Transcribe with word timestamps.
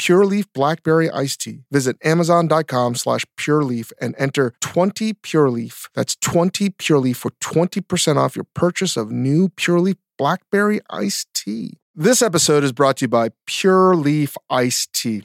Pure 0.00 0.24
Leaf 0.24 0.50
Blackberry 0.54 1.10
Iced 1.10 1.42
Tea. 1.42 1.58
Visit 1.70 1.98
Amazon.com 2.02 2.94
slash 2.94 3.26
Pure 3.36 3.64
Leaf 3.64 3.92
and 4.00 4.14
enter 4.16 4.54
20 4.62 5.12
Pure 5.12 5.50
Leaf. 5.50 5.90
That's 5.94 6.16
20 6.16 6.70
Pure 6.70 7.00
Leaf 7.00 7.18
for 7.18 7.32
20% 7.42 8.16
off 8.16 8.34
your 8.34 8.46
purchase 8.54 8.96
of 8.96 9.10
new 9.10 9.50
Pure 9.50 9.80
Leaf 9.80 9.96
Blackberry 10.16 10.80
Iced 10.88 11.28
Tea. 11.34 11.74
This 11.94 12.22
episode 12.22 12.64
is 12.64 12.72
brought 12.72 12.96
to 12.98 13.04
you 13.04 13.08
by 13.08 13.28
Pure 13.44 13.96
Leaf 13.96 14.38
Iced 14.48 14.90
Tea. 14.94 15.24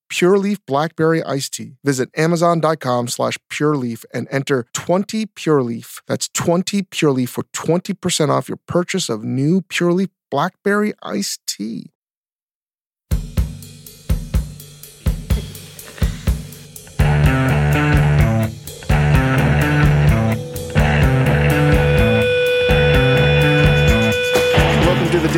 Pure 0.11 0.39
Leaf 0.39 0.59
Blackberry 0.65 1.23
Iced 1.23 1.53
Tea. 1.53 1.77
Visit 1.85 2.09
Amazon.com 2.17 3.07
slash 3.07 3.37
Pure 3.49 3.77
Leaf 3.77 4.03
and 4.13 4.27
enter 4.29 4.65
20 4.73 5.25
Pure 5.27 5.63
Leaf. 5.63 6.01
That's 6.05 6.27
20 6.27 6.83
Pure 6.83 7.13
Leaf 7.13 7.29
for 7.29 7.43
20% 7.53 8.29
off 8.29 8.49
your 8.49 8.59
purchase 8.67 9.07
of 9.07 9.23
new 9.23 9.61
Pure 9.61 9.93
Leaf 9.93 10.09
Blackberry 10.29 10.93
Iced 11.01 11.39
Tea. 11.47 11.91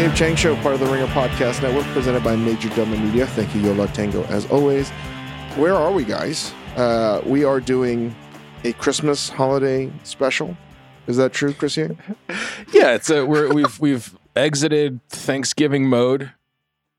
Dave 0.04 0.16
Chang 0.16 0.36
Show, 0.36 0.54
part 0.58 0.74
of 0.74 0.82
the 0.82 0.86
Ringer 0.88 1.08
Podcast 1.08 1.62
Network, 1.62 1.86
presented 1.94 2.26
by 2.26 2.36
Majordomo 2.36 3.02
Media. 3.02 3.26
Thank 3.26 3.56
you, 3.56 3.62
Yo 3.62 3.72
La 3.72 3.86
Tengo, 3.86 4.26
as 4.26 4.46
always. 4.48 4.90
Where 5.56 5.76
are 5.76 5.94
we, 5.94 6.04
guys? 6.04 6.52
Uh, 6.76 7.22
we 7.26 7.46
are 7.46 7.62
doing 7.62 8.14
a 8.66 8.74
Christmas 8.74 9.30
holiday 9.30 9.90
special. 10.04 10.58
Is 11.08 11.16
that 11.16 11.32
true, 11.32 11.54
Chris? 11.54 11.78
Yeah, 11.78 12.96
it's 12.96 13.10
a, 13.10 13.26
we're, 13.26 13.54
we've 13.54 13.80
we've 13.80 14.18
exited 14.36 15.00
Thanksgiving 15.08 15.88
mode, 15.88 16.34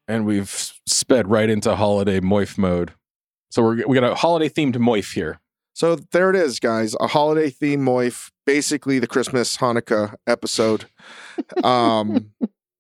and 0.08 0.24
we've 0.24 0.72
sped 0.86 1.28
right 1.28 1.50
into 1.50 1.76
holiday 1.76 2.20
moif 2.20 2.56
mode. 2.56 2.94
So 3.50 3.62
we're 3.62 3.86
we 3.86 4.00
got 4.00 4.10
a 4.10 4.14
holiday 4.14 4.48
themed 4.48 4.76
moif 4.76 5.12
here. 5.12 5.40
So 5.74 5.96
there 5.96 6.30
it 6.30 6.36
is, 6.36 6.58
guys. 6.58 6.96
A 7.00 7.08
holiday 7.08 7.50
theme 7.50 7.84
moif, 7.84 8.30
basically 8.46 8.98
the 8.98 9.06
Christmas 9.06 9.58
Hanukkah 9.58 10.14
episode. 10.26 10.86
Um, 11.64 12.30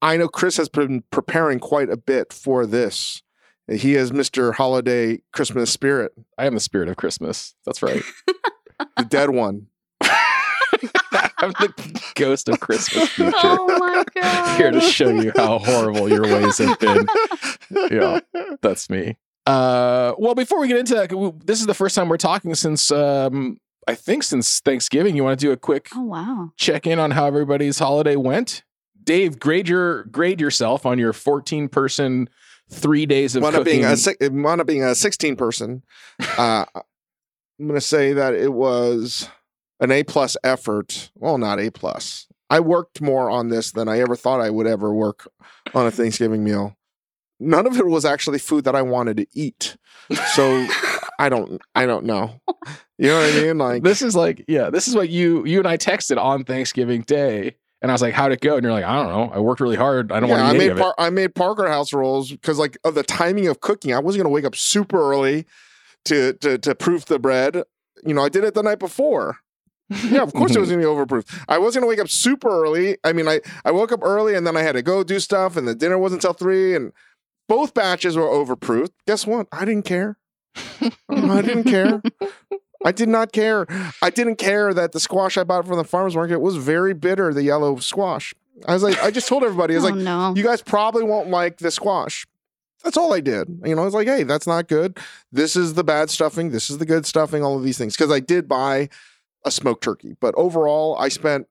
I 0.04 0.18
know 0.18 0.28
Chris 0.28 0.58
has 0.58 0.68
been 0.68 1.02
preparing 1.10 1.58
quite 1.58 1.88
a 1.88 1.96
bit 1.96 2.30
for 2.30 2.66
this. 2.66 3.22
He 3.72 3.94
is 3.94 4.10
Mr. 4.10 4.52
Holiday 4.52 5.22
Christmas 5.32 5.70
Spirit, 5.70 6.12
I 6.36 6.44
am 6.44 6.52
the 6.52 6.60
spirit 6.60 6.90
of 6.90 6.96
Christmas. 6.98 7.54
That's 7.64 7.82
right. 7.82 8.02
the 8.98 9.04
dead 9.08 9.30
one. 9.30 9.68
I'm 10.02 11.52
the 11.52 12.02
ghost 12.16 12.50
of 12.50 12.60
Christmas 12.60 13.08
future. 13.08 13.32
Oh 13.34 13.78
my 13.78 14.04
god. 14.20 14.56
Here 14.58 14.70
to 14.70 14.80
show 14.82 15.08
you 15.08 15.32
how 15.34 15.58
horrible 15.58 16.10
your 16.10 16.24
ways 16.24 16.58
have 16.58 16.78
been. 16.78 17.06
Yeah, 17.90 18.20
that's 18.60 18.90
me. 18.90 19.16
Uh, 19.46 20.12
well, 20.18 20.34
before 20.34 20.60
we 20.60 20.68
get 20.68 20.76
into 20.76 20.94
that, 20.96 21.10
this 21.46 21.60
is 21.60 21.66
the 21.66 21.72
first 21.74 21.94
time 21.94 22.10
we're 22.10 22.18
talking 22.18 22.54
since 22.54 22.90
um, 22.90 23.58
I 23.88 23.94
think 23.94 24.22
since 24.22 24.60
Thanksgiving. 24.60 25.16
You 25.16 25.24
want 25.24 25.40
to 25.40 25.46
do 25.46 25.50
a 25.52 25.56
quick 25.56 25.88
Oh 25.94 26.02
wow. 26.02 26.50
check 26.58 26.86
in 26.86 26.98
on 26.98 27.12
how 27.12 27.24
everybody's 27.24 27.78
holiday 27.78 28.16
went. 28.16 28.62
Dave, 29.04 29.38
grade 29.38 29.68
your 29.68 30.04
grade 30.04 30.40
yourself 30.40 30.86
on 30.86 30.98
your 30.98 31.12
14 31.12 31.68
person 31.68 32.28
three 32.70 33.06
days 33.06 33.36
of 33.36 33.42
Wound 33.42 33.56
up 33.56 33.64
cooking. 33.64 33.82
being 33.82 34.16
a 34.20 34.28
wound 34.42 34.60
up 34.60 34.66
being 34.66 34.82
a 34.84 34.94
16 34.94 35.36
person. 35.36 35.82
Uh, 36.38 36.64
I'm 37.60 37.68
going 37.68 37.74
to 37.78 37.80
say 37.80 38.12
that 38.14 38.34
it 38.34 38.52
was 38.52 39.28
an 39.78 39.92
A 39.92 40.02
plus 40.02 40.36
effort. 40.42 41.10
Well, 41.14 41.38
not 41.38 41.60
A 41.60 41.70
plus. 41.70 42.26
I 42.50 42.58
worked 42.60 43.00
more 43.00 43.30
on 43.30 43.48
this 43.48 43.70
than 43.72 43.88
I 43.88 44.00
ever 44.00 44.16
thought 44.16 44.40
I 44.40 44.50
would 44.50 44.66
ever 44.66 44.92
work 44.92 45.28
on 45.74 45.86
a 45.86 45.90
Thanksgiving 45.90 46.42
meal. 46.42 46.76
None 47.38 47.66
of 47.66 47.76
it 47.76 47.86
was 47.86 48.04
actually 48.04 48.38
food 48.38 48.64
that 48.64 48.74
I 48.74 48.82
wanted 48.82 49.16
to 49.18 49.26
eat. 49.34 49.76
So 50.34 50.66
I 51.18 51.28
don't 51.28 51.60
I 51.74 51.86
don't 51.86 52.04
know. 52.04 52.40
You 52.98 53.08
know 53.08 53.20
what 53.20 53.34
I 53.34 53.40
mean? 53.42 53.58
Like 53.58 53.82
this 53.82 54.02
is 54.02 54.14
like, 54.16 54.44
yeah, 54.48 54.70
this 54.70 54.88
is 54.88 54.94
what 54.94 55.08
you 55.08 55.44
you 55.46 55.58
and 55.58 55.68
I 55.68 55.76
texted 55.76 56.16
on 56.16 56.44
Thanksgiving 56.44 57.02
Day, 57.02 57.56
and 57.84 57.90
I 57.90 57.94
was 57.94 58.00
like, 58.00 58.14
"How'd 58.14 58.32
it 58.32 58.40
go?" 58.40 58.56
And 58.56 58.64
you're 58.64 58.72
like, 58.72 58.82
"I 58.84 58.94
don't 58.96 59.12
know. 59.12 59.30
I 59.34 59.40
worked 59.40 59.60
really 59.60 59.76
hard. 59.76 60.10
I 60.10 60.18
don't 60.18 60.30
yeah, 60.30 60.36
want 60.36 60.46
to 60.46 60.56
any 60.56 60.58
made 60.58 60.70
of 60.70 60.78
it." 60.78 60.80
par- 60.80 60.94
I 60.96 61.10
made 61.10 61.34
Parker 61.34 61.68
house 61.68 61.92
rolls 61.92 62.30
because 62.30 62.58
like 62.58 62.78
of 62.82 62.94
the 62.94 63.02
timing 63.02 63.46
of 63.46 63.60
cooking. 63.60 63.92
I 63.92 63.98
wasn't 63.98 64.22
gonna 64.22 64.32
wake 64.32 64.46
up 64.46 64.56
super 64.56 64.98
early 64.98 65.44
to 66.06 66.32
to 66.32 66.56
to 66.56 66.74
proof 66.74 67.04
the 67.04 67.18
bread. 67.18 67.62
You 68.06 68.14
know, 68.14 68.24
I 68.24 68.30
did 68.30 68.42
it 68.42 68.54
the 68.54 68.62
night 68.62 68.78
before. 68.78 69.36
Yeah, 69.90 70.22
of 70.22 70.32
course 70.32 70.56
it 70.56 70.60
was 70.60 70.70
gonna 70.70 70.80
be 70.80 70.86
overproof. 70.86 71.26
I 71.46 71.58
wasn't 71.58 71.82
gonna 71.82 71.90
wake 71.90 71.98
up 71.98 72.08
super 72.08 72.48
early. 72.48 72.96
I 73.04 73.12
mean, 73.12 73.28
I 73.28 73.42
I 73.66 73.70
woke 73.70 73.92
up 73.92 74.00
early 74.02 74.34
and 74.34 74.46
then 74.46 74.56
I 74.56 74.62
had 74.62 74.76
to 74.76 74.82
go 74.82 75.04
do 75.04 75.20
stuff, 75.20 75.58
and 75.58 75.68
the 75.68 75.74
dinner 75.74 75.98
wasn't 75.98 76.24
until 76.24 76.32
three, 76.32 76.74
and 76.74 76.90
both 77.50 77.74
batches 77.74 78.16
were 78.16 78.22
overproofed. 78.24 78.92
Guess 79.06 79.26
what? 79.26 79.46
I 79.52 79.66
didn't 79.66 79.84
care. 79.84 80.16
I 81.10 81.42
didn't 81.42 81.64
care. 81.64 82.00
I 82.84 82.92
did 82.92 83.08
not 83.08 83.32
care. 83.32 83.66
I 84.02 84.10
didn't 84.10 84.36
care 84.36 84.74
that 84.74 84.92
the 84.92 85.00
squash 85.00 85.36
I 85.38 85.44
bought 85.44 85.66
from 85.66 85.76
the 85.78 85.84
farmers 85.84 86.14
market 86.14 86.40
was 86.40 86.56
very 86.56 86.92
bitter. 86.94 87.32
The 87.32 87.42
yellow 87.42 87.76
squash. 87.76 88.34
I 88.68 88.74
was 88.74 88.82
like, 88.82 89.02
I 89.02 89.10
just 89.10 89.26
told 89.26 89.42
everybody, 89.42 89.74
I 89.74 89.78
was 89.78 89.84
oh 89.90 89.94
like, 89.94 89.96
no. 89.96 90.34
you 90.36 90.44
guys 90.44 90.62
probably 90.62 91.02
won't 91.02 91.28
like 91.30 91.58
the 91.58 91.70
squash. 91.70 92.26
That's 92.84 92.98
all 92.98 93.14
I 93.14 93.20
did. 93.20 93.48
You 93.64 93.74
know, 93.74 93.82
I 93.82 93.84
was 93.86 93.94
like, 93.94 94.06
hey, 94.06 94.24
that's 94.24 94.46
not 94.46 94.68
good. 94.68 94.98
This 95.32 95.56
is 95.56 95.72
the 95.74 95.82
bad 95.84 96.10
stuffing. 96.10 96.50
This 96.50 96.68
is 96.68 96.76
the 96.78 96.84
good 96.84 97.06
stuffing. 97.06 97.42
All 97.42 97.56
of 97.56 97.64
these 97.64 97.78
things. 97.78 97.96
Because 97.96 98.12
I 98.12 98.20
did 98.20 98.46
buy 98.46 98.90
a 99.44 99.50
smoked 99.50 99.82
turkey, 99.82 100.16
but 100.20 100.34
overall, 100.36 100.94
I 100.98 101.08
spent 101.08 101.46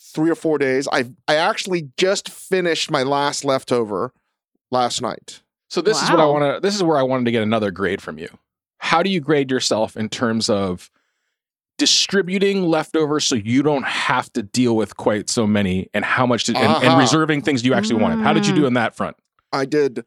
three 0.00 0.30
or 0.30 0.34
four 0.36 0.58
days. 0.58 0.88
I 0.92 1.10
I 1.28 1.34
actually 1.34 1.90
just 1.96 2.28
finished 2.30 2.90
my 2.90 3.02
last 3.02 3.44
leftover 3.44 4.12
last 4.70 5.02
night. 5.02 5.42
So 5.68 5.80
this 5.80 6.00
is 6.02 6.10
what 6.10 6.20
I 6.20 6.24
Wow. 6.24 6.32
want 6.32 6.54
to. 6.56 6.60
This 6.60 6.74
is 6.76 6.82
where 6.82 6.96
I 6.96 7.02
wanted 7.02 7.24
to 7.26 7.30
get 7.32 7.42
another 7.42 7.70
grade 7.72 8.00
from 8.00 8.18
you. 8.18 8.28
How 8.80 9.02
do 9.02 9.10
you 9.10 9.20
grade 9.20 9.50
yourself 9.50 9.96
in 9.96 10.08
terms 10.08 10.50
of 10.50 10.90
distributing 11.78 12.64
leftovers 12.64 13.24
so 13.24 13.34
you 13.36 13.62
don't 13.62 13.86
have 13.86 14.30
to 14.32 14.42
deal 14.42 14.76
with 14.76 14.96
quite 14.96 15.30
so 15.30 15.46
many, 15.46 15.88
and 15.94 16.04
how 16.04 16.26
much 16.26 16.44
to, 16.44 16.56
and, 16.56 16.66
and 16.66 16.84
uh-huh. 16.84 16.98
reserving 16.98 17.42
things 17.42 17.64
you 17.64 17.72
actually 17.74 18.00
wanted? 18.00 18.22
How 18.22 18.32
did 18.32 18.46
you 18.46 18.54
do 18.54 18.62
mm. 18.62 18.68
in 18.68 18.74
that 18.74 18.96
front? 18.96 19.16
I 19.52 19.64
did 19.64 20.04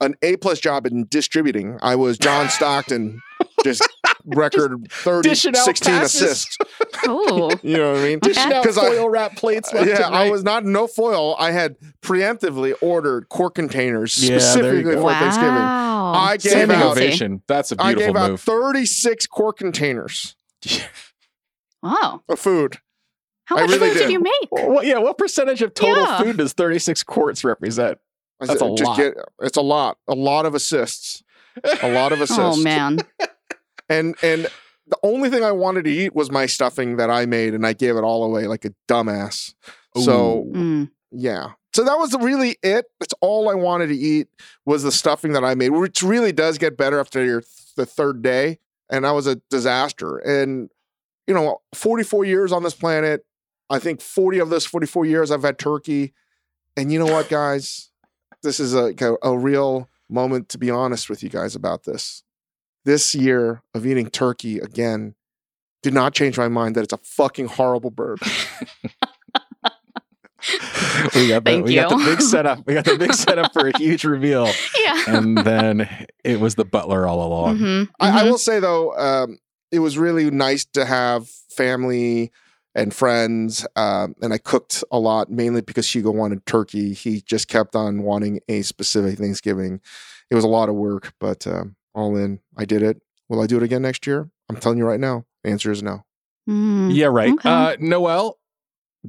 an 0.00 0.14
A 0.22 0.36
plus 0.36 0.60
job 0.60 0.86
in 0.86 1.06
distributing. 1.08 1.78
I 1.82 1.96
was 1.96 2.18
John 2.18 2.48
Stockton, 2.50 3.20
just 3.64 3.86
record 4.24 4.90
30, 4.90 5.34
16 5.34 5.74
passes. 5.92 6.22
assists. 6.22 6.56
Cool. 7.04 7.52
You 7.62 7.78
know 7.78 7.92
what 7.92 8.00
I 8.00 8.04
mean? 8.04 8.18
Dishing 8.18 8.52
out 8.52 8.66
I- 8.66 8.72
foil 8.72 9.08
wrap 9.08 9.34
plates. 9.34 9.72
left 9.72 9.88
yeah, 9.88 10.06
and 10.06 10.14
I 10.14 10.28
was 10.28 10.44
not 10.44 10.66
no 10.66 10.86
foil. 10.86 11.34
I 11.38 11.50
had 11.50 11.76
preemptively 12.02 12.74
ordered 12.82 13.30
quart 13.30 13.54
containers 13.54 14.22
Yeah, 14.22 14.38
specifically 14.38 14.96
for 14.96 15.10
Thanksgiving. 15.10 15.54
Wow. 16.12 16.18
I 16.18 16.36
gave 16.36 16.52
Standing 16.52 16.76
out- 16.78 16.92
ovation. 16.92 17.42
That's 17.46 17.72
a 17.72 17.76
I 17.78 17.94
beautiful 17.94 18.14
gave 18.14 18.22
out 18.22 18.30
move. 18.32 18.40
36 18.40 19.26
quart 19.26 19.58
containers 19.58 20.36
Wow. 21.82 22.22
of 22.28 22.38
food. 22.38 22.78
How 23.46 23.56
I 23.56 23.62
much 23.62 23.70
really 23.70 23.88
food 23.88 23.94
did 23.94 24.00
did. 24.04 24.12
you 24.12 24.20
make? 24.20 24.48
Well, 24.52 24.84
yeah, 24.84 24.98
what 24.98 25.18
percentage 25.18 25.62
of 25.62 25.74
total 25.74 26.04
Yeah. 26.04 26.22
food 26.22 26.36
does 26.36 26.52
36 26.52 27.02
quarts 27.02 27.42
represent? 27.42 27.98
I 28.40 28.46
That's 28.46 28.60
said, 28.60 28.70
a 28.70 28.74
just 28.74 28.88
lot. 28.88 28.96
Get, 28.96 29.14
it's 29.42 29.56
a 29.56 29.62
lot. 29.62 29.98
A 30.08 30.14
lot 30.14 30.46
of 30.46 30.54
assists. 30.54 31.22
A 31.82 31.90
lot 31.92 32.12
of 32.12 32.20
assists. 32.22 32.38
Oh 32.40 32.56
man. 32.56 32.98
And 33.88 34.14
and 34.22 34.46
the 34.86 34.96
only 35.02 35.30
thing 35.30 35.42
I 35.42 35.50
wanted 35.50 35.82
to 35.86 35.90
eat 35.90 36.14
was 36.14 36.30
my 36.30 36.46
stuffing 36.46 36.96
that 36.98 37.10
I 37.10 37.26
made, 37.26 37.54
and 37.54 37.66
I 37.66 37.72
gave 37.72 37.96
it 37.96 38.02
all 38.02 38.22
away 38.22 38.46
like 38.46 38.64
a 38.64 38.70
dumbass. 38.86 39.52
So 39.96 40.44
Mm. 40.52 40.90
Yeah. 41.10 41.54
So 41.72 41.84
that 41.84 41.98
was 41.98 42.14
really 42.20 42.56
it. 42.62 42.86
That's 42.98 43.14
all 43.20 43.48
I 43.48 43.54
wanted 43.54 43.88
to 43.88 43.96
eat 43.96 44.28
was 44.66 44.82
the 44.82 44.92
stuffing 44.92 45.32
that 45.32 45.44
I 45.44 45.54
made, 45.54 45.70
which 45.70 46.02
really 46.02 46.32
does 46.32 46.58
get 46.58 46.76
better 46.76 46.98
after 46.98 47.24
your 47.24 47.42
the 47.76 47.86
third 47.86 48.22
day. 48.22 48.58
And 48.90 49.04
that 49.04 49.12
was 49.12 49.26
a 49.26 49.36
disaster. 49.50 50.18
And 50.18 50.68
you 51.26 51.34
know, 51.34 51.60
44 51.74 52.24
years 52.24 52.50
on 52.52 52.64
this 52.64 52.74
planet. 52.74 53.24
I 53.68 53.78
think 53.78 54.00
40 54.00 54.40
of 54.40 54.50
those 54.50 54.66
44 54.66 55.06
years 55.06 55.30
I've 55.30 55.42
had 55.42 55.58
turkey. 55.58 56.12
And 56.76 56.92
you 56.92 56.98
know 56.98 57.06
what, 57.06 57.28
guys? 57.28 57.90
This 58.42 58.58
is 58.58 58.74
a, 58.74 58.92
a, 59.00 59.30
a 59.30 59.38
real 59.38 59.88
moment 60.08 60.48
to 60.48 60.58
be 60.58 60.70
honest 60.70 61.08
with 61.08 61.22
you 61.22 61.28
guys 61.28 61.54
about 61.54 61.84
this. 61.84 62.24
this 62.84 63.14
year 63.14 63.62
of 63.74 63.86
eating 63.86 64.10
turkey 64.10 64.58
again 64.58 65.14
did 65.82 65.94
not 65.94 66.14
change 66.14 66.36
my 66.36 66.48
mind 66.48 66.74
that 66.74 66.82
it's 66.82 66.92
a 66.92 66.98
fucking 66.98 67.46
horrible 67.46 67.90
bird. 67.90 68.18
we 71.14 71.28
got 71.28 71.44
the, 71.44 71.50
Thank 71.50 71.66
we 71.66 71.74
got 71.74 71.90
the 71.90 72.04
big 72.04 72.20
setup. 72.20 72.66
We 72.66 72.74
got 72.74 72.84
the 72.84 72.96
big 72.96 73.12
setup 73.14 73.52
for 73.52 73.68
a 73.68 73.78
huge 73.78 74.04
reveal, 74.04 74.46
Yeah. 74.78 75.02
and 75.06 75.38
then 75.38 76.06
it 76.24 76.40
was 76.40 76.54
the 76.54 76.64
butler 76.64 77.06
all 77.06 77.22
along. 77.26 77.58
Mhm, 77.58 77.88
I, 78.00 78.20
I 78.20 78.22
mhm. 78.22 78.30
will 78.30 78.38
say 78.38 78.60
though, 78.60 78.96
um, 78.96 79.38
it 79.70 79.80
was 79.80 79.98
really 79.98 80.30
nice 80.30 80.64
to 80.72 80.84
have 80.84 81.28
family 81.28 82.32
and 82.74 82.94
friends, 82.94 83.66
um, 83.76 84.14
and 84.22 84.32
I 84.32 84.38
cooked 84.38 84.84
a 84.90 84.98
lot 84.98 85.30
mainly 85.30 85.60
because 85.60 85.92
Hugo 85.92 86.10
wanted 86.12 86.46
turkey. 86.46 86.92
He 86.94 87.20
just 87.20 87.48
kept 87.48 87.74
on 87.74 88.02
wanting 88.02 88.40
a 88.48 88.62
specific 88.62 89.18
Thanksgiving. 89.18 89.80
It 90.30 90.34
was 90.36 90.44
a 90.44 90.48
lot 90.48 90.68
of 90.68 90.74
work, 90.76 91.12
but 91.20 91.46
um, 91.46 91.76
all 91.94 92.16
in, 92.16 92.40
I 92.56 92.64
did 92.64 92.82
it. 92.82 93.00
Will 93.28 93.40
I 93.40 93.46
do 93.46 93.56
it 93.56 93.62
again 93.62 93.82
next 93.82 94.06
year? 94.06 94.30
I'm 94.48 94.56
telling 94.56 94.78
you 94.78 94.86
right 94.86 95.00
now. 95.00 95.24
The 95.44 95.50
answer 95.50 95.70
is 95.70 95.82
no. 95.82 96.04
Mm. 96.48 96.94
Yeah, 96.94 97.06
right. 97.06 97.32
Okay. 97.32 97.48
Uh, 97.48 97.76
Noelle, 97.78 98.38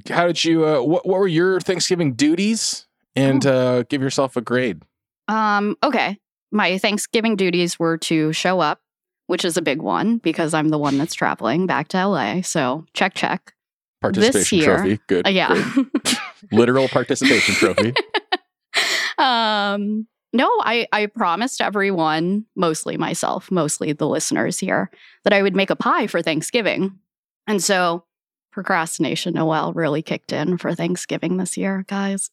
how 0.08 0.26
did 0.26 0.44
you? 0.44 0.66
Uh, 0.66 0.82
what 0.82 1.06
what 1.06 1.20
were 1.20 1.28
your 1.28 1.60
Thanksgiving 1.60 2.14
duties? 2.14 2.86
And 3.14 3.46
Oh. 3.46 3.52
uh, 3.80 3.82
give 3.88 4.00
yourself 4.00 4.36
a 4.36 4.40
grade. 4.40 4.82
Um, 5.28 5.76
okay. 5.82 6.18
My 6.50 6.78
Thanksgiving 6.78 7.36
duties 7.36 7.78
were 7.78 7.98
to 7.98 8.32
show 8.32 8.60
up, 8.60 8.80
which 9.26 9.44
is 9.44 9.56
a 9.56 9.62
big 9.62 9.82
one 9.82 10.18
because 10.18 10.54
I'm 10.54 10.68
the 10.70 10.78
one 10.78 10.96
that's 10.98 11.14
traveling 11.14 11.66
back 11.66 11.88
to 11.88 12.06
LA. 12.06 12.40
So 12.42 12.86
check, 12.94 13.14
check. 13.14 13.52
Participation 14.00 14.58
year- 14.58 14.76
trophy. 14.76 15.00
Good. 15.08 15.26
Uh, 15.26 15.30
yeah. 15.30 15.74
Literal 16.52 16.88
participation 16.88 17.54
trophy. 17.54 17.92
um, 19.18 20.06
no, 20.32 20.48
I, 20.62 20.86
I 20.92 21.06
promised 21.06 21.60
everyone, 21.60 22.46
mostly 22.56 22.96
myself, 22.96 23.50
mostly 23.50 23.92
the 23.92 24.08
listeners 24.08 24.58
here, 24.58 24.90
that 25.24 25.32
I 25.32 25.42
would 25.42 25.54
make 25.54 25.70
a 25.70 25.76
pie 25.76 26.06
for 26.06 26.22
Thanksgiving. 26.22 26.98
And 27.46 27.62
so 27.62 28.04
procrastination, 28.52 29.34
Noelle, 29.34 29.72
really 29.72 30.02
kicked 30.02 30.32
in 30.32 30.58
for 30.58 30.74
Thanksgiving 30.74 31.38
this 31.38 31.56
year, 31.56 31.84
guys. 31.88 32.30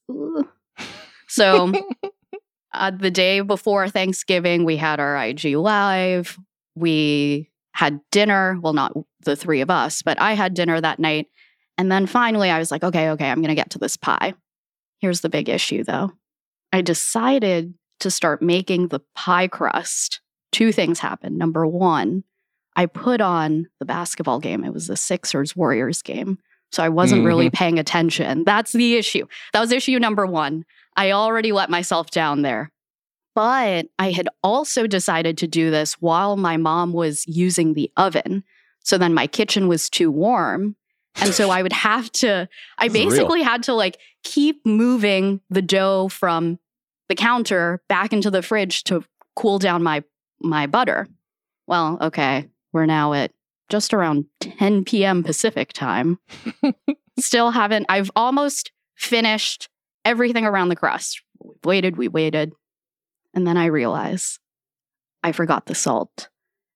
So 1.27 1.71
uh, 2.73 2.91
the 2.91 3.11
day 3.11 3.39
before 3.41 3.87
Thanksgiving, 3.87 4.65
we 4.65 4.77
had 4.77 4.99
our 4.99 5.17
IG 5.17 5.55
live. 5.55 6.37
We 6.75 7.49
had 7.73 8.01
dinner. 8.11 8.57
Well, 8.61 8.73
not 8.73 8.93
the 9.23 9.35
three 9.35 9.61
of 9.61 9.69
us, 9.69 10.01
but 10.01 10.19
I 10.19 10.33
had 10.33 10.53
dinner 10.53 10.81
that 10.81 10.99
night. 10.99 11.27
And 11.77 11.91
then 11.91 12.07
finally, 12.07 12.49
I 12.49 12.59
was 12.59 12.71
like, 12.71 12.83
okay, 12.83 13.09
okay, 13.11 13.29
I'm 13.29 13.37
going 13.37 13.49
to 13.49 13.55
get 13.55 13.69
to 13.71 13.79
this 13.79 13.95
pie. 13.95 14.33
Here's 14.99 15.21
the 15.21 15.29
big 15.29 15.47
issue, 15.47 15.83
though. 15.83 16.11
I 16.73 16.81
decided 16.81 17.73
to 18.01 18.11
start 18.11 18.41
making 18.41 18.87
the 18.87 18.99
pie 19.15 19.47
crust. 19.47 20.19
Two 20.51 20.71
things 20.71 20.99
happened. 20.99 21.37
Number 21.37 21.65
one, 21.65 22.23
I 22.79 22.85
put 22.85 23.19
on 23.19 23.67
the 23.79 23.85
basketball 23.85 24.39
game. 24.39 24.63
It 24.63 24.73
was 24.73 24.87
the 24.87 24.95
Sixers 24.95 25.53
Warriors 25.53 26.01
game. 26.01 26.37
So 26.71 26.81
I 26.81 26.87
wasn't 26.87 27.25
really 27.25 27.49
paying 27.49 27.77
attention. 27.77 28.45
That's 28.45 28.71
the 28.71 28.95
issue. 28.95 29.25
That 29.51 29.59
was 29.59 29.73
issue 29.73 29.99
number 29.99 30.25
one. 30.25 30.63
I 30.95 31.11
already 31.11 31.51
let 31.51 31.69
myself 31.69 32.09
down 32.09 32.41
there. 32.41 32.71
But 33.35 33.87
I 33.99 34.11
had 34.11 34.29
also 34.43 34.87
decided 34.87 35.37
to 35.39 35.47
do 35.47 35.69
this 35.71 35.95
while 35.95 36.37
my 36.37 36.55
mom 36.55 36.93
was 36.93 37.27
using 37.27 37.73
the 37.73 37.91
oven. 37.97 38.45
So 38.79 38.97
then 38.97 39.13
my 39.13 39.27
kitchen 39.27 39.67
was 39.67 39.89
too 39.89 40.09
warm. 40.09 40.77
And 41.15 41.33
so 41.33 41.49
I 41.49 41.61
would 41.61 41.73
have 41.73 42.09
to, 42.13 42.47
I 42.77 42.87
basically 42.87 43.41
had 43.41 43.63
to 43.63 43.73
like 43.73 43.97
keep 44.23 44.65
moving 44.65 45.41
the 45.49 45.61
dough 45.61 46.07
from 46.07 46.59
the 47.09 47.15
counter 47.15 47.81
back 47.89 48.13
into 48.13 48.31
the 48.31 48.41
fridge 48.41 48.85
to 48.85 49.03
cool 49.35 49.59
down 49.59 49.83
my 49.83 50.01
my 50.39 50.65
butter. 50.65 51.09
Well, 51.67 51.97
okay, 51.99 52.47
we're 52.73 52.85
now 52.85 53.13
at 53.13 53.31
just 53.69 53.93
around 53.93 54.25
10 54.41 54.83
p.m. 54.85 55.23
Pacific 55.23 55.73
time. 55.73 56.19
Still 57.19 57.51
haven't, 57.51 57.85
I've 57.89 58.11
almost 58.15 58.71
finished 58.95 59.69
everything 60.05 60.45
around 60.45 60.69
the 60.69 60.75
crust. 60.75 61.21
We 61.39 61.55
waited, 61.63 61.97
we 61.97 62.07
waited. 62.07 62.53
And 63.33 63.45
then 63.45 63.57
I 63.57 63.65
realize 63.65 64.39
I 65.23 65.31
forgot 65.31 65.65
the 65.65 65.75
salt. 65.75 66.29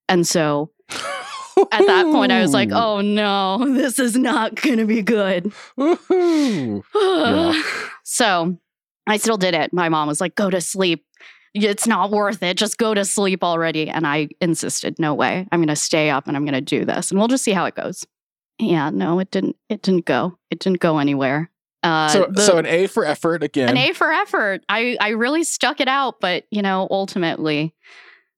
And 0.08 0.26
so 0.26 0.70
at 0.90 1.86
that 1.86 2.04
point, 2.12 2.32
I 2.32 2.40
was 2.40 2.52
like, 2.52 2.70
oh 2.72 3.00
no, 3.00 3.74
this 3.74 3.98
is 3.98 4.16
not 4.16 4.54
going 4.54 4.78
to 4.78 4.86
be 4.86 5.02
good. 5.02 5.52
Yeah. 6.94 7.62
So 8.06 8.58
I 9.06 9.16
still 9.16 9.36
did 9.36 9.54
it. 9.54 9.72
My 9.72 9.88
mom 9.88 10.08
was 10.08 10.20
like, 10.20 10.34
go 10.34 10.50
to 10.50 10.60
sleep. 10.60 11.04
It's 11.54 11.86
not 11.86 12.10
worth 12.10 12.42
it. 12.42 12.56
Just 12.56 12.78
go 12.78 12.94
to 12.94 13.04
sleep 13.04 13.44
already. 13.44 13.88
And 13.88 14.06
I 14.06 14.28
insisted, 14.40 14.98
no 14.98 15.14
way. 15.14 15.46
I'm 15.52 15.60
going 15.60 15.68
to 15.68 15.76
stay 15.76 16.10
up 16.10 16.26
and 16.26 16.36
I'm 16.36 16.44
going 16.44 16.54
to 16.54 16.60
do 16.60 16.84
this 16.84 17.10
and 17.10 17.18
we'll 17.18 17.28
just 17.28 17.44
see 17.44 17.52
how 17.52 17.64
it 17.66 17.74
goes. 17.76 18.04
Yeah, 18.58 18.90
no, 18.90 19.18
it 19.20 19.30
didn't. 19.30 19.56
It 19.68 19.82
didn't 19.82 20.04
go. 20.04 20.38
It 20.50 20.58
didn't 20.58 20.80
go 20.80 20.98
anywhere. 20.98 21.50
Uh, 21.82 22.08
so 22.08 22.26
the- 22.30 22.40
so 22.42 22.56
an 22.58 22.66
A 22.66 22.86
for 22.86 23.04
effort 23.04 23.42
again. 23.42 23.68
an 23.68 23.76
A 23.76 23.92
for 23.92 24.10
effort. 24.12 24.62
I 24.68 24.96
I 25.00 25.10
really 25.10 25.44
stuck 25.44 25.80
it 25.80 25.88
out, 25.88 26.20
but 26.20 26.44
you 26.50 26.62
know, 26.62 26.88
ultimately, 26.90 27.74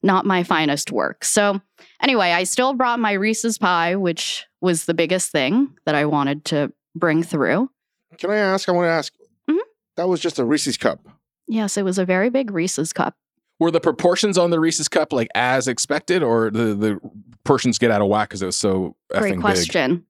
not 0.03 0.25
my 0.27 0.43
finest 0.43 0.91
work. 0.91 1.25
So 1.25 1.61
anyway, 2.03 2.33
I 2.33 2.45
still 2.45 2.75
brought 2.75 2.99
my 2.99 3.13
Reese's 3.13 3.57
pie, 3.59 3.95
which 3.97 4.45
was 4.61 4.87
the 4.87 4.95
biggest 4.95 5.31
thing 5.33 5.77
that 5.85 5.95
I 5.95 6.07
wanted 6.07 6.45
to 6.47 6.73
bring 6.95 7.23
through. 7.23 7.71
Can 8.19 8.31
I 8.31 8.37
ask? 8.37 8.69
I 8.69 8.73
want 8.73 8.87
to 8.87 8.91
ask. 8.91 9.13
Mhm. 9.49 9.59
That 9.97 10.09
was 10.09 10.21
just 10.21 10.39
a 10.39 10.45
Reese's 10.45 10.77
cup. 10.77 11.01
Yes, 11.49 11.77
it 11.77 11.85
was 11.85 11.99
a 11.99 12.05
very 12.05 12.31
big 12.31 12.51
Reese's 12.51 12.93
cup. 12.93 13.15
Were 13.59 13.71
the 13.71 13.81
proportions 13.81 14.37
on 14.37 14.51
the 14.51 14.61
Reese's 14.61 14.89
cup 14.89 15.13
like 15.13 15.29
as 15.35 15.69
expected, 15.69 16.23
or 16.23 16.51
the 16.51 16.75
the 16.75 17.01
portions 17.45 17.79
get 17.79 17.91
out 17.91 18.03
of 18.03 18.09
whack 18.09 18.29
because 18.29 18.43
it 18.43 18.47
was 18.47 18.57
so 18.57 18.97
Great 19.17 19.41
question. 19.41 20.05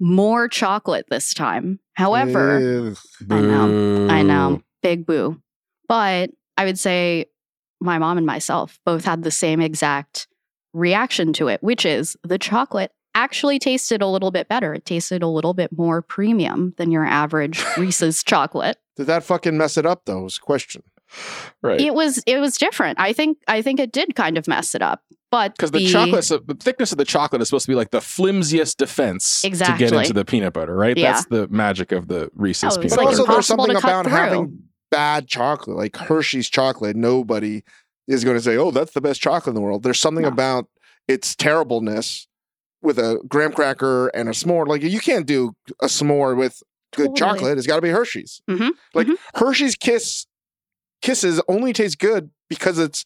More 0.00 0.48
chocolate 0.48 1.06
this 1.10 1.32
time. 1.34 1.78
However, 1.94 2.90
Ugh. 2.90 2.96
I 3.30 3.40
know. 3.40 4.08
I 4.08 4.22
know. 4.22 4.62
Big 4.82 5.06
boo. 5.06 5.40
But 5.88 6.30
I 6.56 6.64
would 6.64 6.78
say 6.78 7.26
my 7.80 7.98
mom 7.98 8.18
and 8.18 8.26
myself 8.26 8.78
both 8.84 9.04
had 9.04 9.22
the 9.22 9.30
same 9.30 9.60
exact 9.60 10.26
reaction 10.72 11.32
to 11.34 11.48
it, 11.48 11.62
which 11.62 11.84
is 11.84 12.16
the 12.22 12.38
chocolate 12.38 12.92
actually 13.14 13.58
tasted 13.58 14.02
a 14.02 14.06
little 14.06 14.30
bit 14.30 14.48
better. 14.48 14.74
It 14.74 14.84
tasted 14.84 15.22
a 15.22 15.26
little 15.26 15.54
bit 15.54 15.76
more 15.76 16.00
premium 16.02 16.74
than 16.76 16.90
your 16.90 17.04
average 17.04 17.62
Reese's 17.76 18.22
chocolate. 18.22 18.78
Did 19.00 19.06
that 19.06 19.24
fucking 19.24 19.56
mess 19.56 19.78
it 19.78 19.86
up 19.86 20.02
though? 20.04 20.20
Was 20.24 20.34
the 20.34 20.40
question. 20.42 20.82
Right. 21.62 21.80
It 21.80 21.94
was 21.94 22.22
it 22.26 22.38
was 22.38 22.58
different. 22.58 23.00
I 23.00 23.14
think 23.14 23.38
I 23.48 23.62
think 23.62 23.80
it 23.80 23.92
did 23.92 24.14
kind 24.14 24.36
of 24.36 24.46
mess 24.46 24.74
it 24.74 24.82
up. 24.82 25.02
But 25.30 25.56
Because 25.56 25.70
the, 25.70 25.86
chocolate, 25.86 26.24
so 26.24 26.36
the 26.38 26.54
thickness 26.54 26.92
of 26.92 26.98
the 26.98 27.04
chocolate 27.06 27.40
is 27.40 27.48
supposed 27.48 27.64
to 27.64 27.70
be 27.72 27.76
like 27.76 27.92
the 27.92 28.00
flimsiest 28.02 28.76
defense 28.78 29.42
exactly. 29.42 29.86
to 29.86 29.90
get 29.92 30.00
into 30.02 30.12
the 30.12 30.24
peanut 30.26 30.52
butter, 30.52 30.76
right? 30.76 30.94
Yeah. 30.98 31.12
That's 31.12 31.26
the 31.26 31.48
magic 31.48 31.92
of 31.92 32.08
the 32.08 32.30
Reese's 32.34 32.64
Oh, 32.64 32.66
it's 32.66 32.76
peanut 32.76 32.90
But 32.90 32.98
like 32.98 33.06
butter. 33.16 33.20
also, 33.20 33.32
there's 33.32 33.46
something 33.46 33.76
about 33.76 34.04
through. 34.06 34.12
having 34.14 34.58
bad 34.90 35.28
chocolate, 35.28 35.76
like 35.78 35.96
Hershey's 35.96 36.50
chocolate. 36.50 36.96
Nobody 36.96 37.62
is 38.06 38.22
going 38.24 38.36
to 38.36 38.42
say, 38.42 38.56
"Oh, 38.58 38.70
that's 38.70 38.92
the 38.92 39.00
best 39.00 39.20
chocolate 39.22 39.48
in 39.48 39.54
the 39.54 39.60
world." 39.60 39.82
There's 39.84 40.00
something 40.00 40.22
No. 40.24 40.28
about 40.28 40.66
its 41.08 41.34
terribleness 41.36 42.26
with 42.82 42.98
a 42.98 43.20
graham 43.28 43.52
cracker 43.52 44.08
and 44.08 44.28
a 44.28 44.32
s'more. 44.32 44.66
Like 44.66 44.82
you 44.82 45.00
can't 45.00 45.26
do 45.26 45.54
a 45.80 45.86
s'more 45.86 46.36
with 46.36 46.60
good 46.94 47.14
chocolate. 47.16 47.58
It's 47.58 47.66
got 47.66 47.76
to 47.76 47.82
be 47.82 47.90
Hershey's. 47.90 48.42
Mhm, 48.48 48.70
Like 48.94 49.06
mhm. 49.06 49.16
Hershey's 49.34 49.74
Kiss 49.76 50.26
Kisses 51.02 51.40
only 51.48 51.72
taste 51.72 51.98
good 51.98 52.30
because 52.48 52.78
it's 52.78 53.04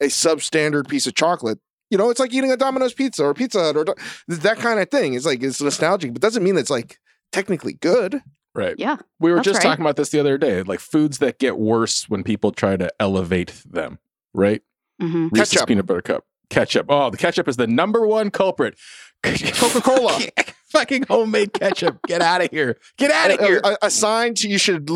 a 0.00 0.06
substandard 0.06 0.88
piece 0.88 1.06
of 1.06 1.14
chocolate. 1.14 1.58
You 1.90 1.98
know, 1.98 2.10
it's 2.10 2.20
like 2.20 2.32
eating 2.32 2.52
a 2.52 2.56
Domino's 2.56 2.92
pizza 2.92 3.24
or 3.24 3.34
Pizza 3.34 3.60
Hut 3.60 3.76
or 3.76 3.84
that 4.28 4.58
kind 4.58 4.78
of 4.78 4.90
thing. 4.90 5.14
It's 5.14 5.26
like 5.26 5.42
it's 5.42 5.60
nostalgic, 5.60 6.12
but 6.12 6.22
doesn't 6.22 6.42
mean 6.42 6.56
it's 6.56 6.70
like 6.70 6.98
technically 7.32 7.72
good. 7.74 8.22
Right. 8.54 8.74
yeah. 8.78 8.96
We 9.20 9.32
were 9.32 9.40
just 9.40 9.58
right. 9.58 9.62
talking 9.70 9.84
about 9.84 9.96
this 9.96 10.10
the 10.10 10.18
other 10.20 10.36
day, 10.36 10.62
like 10.62 10.80
foods 10.80 11.18
that 11.18 11.38
get 11.38 11.56
worse 11.56 12.08
when 12.08 12.24
people 12.24 12.50
try 12.52 12.76
to 12.76 12.92
elevate 12.98 13.62
them, 13.68 14.00
right? 14.34 14.60
Mm-hmm. 15.00 15.28
Reese's 15.32 15.52
Ketchup. 15.52 15.68
peanut 15.68 15.86
butter 15.86 16.02
cup. 16.02 16.24
Ketchup. 16.50 16.86
Oh, 16.88 17.10
the 17.10 17.16
ketchup 17.16 17.46
is 17.48 17.56
the 17.56 17.68
number 17.68 18.04
one 18.06 18.30
culprit. 18.30 18.76
Coca-Cola. 19.22 20.18
Fucking 20.70 21.04
homemade 21.08 21.52
ketchup. 21.52 21.98
Get 22.06 22.22
out 22.22 22.42
of 22.44 22.50
here. 22.50 22.78
Get 22.96 23.10
out 23.10 23.32
of 23.32 23.40
here. 23.40 23.60
a, 23.64 23.76
a 23.82 23.90
sign 23.90 24.34
to 24.34 24.48
you 24.48 24.56
should 24.58 24.88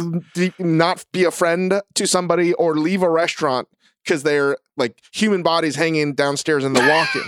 not 0.58 1.04
be 1.12 1.24
a 1.24 1.30
friend 1.30 1.80
to 1.94 2.06
somebody 2.06 2.52
or 2.54 2.76
leave 2.76 3.02
a 3.02 3.10
restaurant 3.10 3.68
because 4.04 4.22
they're 4.22 4.56
like 4.76 5.00
human 5.12 5.42
bodies 5.42 5.74
hanging 5.76 6.14
downstairs 6.14 6.64
in 6.64 6.74
the 6.74 6.80
walk-in. 6.80 7.22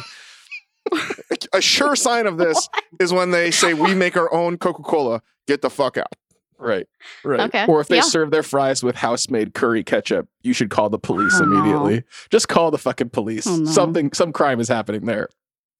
a 1.52 1.60
sure 1.60 1.96
sign 1.96 2.26
of 2.26 2.38
this 2.38 2.68
is 3.00 3.12
when 3.12 3.30
they 3.32 3.50
say 3.50 3.74
we 3.74 3.94
make 3.94 4.16
our 4.16 4.32
own 4.32 4.58
Coca-Cola. 4.58 5.22
Get 5.48 5.62
the 5.62 5.70
fuck 5.70 5.96
out. 5.96 6.12
Right. 6.58 6.86
Right. 7.24 7.40
Okay, 7.40 7.66
Or 7.66 7.80
if 7.80 7.88
they 7.88 7.96
yeah. 7.96 8.02
serve 8.02 8.30
their 8.30 8.42
fries 8.42 8.82
with 8.82 8.96
house 8.96 9.28
made 9.28 9.52
curry 9.54 9.84
ketchup, 9.84 10.28
you 10.42 10.52
should 10.52 10.70
call 10.70 10.88
the 10.88 10.98
police 10.98 11.34
Oh, 11.40 11.44
no. 11.44 11.58
immediately. 11.58 12.04
Just 12.30 12.48
call 12.48 12.70
the 12.70 12.78
fucking 12.78 13.10
police. 13.10 13.46
Oh, 13.46 13.56
no. 13.56 13.70
Something 13.70 14.12
some 14.12 14.32
crime 14.32 14.58
is 14.60 14.68
happening 14.68 15.04
there. 15.04 15.28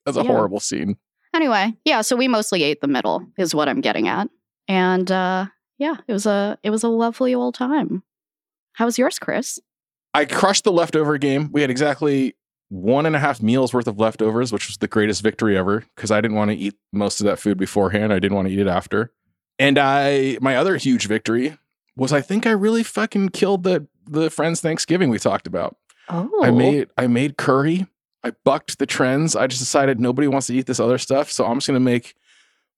That's 0.04 0.16
a 0.18 0.20
Yeah. 0.22 0.26
horrible 0.26 0.60
scene. 0.60 0.96
Anyway, 1.36 1.74
yeah, 1.84 2.00
so 2.00 2.16
we 2.16 2.28
mostly 2.28 2.62
ate 2.62 2.80
the 2.80 2.88
middle 2.88 3.26
is 3.36 3.54
what 3.54 3.68
I'm 3.68 3.82
getting 3.82 4.08
at. 4.08 4.28
And 4.68 5.10
uh 5.12 5.46
yeah, 5.78 5.96
it 6.08 6.12
was 6.12 6.24
a 6.24 6.58
it 6.62 6.70
was 6.70 6.82
a 6.82 6.88
lovely 6.88 7.34
old 7.34 7.54
time. 7.54 8.02
How 8.72 8.86
was 8.86 8.96
yours, 8.96 9.18
Chris? 9.18 9.60
I 10.14 10.24
crushed 10.24 10.64
the 10.64 10.72
leftover 10.72 11.18
game. 11.18 11.50
We 11.52 11.60
had 11.60 11.68
exactly 11.68 12.34
one 12.70 13.04
and 13.04 13.14
a 13.14 13.18
half 13.18 13.42
meals 13.42 13.74
worth 13.74 13.86
of 13.86 14.00
leftovers, 14.00 14.50
which 14.50 14.66
was 14.66 14.78
the 14.78 14.88
greatest 14.88 15.22
victory 15.22 15.58
ever 15.58 15.84
because 15.94 16.10
I 16.10 16.22
didn't 16.22 16.38
want 16.38 16.52
to 16.52 16.56
eat 16.56 16.74
most 16.90 17.20
of 17.20 17.26
that 17.26 17.38
food 17.38 17.58
beforehand. 17.58 18.14
I 18.14 18.18
didn't 18.18 18.34
want 18.34 18.48
to 18.48 18.54
eat 18.54 18.58
it 18.58 18.66
after. 18.66 19.12
And 19.58 19.78
I, 19.78 20.38
my 20.40 20.56
other 20.56 20.76
huge 20.76 21.06
victory 21.06 21.56
was 21.96 22.12
I 22.12 22.22
think 22.22 22.46
I 22.46 22.50
really 22.50 22.82
fucking 22.82 23.30
killed 23.30 23.62
the 23.62 23.86
the 24.06 24.30
friends 24.30 24.60
Thanksgiving 24.62 25.10
we 25.10 25.18
talked 25.18 25.46
about. 25.46 25.76
Oh, 26.08 26.30
I 26.42 26.50
made 26.50 26.88
I 26.96 27.06
made 27.08 27.36
curry. 27.36 27.86
I 28.24 28.32
bucked 28.44 28.78
the 28.78 28.86
trends. 28.86 29.36
I 29.36 29.46
just 29.46 29.60
decided 29.60 30.00
nobody 30.00 30.28
wants 30.28 30.48
to 30.48 30.54
eat 30.54 30.66
this 30.66 30.80
other 30.80 30.98
stuff, 30.98 31.30
so 31.30 31.46
I'm 31.46 31.56
just 31.58 31.66
gonna 31.66 31.80
make 31.80 32.14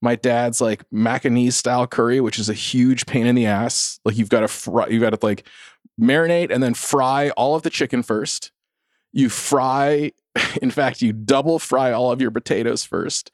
my 0.00 0.14
dad's 0.14 0.60
like 0.60 0.88
Macanese 0.90 1.54
style 1.54 1.86
curry, 1.86 2.20
which 2.20 2.38
is 2.38 2.48
a 2.48 2.54
huge 2.54 3.06
pain 3.06 3.26
in 3.26 3.34
the 3.34 3.46
ass. 3.46 3.98
Like 4.04 4.16
you've 4.16 4.28
got 4.28 4.40
to 4.40 4.48
fry, 4.48 4.86
you've 4.88 5.02
got 5.02 5.10
to 5.10 5.18
like 5.22 5.46
marinate 6.00 6.52
and 6.52 6.62
then 6.62 6.74
fry 6.74 7.30
all 7.30 7.54
of 7.54 7.62
the 7.62 7.70
chicken 7.70 8.02
first. 8.02 8.52
You 9.12 9.28
fry, 9.28 10.12
in 10.62 10.70
fact, 10.70 11.02
you 11.02 11.12
double 11.12 11.58
fry 11.58 11.92
all 11.92 12.12
of 12.12 12.20
your 12.20 12.30
potatoes 12.30 12.84
first. 12.84 13.32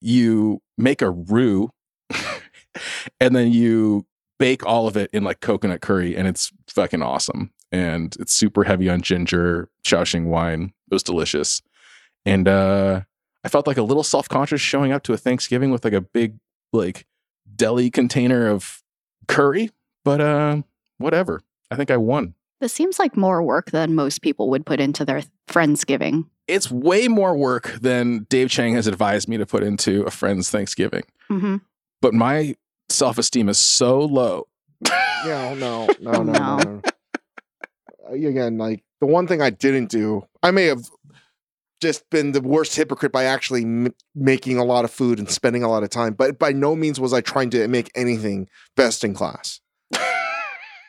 You 0.00 0.62
make 0.78 1.02
a 1.02 1.10
roux, 1.10 1.70
and 3.20 3.36
then 3.36 3.52
you 3.52 4.06
bake 4.38 4.64
all 4.64 4.86
of 4.86 4.96
it 4.96 5.10
in 5.12 5.24
like 5.24 5.40
coconut 5.40 5.82
curry, 5.82 6.16
and 6.16 6.26
it's 6.26 6.50
fucking 6.68 7.02
awesome. 7.02 7.50
And 7.72 8.16
it's 8.18 8.32
super 8.32 8.64
heavy 8.64 8.88
on 8.90 9.00
ginger, 9.02 9.68
Shaoxing 9.84 10.24
wine. 10.26 10.72
It 10.90 10.94
was 10.94 11.02
delicious. 11.02 11.62
And 12.26 12.48
uh 12.48 13.02
I 13.44 13.48
felt 13.48 13.66
like 13.66 13.78
a 13.78 13.82
little 13.82 14.02
self 14.02 14.28
conscious 14.28 14.60
showing 14.60 14.92
up 14.92 15.02
to 15.04 15.12
a 15.12 15.16
Thanksgiving 15.16 15.70
with 15.70 15.84
like 15.84 15.94
a 15.94 16.00
big 16.00 16.36
like 16.72 17.06
deli 17.56 17.90
container 17.90 18.48
of 18.48 18.82
curry, 19.28 19.70
but 20.04 20.20
uh, 20.20 20.62
whatever. 20.98 21.40
I 21.70 21.76
think 21.76 21.90
I 21.90 21.96
won. 21.96 22.34
this 22.60 22.72
seems 22.72 22.98
like 22.98 23.16
more 23.16 23.42
work 23.42 23.70
than 23.70 23.94
most 23.94 24.20
people 24.22 24.50
would 24.50 24.66
put 24.66 24.78
into 24.80 25.04
their 25.04 25.22
friendsgiving. 25.48 26.26
It's 26.48 26.70
way 26.70 27.08
more 27.08 27.34
work 27.36 27.78
than 27.80 28.26
Dave 28.28 28.50
Chang 28.50 28.74
has 28.74 28.86
advised 28.86 29.28
me 29.28 29.36
to 29.38 29.46
put 29.46 29.62
into 29.62 30.02
a 30.02 30.10
friend's 30.10 30.50
Thanksgiving, 30.50 31.04
hmm 31.28 31.56
but 32.02 32.12
my 32.14 32.56
self 32.88 33.16
esteem 33.18 33.48
is 33.48 33.58
so 33.58 34.00
low. 34.00 34.48
No, 35.26 35.54
no, 35.54 35.86
no, 36.00 36.22
no, 36.22 36.56
no. 36.58 36.82
Again, 38.10 38.58
like 38.58 38.82
the 39.00 39.06
one 39.06 39.26
thing 39.26 39.40
I 39.40 39.50
didn't 39.50 39.90
do, 39.90 40.26
I 40.42 40.50
may 40.50 40.64
have 40.64 40.84
just 41.80 42.08
been 42.10 42.32
the 42.32 42.40
worst 42.40 42.76
hypocrite 42.76 43.12
by 43.12 43.24
actually 43.24 43.62
m- 43.62 43.94
making 44.14 44.58
a 44.58 44.64
lot 44.64 44.84
of 44.84 44.90
food 44.90 45.18
and 45.18 45.30
spending 45.30 45.62
a 45.62 45.68
lot 45.68 45.82
of 45.82 45.90
time, 45.90 46.12
but 46.12 46.38
by 46.38 46.52
no 46.52 46.76
means 46.76 47.00
was 47.00 47.12
I 47.12 47.20
trying 47.20 47.50
to 47.50 47.66
make 47.68 47.90
anything 47.94 48.48
best 48.76 49.04
in 49.04 49.14
class. 49.14 49.60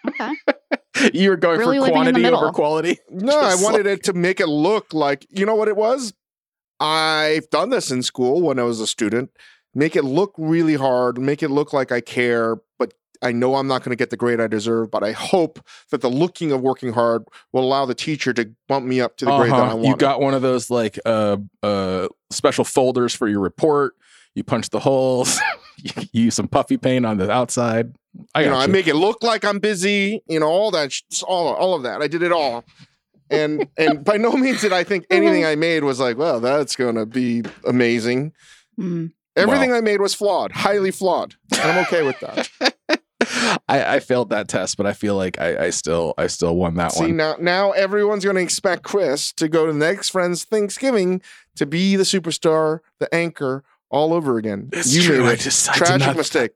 Okay. 0.08 0.32
you 1.14 1.30
were 1.30 1.38
going 1.38 1.60
Really 1.60 1.78
for 1.78 1.84
living 1.84 2.08
in 2.08 2.14
the 2.16 2.22
quantity 2.22 2.26
over 2.26 2.52
quality. 2.52 2.98
No, 3.12 3.40
I 3.40 3.56
wanted 3.56 3.86
it 3.86 4.04
to 4.06 4.14
make 4.14 4.40
it 4.40 4.48
look 4.48 4.94
like, 4.94 5.28
you 5.30 5.46
know 5.46 5.54
what 5.54 5.68
it 5.68 5.76
was? 5.76 6.14
I've 6.80 7.48
done 7.52 7.70
this 7.70 7.92
in 7.92 8.02
school 8.02 8.42
when 8.42 8.58
I 8.58 8.64
was 8.64 8.80
a 8.80 8.88
student. 8.88 9.30
Make 9.76 9.96
it 9.96 10.04
look 10.04 10.34
really 10.38 10.74
hard, 10.74 11.20
make 11.20 11.44
it 11.44 11.50
look 11.50 11.72
like 11.72 11.92
I 11.92 12.02
care, 12.02 12.58
but 12.80 12.94
I 13.22 13.32
know 13.32 13.56
I'm 13.56 13.68
not 13.68 13.84
going 13.84 13.92
to 13.92 13.96
get 13.96 14.10
the 14.10 14.18
grade 14.18 14.40
I 14.42 14.48
deserve, 14.48 14.90
but 14.92 15.04
I 15.04 15.12
hope 15.12 15.60
that 15.92 16.02
the 16.02 16.10
looking 16.10 16.52
of 16.52 16.62
working 16.62 16.92
hard 16.94 17.24
will 17.54 17.64
allow 17.64 17.86
the 17.86 17.94
teacher 17.96 18.34
to 18.34 18.50
bump 18.68 18.86
me 18.86 19.00
up 19.02 19.18
to 19.18 19.26
the 19.26 19.38
grade 19.38 19.52
that 19.52 19.56
I 19.60 19.66
Uh-huh. 19.68 19.76
want. 19.78 19.88
You 19.88 19.96
got 19.96 20.22
one 20.22 20.34
of 20.34 20.42
those 20.42 20.70
like 20.70 20.98
uh 21.06 21.38
uh 21.62 22.08
special 22.32 22.64
folders 22.64 23.14
for 23.14 23.28
your 23.28 23.40
report. 23.42 23.94
You 24.36 24.44
punch 24.44 24.70
the 24.70 24.80
holes. 24.80 25.40
you 25.78 25.92
use 26.14 26.36
some 26.36 26.48
puffy 26.48 26.78
paint 26.78 27.06
on 27.06 27.18
the 27.18 27.30
outside. 27.30 27.94
I 28.36 28.42
you 28.42 28.46
got 28.48 28.54
know, 28.54 28.60
I 28.60 28.68
make 28.68 28.88
it 28.88 28.96
look 28.96 29.24
like 29.24 29.46
I'm 29.46 29.60
busy, 29.60 30.22
you 30.28 30.40
know, 30.40 30.48
all 30.48 30.72
that, 30.72 30.92
sh- 30.92 31.04
all, 31.28 31.54
all 31.54 31.74
of 31.76 31.84
that. 31.84 32.02
I 32.02 32.08
did 32.08 32.22
it 32.24 32.32
all. 32.32 32.64
And 33.30 33.68
and 33.78 34.04
by 34.04 34.18
no 34.18 34.32
means 34.34 34.62
did 34.62 34.74
I 34.74 34.84
think 34.84 35.06
anything 35.10 35.46
I 35.46 35.56
made 35.56 35.84
was 35.86 36.00
like, 36.00 36.18
well, 36.18 36.40
that's 36.42 36.76
going 36.76 36.96
to 36.96 37.06
be 37.06 37.44
amazing. 37.66 38.34
Mm. 38.80 39.12
Everything 39.38 39.72
I 39.72 39.80
made 39.80 40.02
was 40.02 40.14
flawed, 40.14 40.52
highly 40.52 40.92
flawed. 40.92 41.36
And 41.54 41.62
I'm 41.72 41.78
okay 41.86 42.04
with 42.04 42.20
that. 42.20 42.50
I, 43.70 43.96
I 43.96 44.00
failed 44.00 44.30
that 44.30 44.48
test, 44.48 44.78
but 44.78 44.86
I 44.86 44.94
feel 44.94 45.16
like 45.16 45.40
I, 45.40 45.66
I 45.66 45.70
still 45.70 46.14
I 46.18 46.28
still 46.28 46.56
won 46.56 46.76
that 46.76 46.92
See 46.94 47.06
one. 47.06 47.18
now, 47.18 47.36
now 47.40 47.72
everyone's 47.72 48.24
going 48.24 48.36
to 48.38 48.42
expect 48.42 48.84
Chris 48.84 49.32
to 49.34 49.48
go 49.48 49.66
to 49.66 49.74
the 49.74 49.80
next 49.80 50.10
friend's 50.10 50.44
Thanksgiving 50.44 51.22
to 51.56 51.66
be 51.66 51.96
the 51.96 52.04
superstar, 52.04 52.80
the 53.00 53.14
anchor, 53.14 53.64
all 53.90 54.14
over 54.14 54.38
again. 54.38 54.70
It's 54.74 54.94
you 54.96 55.04
true. 55.04 55.20
made 55.24 55.30
I 55.30 55.34
it. 55.34 55.40
just 55.40 55.70
I 55.70 55.74
did 55.74 55.78
Tragic 55.86 56.08
not- 56.08 56.18
mistake. 56.18 56.52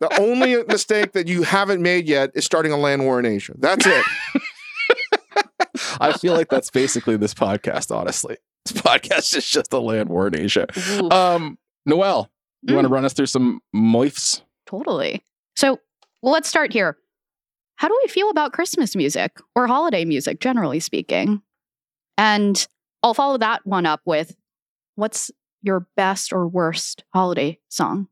the 0.00 0.20
only 0.20 0.62
mistake 0.64 1.12
that 1.12 1.28
you 1.28 1.42
haven't 1.42 1.82
made 1.82 2.06
yet 2.08 2.30
is 2.34 2.44
starting 2.44 2.72
a 2.72 2.76
land 2.76 3.02
war 3.02 3.18
in 3.18 3.26
Asia. 3.26 3.54
That's 3.58 3.86
it. 3.86 4.04
I 6.00 6.12
feel 6.14 6.32
like 6.34 6.48
that's 6.48 6.70
basically 6.70 7.16
this 7.16 7.34
podcast. 7.34 7.94
Honestly, 7.94 8.36
this 8.64 8.80
podcast 8.80 9.36
is 9.36 9.48
just 9.48 9.72
a 9.72 9.78
land 9.78 10.08
war 10.08 10.26
in 10.28 10.36
Asia. 10.36 10.66
Oof, 10.76 11.12
Um, 11.12 11.58
Noelle, 11.86 12.30
you 12.62 12.74
want 12.74 12.84
to 12.86 12.88
Mm. 12.90 12.92
run 12.92 13.04
us 13.04 13.12
through 13.12 13.26
some 13.26 13.60
moifs? 13.74 14.42
Totally. 14.70 15.24
So 15.56 15.80
well, 16.22 16.32
let's 16.32 16.48
start 16.48 16.72
here. 16.72 16.96
How 17.76 17.88
do 17.88 17.98
we 18.04 18.08
feel 18.08 18.30
about 18.30 18.52
Christmas 18.52 18.94
music 18.94 19.38
or 19.54 19.66
holiday 19.66 20.04
music, 20.04 20.40
generally 20.40 20.80
speaking? 20.80 21.42
And 22.18 22.66
I'll 23.02 23.14
follow 23.14 23.38
that 23.38 23.66
one 23.66 23.86
up 23.86 24.02
with 24.04 24.36
what's 24.96 25.30
your 25.62 25.86
best 25.96 26.32
or 26.32 26.46
worst 26.46 27.04
holiday 27.14 27.58
song? 27.68 28.08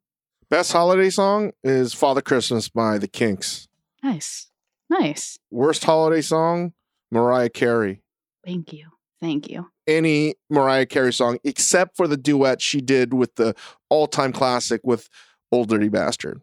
Best 0.51 0.73
holiday 0.73 1.11
song 1.11 1.53
is 1.63 1.93
Father 1.93 2.23
Christmas 2.23 2.71
by 2.71 2.97
the 2.97 3.09
Kinks. 3.09 3.69
Nice. 4.03 4.51
Nice. 4.89 5.39
Worst 5.51 5.85
holiday 5.85 6.23
song, 6.23 6.73
Mariah 7.11 7.51
Carey. 7.51 8.03
Thank 8.45 8.73
you. 8.73 8.87
Thank 9.21 9.51
you. 9.51 9.71
Any 9.87 10.37
Mariah 10.49 10.87
Carey 10.87 11.13
song 11.13 11.39
except 11.45 11.97
for 11.97 12.09
the 12.09 12.17
duet 12.17 12.63
she 12.63 12.81
did 12.81 13.13
with 13.13 13.35
the 13.35 13.55
all-time 13.91 14.33
classic 14.33 14.81
with 14.85 15.11
Ol' 15.53 15.67
Dirty 15.67 15.89
Bastard. 15.89 16.41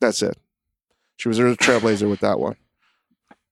That's 0.00 0.22
it. 0.22 0.36
She 1.16 1.28
was 1.28 1.38
a 1.38 1.42
trailblazer 1.42 2.08
with 2.08 2.20
that 2.20 2.38
one. 2.38 2.56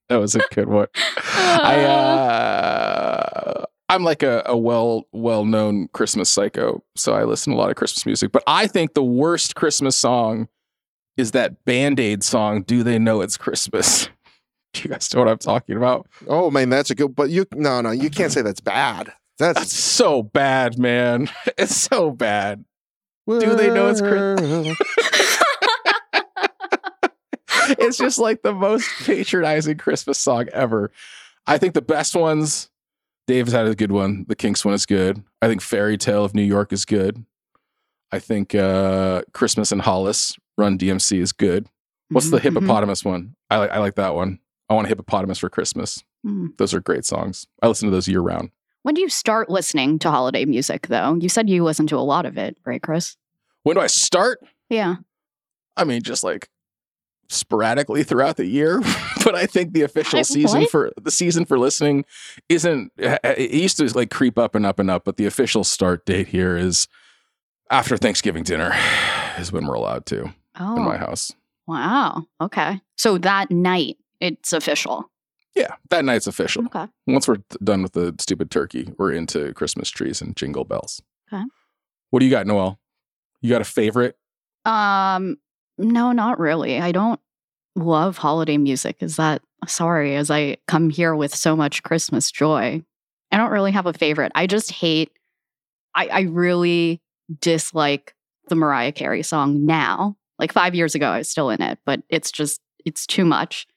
That 0.09 0.17
was 0.17 0.35
a 0.35 0.41
good 0.53 0.69
one. 0.69 0.87
I 1.35 1.83
uh 1.85 3.65
I'm 3.89 4.03
like 4.03 4.21
a, 4.23 4.43
a 4.45 4.57
well 4.57 5.05
well 5.11 5.45
known 5.45 5.87
Christmas 5.93 6.29
psycho, 6.29 6.83
so 6.95 7.13
I 7.13 7.23
listen 7.23 7.53
to 7.53 7.57
a 7.57 7.59
lot 7.59 7.69
of 7.69 7.75
Christmas 7.75 8.05
music. 8.05 8.31
But 8.31 8.43
I 8.47 8.67
think 8.67 8.93
the 8.93 9.03
worst 9.03 9.55
Christmas 9.55 9.97
song 9.97 10.47
is 11.15 11.31
that 11.31 11.63
Band 11.65 11.99
Aid 11.99 12.23
song. 12.23 12.63
Do 12.63 12.83
they 12.83 12.99
know 12.99 13.21
it's 13.21 13.37
Christmas? 13.37 14.09
Do 14.73 14.81
you 14.83 14.89
guys 14.89 15.13
know 15.13 15.21
what 15.21 15.29
I'm 15.29 15.37
talking 15.37 15.77
about? 15.77 16.07
Oh 16.27 16.51
man, 16.51 16.69
that's 16.69 16.89
a 16.89 16.95
good. 16.95 17.15
But 17.15 17.29
you 17.29 17.45
no 17.53 17.81
no 17.81 17.91
you 17.91 18.09
can't 18.09 18.31
say 18.31 18.41
that's 18.41 18.59
bad. 18.59 19.13
That's 19.39 19.59
That's 19.59 19.73
so 19.73 20.23
bad, 20.23 20.79
man. 20.79 21.29
It's 21.57 21.75
so 21.75 22.11
bad. 22.11 22.65
Do 23.27 23.55
they 23.55 23.69
know 23.69 23.89
it's 23.89 23.99
Chris- 24.01 25.36
it's 27.79 27.97
just 27.97 28.19
like 28.19 28.41
the 28.41 28.53
most 28.53 28.87
patronizing 29.05 29.77
Christmas 29.77 30.17
song 30.19 30.47
ever. 30.53 30.91
I 31.45 31.57
think 31.57 31.73
the 31.73 31.81
best 31.81 32.15
ones, 32.15 32.69
Dave's 33.27 33.51
had 33.53 33.67
a 33.67 33.75
good 33.75 33.91
one. 33.91 34.25
The 34.27 34.35
Kinks 34.35 34.63
one 34.65 34.73
is 34.73 34.85
good. 34.85 35.23
I 35.41 35.47
think 35.47 35.61
Fairy 35.61 35.97
Tale 35.97 36.23
of 36.25 36.33
New 36.35 36.43
York 36.43 36.71
is 36.73 36.85
good. 36.85 37.25
I 38.11 38.19
think 38.19 38.55
uh, 38.55 39.23
Christmas 39.33 39.71
in 39.71 39.79
Hollis, 39.79 40.37
Run 40.57 40.77
DMC 40.77 41.19
is 41.19 41.31
good. 41.33 41.67
What's 42.09 42.29
the 42.31 42.37
Mhm, 42.37 42.39
mhm. 42.39 42.43
hippopotamus 42.43 43.03
one? 43.03 43.35
I 43.49 43.57
like 43.57 43.71
I 43.71 43.79
like 43.79 43.95
that 43.95 44.15
one. 44.15 44.39
I 44.69 44.73
want 44.73 44.85
a 44.85 44.89
hippopotamus 44.89 45.39
for 45.39 45.49
Christmas. 45.49 46.03
Mm. 46.25 46.57
Those 46.57 46.73
are 46.73 46.79
great 46.79 47.05
songs. 47.05 47.47
I 47.61 47.67
listen 47.67 47.87
to 47.89 47.91
those 47.95 48.07
year 48.07 48.21
round. 48.21 48.51
When 48.83 48.95
do 48.95 49.01
you 49.01 49.09
start 49.09 49.49
listening 49.49 49.99
to 49.99 50.09
holiday 50.09 50.45
music, 50.45 50.87
though? 50.87 51.15
You 51.15 51.27
said 51.27 51.49
you 51.49 51.63
listen 51.65 51.85
to 51.87 51.97
a 51.97 51.99
lot 51.99 52.25
of 52.25 52.37
it, 52.37 52.57
right, 52.65 52.81
Chris? 52.81 53.17
When 53.63 53.75
do 53.75 53.81
I 53.81 53.87
start? 53.87 54.39
Yeah. 54.69 54.95
I 55.75 55.83
mean, 55.83 56.01
just 56.01 56.23
like 56.23 56.47
sporadically 57.29 58.03
throughout 58.03 58.37
the 58.37 58.45
year. 58.45 58.79
but 59.23 59.35
I 59.35 59.45
think 59.45 59.73
the 59.73 59.81
official 59.83 60.19
I- 60.19 60.23
season 60.23 60.61
what? 60.61 60.69
for 60.71 60.91
the 61.01 61.11
season 61.11 61.45
for 61.45 61.57
listening 61.59 62.05
isn't. 62.49 62.91
It 62.97 63.51
used 63.51 63.77
to 63.77 63.85
like 63.97 64.09
creep 64.09 64.37
up 64.37 64.55
and 64.55 64.65
up 64.65 64.79
and 64.79 64.89
up, 64.89 65.03
but 65.05 65.17
the 65.17 65.25
official 65.25 65.63
start 65.63 66.05
date 66.05 66.27
here 66.27 66.55
is 66.57 66.87
after 67.69 67.97
Thanksgiving 67.97 68.43
dinner 68.43 68.73
is 69.37 69.51
when 69.51 69.65
we're 69.67 69.73
allowed 69.75 70.05
to 70.07 70.23
in 70.23 70.33
Oh, 70.59 70.77
my 70.77 70.97
house. 70.97 71.31
wow. 71.67 72.25
Okay. 72.41 72.81
So 72.95 73.17
that 73.19 73.51
night, 73.51 73.97
it's 74.19 74.53
official. 74.53 75.11
Yeah, 75.55 75.75
that 75.89 76.05
night's 76.05 76.27
official. 76.27 76.65
Okay. 76.65 76.85
Once 77.07 77.27
we're 77.27 77.37
done 77.63 77.81
with 77.83 77.93
the 77.93 78.13
stupid 78.19 78.49
turkey, 78.51 78.93
we're 78.97 79.11
into 79.11 79.53
Christmas 79.53 79.89
trees 79.89 80.21
and 80.21 80.35
jingle 80.35 80.63
bells. 80.63 81.01
Okay. 81.33 81.43
What 82.11 82.19
do 82.19 82.25
you 82.25 82.31
got, 82.31 82.47
Noelle? 82.47 82.79
You 83.41 83.49
got 83.49 83.61
a 83.61 83.65
favorite? 83.65 84.17
Um, 84.65 85.37
no, 85.77 86.11
not 86.11 86.39
really. 86.39 86.79
I 86.79 86.91
don't 86.91 87.19
love 87.75 88.17
holiday 88.17 88.57
music. 88.57 88.97
Is 89.01 89.17
that 89.17 89.41
sorry? 89.67 90.15
As 90.15 90.31
I 90.31 90.57
come 90.67 90.89
here 90.89 91.15
with 91.15 91.33
so 91.35 91.55
much 91.55 91.83
Christmas 91.83 92.31
joy, 92.31 92.83
I 93.31 93.37
don't 93.37 93.51
really 93.51 93.71
have 93.71 93.85
a 93.85 93.93
favorite. 93.93 94.31
I 94.35 94.47
just 94.47 94.71
hate. 94.71 95.11
I 95.95 96.07
I 96.07 96.21
really 96.21 97.01
dislike 97.41 98.15
the 98.49 98.55
Mariah 98.55 98.91
Carey 98.91 99.23
song 99.23 99.65
now. 99.65 100.15
Like 100.39 100.53
five 100.53 100.75
years 100.75 100.95
ago, 100.95 101.07
I 101.09 101.17
was 101.19 101.29
still 101.29 101.49
in 101.49 101.61
it, 101.61 101.79
but 101.85 102.01
it's 102.09 102.31
just 102.31 102.61
it's 102.85 103.05
too 103.05 103.25
much. 103.25 103.67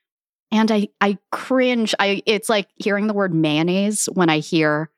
and 0.53 0.71
I 0.71 0.89
I 1.01 1.19
cringe. 1.33 1.95
I 1.99 2.23
it's 2.27 2.49
like 2.49 2.69
hearing 2.77 3.07
the 3.07 3.15
word 3.15 3.35
mayonnaise 3.35 4.09
when 4.13 4.29
I 4.29 4.39
hear 4.39 4.91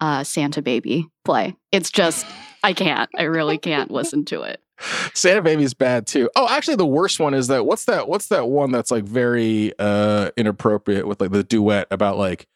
uh, 0.00 0.24
Santa 0.24 0.62
Baby 0.62 1.06
play. 1.24 1.56
It's 1.72 1.90
just 1.90 2.26
I 2.62 2.72
can't. 2.72 3.10
I 3.16 3.24
really 3.24 3.58
can't 3.58 3.90
listen 3.98 4.24
to 4.26 4.42
it. 4.42 4.60
Santa 5.14 5.42
Baby 5.42 5.62
is 5.64 5.74
bad 5.74 6.06
too. 6.06 6.30
Oh, 6.36 6.48
actually, 6.48 6.76
the 6.76 6.86
worst 6.86 7.20
one 7.20 7.34
is 7.34 7.48
that 7.48 7.66
what's 7.66 7.84
that? 7.86 8.08
What's 8.08 8.28
that 8.28 8.48
one 8.48 8.70
that's 8.72 8.90
like 8.90 9.04
very 9.04 9.72
uh 9.78 10.30
inappropriate 10.36 11.06
with 11.06 11.20
like 11.20 11.30
the 11.32 11.42
duet 11.44 11.88
about 11.90 12.16
like 12.18 12.46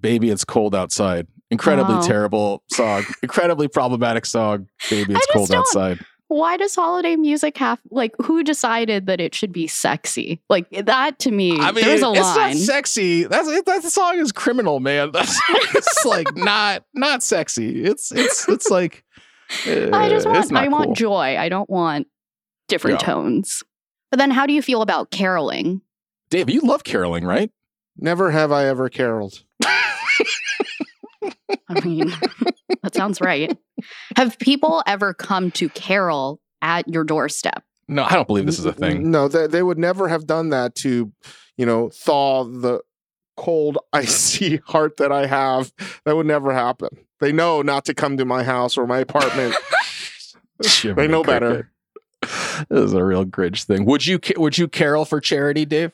baby, 0.00 0.30
it's 0.30 0.44
cold 0.44 0.74
outside. 0.74 1.26
Incredibly 1.50 1.96
Oh. 1.96 2.02
terrible 2.06 2.62
song. 2.72 3.04
Incredibly 3.22 3.68
problematic 3.68 4.24
song. 4.26 4.68
Baby, 4.90 5.14
it's 5.14 5.26
cold 5.32 5.48
don't- 5.48 5.58
outside. 5.60 5.98
Why 6.28 6.56
does 6.56 6.74
holiday 6.74 7.14
music 7.16 7.58
have 7.58 7.78
like 7.90 8.14
who 8.22 8.42
decided 8.42 9.04
that 9.04 9.20
it 9.20 9.34
should 9.34 9.52
be 9.52 9.66
sexy? 9.66 10.40
Like 10.48 10.66
that 10.70 11.18
to 11.18 11.30
me, 11.30 11.60
I 11.60 11.72
mean, 11.72 11.84
there's 11.84 12.02
a 12.02 12.10
it's 12.12 12.20
line. 12.20 12.52
not 12.52 12.56
sexy. 12.56 13.24
That's 13.24 13.46
it, 13.48 13.66
that 13.66 13.82
song 13.82 14.18
is 14.18 14.32
criminal, 14.32 14.80
man. 14.80 15.10
That's 15.12 15.38
it's 15.74 16.04
like 16.06 16.34
not 16.34 16.84
not 16.94 17.22
sexy. 17.22 17.84
It's 17.84 18.10
it's 18.12 18.48
it's 18.48 18.70
like 18.70 19.04
I 19.66 20.08
just 20.08 20.26
uh, 20.26 20.30
want 20.30 20.52
I 20.52 20.68
want 20.68 20.86
cool. 20.86 20.94
joy. 20.94 21.36
I 21.38 21.48
don't 21.48 21.68
want 21.70 22.06
different 22.68 23.00
Yeah. 23.00 23.06
tones. 23.06 23.62
But 24.10 24.18
then 24.18 24.30
how 24.30 24.46
do 24.46 24.52
you 24.52 24.62
feel 24.62 24.82
about 24.82 25.10
caroling? 25.10 25.80
Dave, 26.30 26.50
you 26.50 26.60
love 26.60 26.84
caroling, 26.84 27.24
right? 27.24 27.50
Never 27.96 28.30
have 28.30 28.52
I 28.52 28.66
ever 28.66 28.88
caroled. 28.88 29.42
I 31.68 31.74
mean, 31.84 32.12
that 32.82 32.94
sounds 32.94 33.20
right. 33.20 33.56
Have 34.16 34.38
people 34.38 34.82
ever 34.86 35.14
come 35.14 35.50
to 35.52 35.68
carol 35.70 36.40
at 36.60 36.88
your 36.88 37.04
doorstep? 37.04 37.62
No, 37.88 38.04
I 38.04 38.12
don't 38.12 38.26
believe 38.26 38.46
this 38.46 38.58
is 38.58 38.64
a 38.64 38.72
thing. 38.72 39.10
No, 39.10 39.28
they, 39.28 39.46
they 39.46 39.62
would 39.62 39.78
never 39.78 40.08
have 40.08 40.26
done 40.26 40.50
that 40.50 40.74
to, 40.76 41.12
you 41.56 41.66
know, 41.66 41.90
thaw 41.90 42.44
the 42.44 42.80
cold, 43.36 43.78
icy 43.92 44.58
heart 44.66 44.96
that 44.98 45.12
I 45.12 45.26
have. 45.26 45.72
That 46.04 46.16
would 46.16 46.26
never 46.26 46.52
happen. 46.52 46.88
They 47.22 47.30
know 47.30 47.62
not 47.62 47.84
to 47.84 47.94
come 47.94 48.16
to 48.16 48.24
my 48.24 48.42
house 48.42 48.76
or 48.76 48.84
my 48.84 48.98
apartment. 48.98 49.54
they 50.82 51.06
know 51.06 51.22
better. 51.22 51.70
This 52.20 52.80
is 52.80 52.94
a 52.94 53.04
real 53.04 53.24
Grinch 53.24 53.62
thing. 53.62 53.84
Would 53.84 54.04
you 54.04 54.18
would 54.36 54.58
you 54.58 54.66
carol 54.66 55.04
for 55.04 55.20
charity, 55.20 55.64
Dave? 55.64 55.92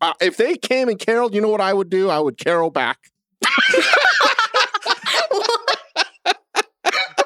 Uh, 0.00 0.12
if 0.20 0.36
they 0.36 0.56
came 0.56 0.88
and 0.88 0.96
caroled, 0.96 1.34
you 1.34 1.40
know 1.40 1.48
what 1.48 1.60
I 1.60 1.74
would 1.74 1.90
do? 1.90 2.10
I 2.10 2.20
would 2.20 2.38
carol 2.38 2.70
back. 2.70 3.10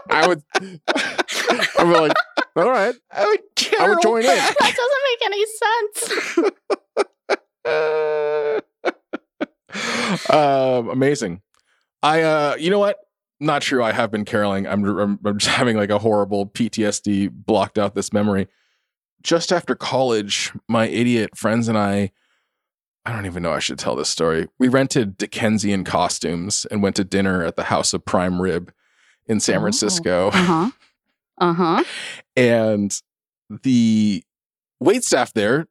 I 0.08 0.26
would. 0.26 0.42
I 0.88 1.84
would 1.84 2.00
like, 2.00 2.12
all 2.56 2.70
right. 2.70 2.94
I 3.10 3.26
would 3.26 3.40
carol. 3.54 3.84
I 3.84 3.88
would 3.90 4.00
join 4.02 4.20
in. 4.22 4.28
that 4.28 4.56
doesn't 4.56 5.02
make 5.10 5.22
any 5.26 5.44
sense. 10.08 10.30
um, 10.30 10.88
amazing. 10.88 11.42
I, 12.02 12.22
uh, 12.22 12.56
you 12.58 12.70
know 12.70 12.78
what? 12.78 12.96
Not 13.42 13.62
true. 13.62 13.82
I 13.82 13.92
have 13.92 14.10
been 14.10 14.24
caroling. 14.24 14.66
I'm, 14.66 14.84
I'm, 14.84 15.18
I'm 15.24 15.38
just 15.38 15.50
having 15.56 15.76
like 15.76 15.90
a 15.90 15.98
horrible 15.98 16.46
PTSD 16.46 17.30
blocked 17.32 17.76
out 17.78 17.94
this 17.94 18.12
memory. 18.12 18.46
Just 19.22 19.52
after 19.52 19.74
college, 19.74 20.52
my 20.68 20.86
idiot 20.88 21.36
friends 21.36 21.68
and 21.68 21.76
I, 21.78 22.12
I 23.04 23.12
don't 23.12 23.26
even 23.26 23.42
know 23.42 23.52
I 23.52 23.58
should 23.58 23.78
tell 23.78 23.96
this 23.96 24.08
story. 24.08 24.48
We 24.58 24.68
rented 24.68 25.16
Dickensian 25.16 25.84
costumes 25.84 26.66
and 26.70 26.82
went 26.82 26.96
to 26.96 27.04
dinner 27.04 27.44
at 27.44 27.56
the 27.56 27.64
House 27.64 27.92
of 27.94 28.04
Prime 28.04 28.40
Rib 28.40 28.72
in 29.26 29.40
San 29.40 29.56
Oh. 29.58 29.60
Francisco. 29.62 30.28
Uh 30.28 30.30
huh. 30.32 30.70
Uh 31.38 31.52
huh. 31.52 31.84
and 32.36 32.96
the 33.62 34.22
wait 34.80 35.02
staff 35.04 35.32
there, 35.34 35.66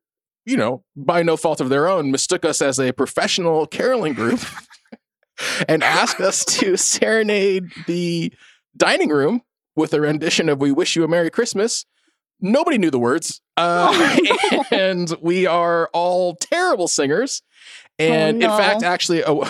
you 0.45 0.57
know, 0.57 0.83
by 0.95 1.23
no 1.23 1.37
fault 1.37 1.61
of 1.61 1.69
their 1.69 1.87
own, 1.87 2.11
mistook 2.11 2.43
us 2.43 2.61
as 2.61 2.79
a 2.79 2.91
professional 2.91 3.65
caroling 3.65 4.13
group 4.13 4.39
and 5.67 5.83
asked 5.83 6.19
us 6.21 6.43
to 6.45 6.77
serenade 6.77 7.71
the 7.88 8.33
dining 8.75 9.10
room 9.10 9.41
with 9.75 9.93
a 9.93 10.01
rendition 10.01 10.50
of 10.50 10.60
"We 10.60 10.71
Wish 10.71 10.95
You 10.95 11.03
a 11.03 11.07
Merry 11.07 11.29
Christmas." 11.29 11.86
Nobody 12.43 12.77
knew 12.80 12.89
the 12.89 12.97
words, 12.99 13.39
uh, 13.56 13.89
Oh, 13.93 14.17
no. 14.71 14.77
and 14.77 15.13
we 15.21 15.45
are 15.45 15.89
all 15.93 16.36
terrible 16.36 16.88
singers. 16.88 17.43
And 17.99 18.43
Oh, 18.43 18.51
in 18.51 18.58
fact, 18.60 18.82
actually, 18.82 19.23
oh, 19.23 19.47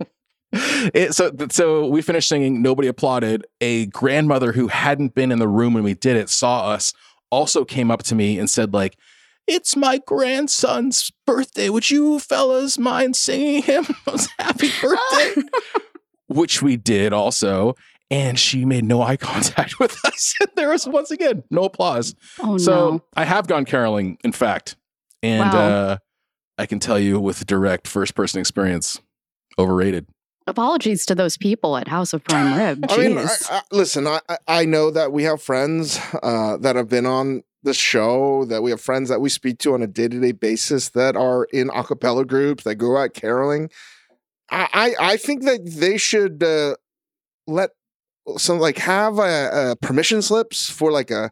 it, 0.52 1.14
so 1.14 1.30
so 1.50 1.86
we 1.86 2.02
finished 2.02 2.28
singing. 2.28 2.60
Nobody 2.60 2.88
applauded. 2.88 3.46
A 3.60 3.86
grandmother 3.86 4.52
who 4.52 4.68
hadn't 4.68 5.14
been 5.14 5.30
in 5.32 5.38
the 5.38 5.48
room 5.48 5.72
when 5.74 5.84
we 5.84 5.94
did 5.94 6.16
it 6.16 6.28
saw 6.28 6.70
us. 6.70 6.92
Also 7.30 7.64
came 7.64 7.90
up 7.90 8.02
to 8.04 8.14
me 8.14 8.38
and 8.38 8.50
said, 8.50 8.74
like, 8.74 8.98
"It's 9.46 9.76
my 9.76 10.00
grandson's 10.06 11.10
birthday. 11.26 11.68
Would 11.68 11.90
you 11.90 12.18
fellas 12.18 12.78
mind 12.78 13.16
singing 13.16 13.62
him 13.62 13.86
a 14.06 14.18
happy 14.38 14.70
birthday?" 14.80 15.42
Which 16.28 16.62
we 16.62 16.76
did 16.76 17.12
also. 17.12 17.74
And 18.10 18.38
she 18.38 18.66
made 18.66 18.84
no 18.84 19.00
eye 19.00 19.16
contact 19.18 19.78
with 19.78 19.96
us. 20.04 20.34
And 20.40 20.50
there 20.54 20.68
was 20.70 20.86
once 20.86 21.10
again 21.10 21.44
no 21.50 21.64
applause. 21.64 22.14
Oh 22.40 22.58
So 22.58 22.72
no. 22.90 23.04
I 23.16 23.24
have 23.24 23.46
gone 23.46 23.64
caroling, 23.64 24.18
in 24.22 24.32
fact, 24.32 24.76
and 25.22 25.50
Wow. 25.50 25.58
uh, 25.68 25.96
I 26.58 26.66
can 26.66 26.78
tell 26.78 26.98
you 26.98 27.18
with 27.18 27.46
direct 27.46 27.88
first 27.88 28.14
person 28.14 28.38
experience, 28.38 29.00
overrated. 29.58 30.06
Apologies 30.46 31.06
to 31.06 31.14
those 31.14 31.38
people 31.38 31.76
at 31.78 31.88
House 31.88 32.12
of 32.12 32.22
Prime 32.24 32.58
Rib. 32.58 32.84
I 32.90 32.96
mean, 32.98 33.16
I, 33.16 33.22
Jeez. 33.22 33.46
I, 33.50 33.62
listen, 33.70 34.06
I, 34.06 34.20
I- 34.28 34.38
I 34.46 34.64
know 34.66 34.90
that 34.90 35.10
we 35.12 35.22
have 35.22 35.40
friends 35.40 35.98
uh, 36.22 36.58
that 36.58 36.76
have 36.76 36.88
been 36.90 37.06
on 37.06 37.42
the 37.62 37.74
show, 37.74 38.44
that 38.46 38.62
we 38.62 38.70
have 38.70 38.80
friends 38.80 39.08
that 39.08 39.20
we 39.20 39.28
speak 39.28 39.58
to 39.58 39.74
on 39.74 39.82
a 39.82 39.86
day 39.86 40.08
to 40.08 40.20
day 40.20 40.32
basis 40.32 40.90
that 40.90 41.16
are 41.16 41.44
in 41.52 41.70
a 41.74 41.84
cappella 41.84 42.24
groups 42.24 42.64
that 42.64 42.76
go 42.76 42.96
out 42.96 43.14
caroling. 43.14 43.70
I, 44.50 44.68
I, 45.00 45.12
I 45.12 45.16
think 45.16 45.44
that 45.44 45.60
they 45.64 45.96
should 45.96 46.42
uh, 46.42 46.74
let 47.46 47.70
some 48.36 48.58
like 48.58 48.78
have 48.78 49.18
a, 49.18 49.22
uh, 49.22 49.74
permission 49.80 50.22
slips 50.22 50.68
for 50.70 50.92
like 50.92 51.10
a, 51.10 51.30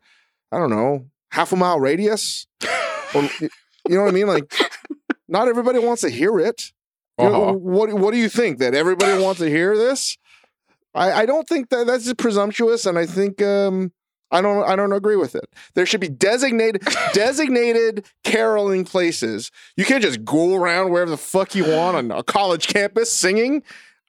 I 0.53 0.59
don't 0.59 0.71
know, 0.71 1.07
half 1.33 1.53
a 1.53 1.57
mile 1.57 1.79
radius. 1.81 2.47
or, 3.15 3.23
you 3.41 3.49
know 3.97 4.03
what 4.03 4.09
I 4.09 4.13
mean? 4.13 4.27
Like, 4.27 4.53
not 5.29 5.49
everybody 5.49 5.79
wants 5.79 6.03
to 6.03 6.11
hear 6.11 6.39
it. 6.39 6.73
You 7.19 7.29
know, 7.29 7.43
Uh-huh. 7.45 7.53
what 7.53 7.93
what 7.93 8.13
do 8.13 8.17
you 8.19 8.29
think 8.31 8.59
that 8.59 8.75
everybody 8.75 9.23
wants 9.23 9.41
to 9.41 9.49
hear 9.51 9.77
this? 9.77 10.17
I, 10.95 11.13
I 11.23 11.27
don't 11.27 11.47
think 11.47 11.69
that 11.69 11.87
that's 11.87 12.13
presumptuous, 12.15 12.87
and 12.87 12.99
I 12.99 13.05
think 13.07 13.43
um, 13.43 13.93
I 14.33 14.41
don't 14.41 14.65
I 14.69 14.77
don't 14.77 14.93
agree 14.93 15.17
with 15.17 15.35
it. 15.35 15.49
There 15.75 15.85
should 15.87 16.01
be 16.01 16.09
designated 16.09 16.83
designated 17.13 18.07
caroling 18.25 18.85
places. 18.85 19.51
You 19.77 19.85
can't 19.85 20.03
just 20.03 20.25
go 20.25 20.55
around 20.55 20.91
wherever 20.91 21.11
the 21.11 21.17
fuck 21.17 21.55
you 21.55 21.65
want 21.65 21.97
on 21.97 22.11
a 22.11 22.23
college 22.23 22.67
campus 22.69 23.11
singing. 23.13 23.63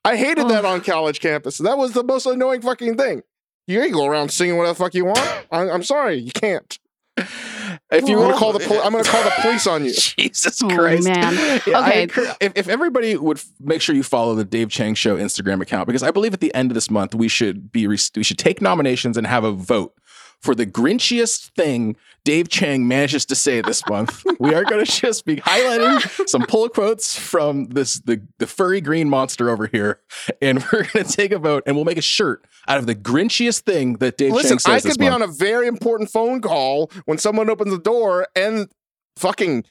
I 0.04 0.16
hated 0.18 0.48
that 0.50 0.66
on 0.66 0.82
college 0.82 1.20
campus. 1.20 1.58
That 1.60 1.78
was 1.78 1.94
the 1.94 2.04
most 2.04 2.26
annoying 2.26 2.62
fucking 2.62 2.98
thing. 2.98 3.22
You 3.68 3.82
ain't 3.82 3.94
go 3.94 4.06
around 4.06 4.30
singing 4.30 4.58
whatever 4.58 4.74
the 4.74 4.84
fuck 4.84 4.94
you 4.96 5.06
want. 5.06 5.20
I, 5.52 5.70
I'm 5.70 5.84
sorry, 5.84 6.16
you 6.18 6.32
can't. 6.32 6.78
If 7.92 8.08
you 8.08 8.16
I'm 8.20 8.28
gonna 8.28 8.38
call 8.38 8.54
the 8.54 8.60
pol- 8.66 8.82
I'm 8.82 8.92
gonna 8.94 9.04
call 9.04 9.24
the 9.24 9.34
police 9.42 9.68
on 9.68 9.84
you. 9.86 9.94
Jesus 10.18 10.62
Oh, 10.64 10.70
Christ, 10.70 11.08
man. 11.08 11.34
Yeah, 11.68 11.80
I 11.80 11.90
Okay. 11.90 12.04
encourage- 12.04 12.36
if, 12.40 12.54
if 12.56 12.68
everybody 12.70 13.16
would 13.18 13.38
f- 13.38 13.46
make 13.60 13.82
sure 13.82 13.94
you 13.94 14.02
follow 14.04 14.34
the 14.34 14.46
Dave 14.46 14.70
Chang 14.70 14.96
Show 14.96 15.18
Instagram 15.18 15.62
account, 15.62 15.88
because 15.88 16.02
I 16.04 16.10
believe 16.12 16.34
at 16.34 16.40
the 16.40 16.54
end 16.56 16.72
of 16.72 16.76
this 16.76 16.90
month 16.90 17.14
we 17.14 17.28
should 17.28 17.72
be 17.72 17.88
re- 17.88 17.98
we 18.16 18.24
should 18.24 18.38
take 18.40 18.62
nominations 18.62 19.18
and 19.18 19.28
have 19.28 19.44
a 19.44 19.52
vote 19.52 19.94
for 20.42 20.56
the 20.56 20.66
grinchiest 20.66 21.50
thing 21.52 21.96
Dave 22.24 22.50
Chang 22.50 22.88
manages 22.88 23.26
to 23.28 23.36
say 23.36 23.62
this 23.62 23.82
month. 23.90 24.24
we 24.40 24.54
are 24.54 24.64
going 24.64 24.86
to 24.86 24.92
just 24.92 25.26
be 25.26 25.38
highlighting 25.38 26.30
some 26.30 26.44
pull 26.44 26.70
quotes 26.70 27.18
from 27.18 27.66
this 27.66 27.96
the 28.02 28.22
the 28.38 28.48
furry 28.48 28.82
green 28.82 29.10
monster 29.10 29.50
over 29.50 29.68
here, 29.68 30.00
and 30.42 30.60
we're 30.74 30.84
going 30.84 31.06
to 31.06 31.12
take 31.12 31.32
a 31.32 31.40
vote, 31.40 31.64
and 31.66 31.76
we'll 31.76 31.86
make 31.86 31.98
a 31.98 32.02
shirt 32.02 32.46
out 32.68 32.78
of 32.78 32.86
the 32.86 32.96
grinchiest 32.96 33.62
thing 33.62 33.94
that 33.98 34.18
Dave 34.18 34.34
Listen, 34.34 34.52
Chang 34.52 34.60
says 34.60 34.74
Listen, 34.74 34.90
I 34.90 34.92
could 34.94 35.00
be 35.00 35.10
month. 35.10 35.24
on 35.24 35.30
a 35.30 35.32
very 35.32 35.68
important 35.68 36.10
phone 36.12 36.42
call 36.42 36.92
when 37.06 37.18
someone 37.18 37.50
opens 37.50 37.72
the 37.72 37.80
door 37.80 38.28
and 38.36 38.68
fucking 39.18 39.66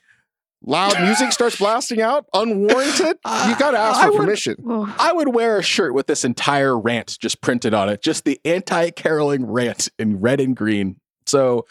loud 0.62 1.00
music 1.02 1.32
starts 1.32 1.56
blasting 1.56 2.00
out 2.02 2.26
unwarranted. 2.34 3.18
You 3.48 3.56
got 3.58 3.70
to 3.72 3.78
ask 3.78 4.00
I 4.00 4.06
for 4.06 4.12
would- 4.12 4.18
permission. 4.20 4.56
Oh, 4.66 4.94
I 4.98 5.12
would 5.12 5.34
wear 5.34 5.58
a 5.58 5.62
shirt 5.62 5.94
with 5.94 6.06
this 6.06 6.24
entire 6.24 6.78
rant 6.78 7.16
just 7.20 7.40
printed 7.40 7.74
on 7.74 7.88
it, 7.88 8.02
just 8.02 8.24
the 8.24 8.40
anti 8.44 8.90
caroling 8.90 9.46
rant 9.46 9.88
in 9.98 10.20
red 10.20 10.40
and 10.40 10.54
green. 10.56 10.96
So, 11.26 11.66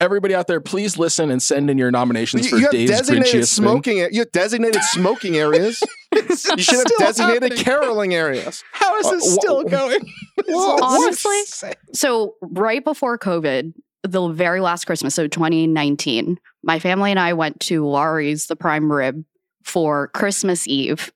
everybody 0.00 0.34
out 0.34 0.46
there, 0.48 0.60
please 0.60 0.98
listen 0.98 1.30
and 1.30 1.42
send 1.42 1.70
in 1.70 1.78
your 1.78 1.90
nominations 1.90 2.44
You, 2.44 2.50
for 2.50 2.56
you 2.56 2.62
have 2.62 2.72
Dave's 2.72 2.90
designated 2.90 3.34
Grinchiest 3.42 3.48
smoking. 3.48 3.98
You 3.98 4.20
have 4.20 4.32
designated 4.32 4.82
smoking 4.92 5.36
areas. 5.36 5.82
You 6.12 6.22
should 6.58 6.78
have 6.88 6.98
designated 6.98 7.42
happening. 7.52 7.64
caroling 7.64 8.14
areas. 8.14 8.64
How 8.72 8.96
is 8.98 9.06
Uh, 9.06 9.10
this 9.12 9.30
wh- 9.30 9.34
still 9.40 9.62
going? 9.64 10.00
Well, 10.48 10.78
honestly- 10.82 11.72
So, 11.94 12.34
right 12.42 12.84
before 12.84 13.18
COVID, 13.18 13.72
the 14.02 14.28
very 14.28 14.60
last 14.60 14.84
Christmas, 14.84 15.14
so 15.14 15.26
2019, 15.28 16.38
my 16.64 16.78
family 16.78 17.10
and 17.10 17.20
I 17.20 17.32
went 17.32 17.60
to 17.60 17.86
Lawry's, 17.86 18.46
the 18.46 18.56
prime 18.56 18.90
rib, 18.90 19.24
for 19.62 20.08
Christmas 20.08 20.66
Eve. 20.66 21.12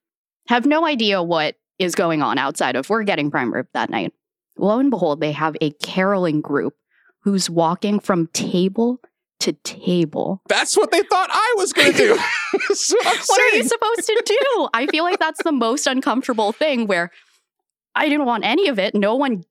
Have 0.49 0.67
no 0.67 0.87
idea 0.87 1.23
what 1.23 1.57
is 1.79 1.95
going 1.95 2.23
on 2.23 2.39
outside 2.39 2.77
of 2.77 2.91
we're 2.91 3.03
getting 3.03 3.31
prime 3.31 3.53
rib 3.53 3.67
that 3.75 3.91
night. 3.91 4.13
Lo 4.57 4.79
and 4.79 4.91
behold, 4.91 5.21
they 5.21 5.33
have 5.33 5.57
a 5.61 5.71
caroling 5.83 6.41
group 6.41 6.75
who's 7.21 7.49
walking 7.49 8.01
from 8.01 8.27
table 8.29 9.01
to 9.41 9.53
table. 9.53 10.43
That's 10.49 10.77
what 10.77 10.91
they 10.91 11.03
thought 11.03 11.29
I 11.31 11.55
was 11.57 11.73
going 11.73 11.93
to 11.93 11.99
do. 11.99 12.19
What 12.91 13.41
are 13.41 13.57
you 13.57 13.65
supposed 13.65 14.07
to 14.07 14.23
do? 14.27 14.69
I 14.75 14.87
feel 14.89 15.05
like 15.05 15.19
that's 15.19 15.43
the 15.43 15.53
most 15.53 15.87
uncomfortable 15.87 16.53
thing 16.53 16.87
where 16.87 17.11
I 17.95 18.09
didn't 18.09 18.27
want 18.27 18.45
any 18.45 18.69
of 18.69 18.79
it. 18.79 18.95
No 18.95 19.15
one, 19.15 19.45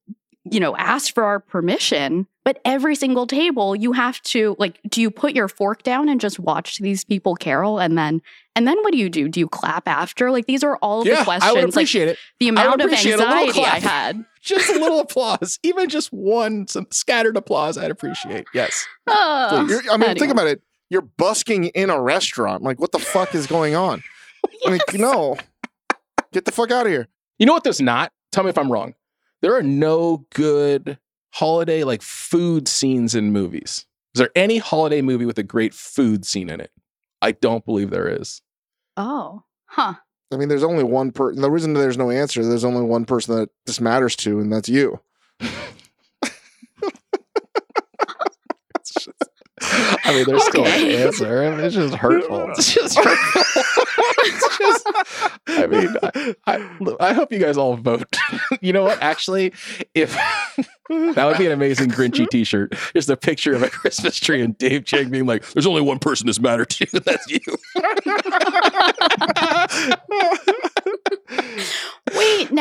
you 0.44 0.60
know, 0.60 0.76
asked 0.76 1.14
for 1.14 1.24
our 1.24 1.40
permission. 1.40 2.28
But 2.48 2.62
every 2.64 2.96
single 2.96 3.28
table, 3.28 3.76
you 3.76 3.92
have 3.92 4.22
to 4.22 4.56
like, 4.58 4.80
do 4.88 5.02
you 5.02 5.12
put 5.12 5.36
your 5.36 5.50
fork 5.50 5.84
down 5.84 6.08
and 6.08 6.22
just 6.22 6.40
watch 6.40 6.78
these 6.78 7.04
people 7.04 7.36
carol? 7.36 7.78
And 7.78 7.98
then, 7.98 8.22
and 8.56 8.66
then 8.66 8.78
what 8.84 8.94
do 8.94 8.98
you 8.98 9.10
do? 9.10 9.28
Do 9.28 9.42
you 9.42 9.50
clap 9.50 9.86
after? 9.86 10.32
Like, 10.32 10.46
these 10.46 10.64
are 10.64 10.78
all 10.78 11.06
yeah, 11.06 11.16
the 11.16 11.18
I 11.18 11.20
would 11.20 11.26
questions. 11.26 11.56
Like, 11.56 11.70
appreciate 11.74 12.08
it. 12.08 12.18
the 12.40 12.48
amount 12.48 12.80
of 12.80 12.86
appreciate 12.86 13.20
anxiety 13.20 13.66
I 13.66 13.80
had. 13.80 14.24
Just 14.42 14.70
a 14.70 14.80
little 14.80 15.02
applause, 15.02 15.60
even 15.64 15.90
just 15.90 16.14
one, 16.14 16.68
some 16.68 16.88
scattered 16.90 17.36
applause. 17.36 17.78
I'd 17.78 17.92
appreciate. 17.92 18.46
Yes. 18.54 18.88
Uh, 19.10 19.68
I 19.92 19.98
mean, 19.98 20.16
think 20.16 20.32
about 20.32 20.48
it. 20.48 20.62
You're 20.90 21.02
busking 21.02 21.66
in 21.66 21.90
a 21.90 22.02
restaurant. 22.02 22.64
Like, 22.64 22.80
what 22.80 22.94
the 22.94 23.00
fuck 23.00 23.36
is 23.36 23.46
going 23.46 23.76
on? 23.76 24.04
I 24.66 24.70
mean, 24.70 24.80
no. 24.94 25.36
Get 26.32 26.46
the 26.46 26.54
fuck 26.54 26.72
out 26.72 26.86
of 26.86 26.94
here. 26.94 27.10
You 27.40 27.46
know 27.46 27.52
what? 27.52 27.66
There's 27.66 27.82
not. 27.82 28.14
Tell 28.32 28.46
me 28.46 28.52
if 28.52 28.58
I'm 28.58 28.72
wrong. 28.72 28.94
There 29.42 29.54
are 29.54 29.64
no 29.64 30.26
good 30.34 30.98
holiday 31.32 31.84
like 31.84 32.02
food 32.02 32.68
scenes 32.68 33.16
in 33.16 33.32
movies. 33.32 33.86
Is 34.16 34.20
there 34.20 34.32
any 34.36 34.58
holiday 34.58 35.02
movie 35.02 35.26
with 35.26 35.38
a 35.38 35.44
great 35.44 35.74
food 35.74 36.26
scene 36.26 36.50
in 36.50 36.60
it? 36.60 36.72
I 37.22 37.32
don't 37.34 37.66
believe 37.66 37.90
there 37.90 38.08
is. 38.10 38.42
Oh, 38.96 39.44
huh. 39.66 39.94
I 40.34 40.38
mean, 40.38 40.50
there's 40.50 40.64
only 40.64 40.84
one 40.84 41.12
person. 41.12 41.42
The 41.42 41.52
reason 41.52 41.74
there's 41.74 41.98
no 41.98 42.10
answer, 42.12 42.44
there's 42.44 42.66
only 42.66 42.82
one 42.82 43.06
person 43.06 43.36
that 43.36 43.50
this 43.66 43.80
matters 43.80 44.16
to, 44.18 44.40
and 44.40 44.52
that's 44.52 44.70
you. 44.70 45.00
It's 48.80 48.94
just- 48.94 49.97
I 50.08 50.14
mean, 50.14 50.26
there's 50.26 50.44
still 50.46 50.62
Okay. 50.62 50.96
an 51.02 51.08
answer. 51.08 51.44
I 51.44 51.50
mean, 51.52 51.60
it's 51.60 51.76
just 51.76 51.94
hurtful. 51.96 52.50
It's 52.58 52.74
just 52.74 52.98
hurtful. 52.98 53.42
it's 54.20 54.58
just. 54.58 54.88
I 55.48 55.68
mean, 55.68 55.96
I, 56.02 56.36
I, 56.56 56.78
look, 56.80 56.98
I 57.02 57.14
hope 57.14 57.32
you 57.32 57.40
guys 57.40 57.58
all 57.58 57.76
vote. 57.76 58.16
you 58.62 58.74
know 58.74 58.84
what? 58.84 59.02
Actually, 59.02 59.54
if 59.94 60.14
that 60.90 61.26
would 61.26 61.38
be 61.38 61.46
an 61.46 61.52
amazing 61.52 61.90
Grinchy 61.90 62.28
T-shirt, 62.30 62.74
just 62.94 63.10
a 63.10 63.18
picture 63.18 63.54
of 63.54 63.64
a 63.64 63.70
Christmas 63.70 64.18
tree 64.20 64.42
and 64.42 64.58
Dave 64.58 64.86
Chang 64.86 65.10
being 65.10 65.26
like, 65.26 65.46
"There's 65.52 65.68
only 65.68 65.82
one 65.82 66.00
person 66.00 66.28
this 66.28 66.40
matter 66.40 66.66
to. 66.66 66.86
That's 67.02 67.28
you." 67.30 67.40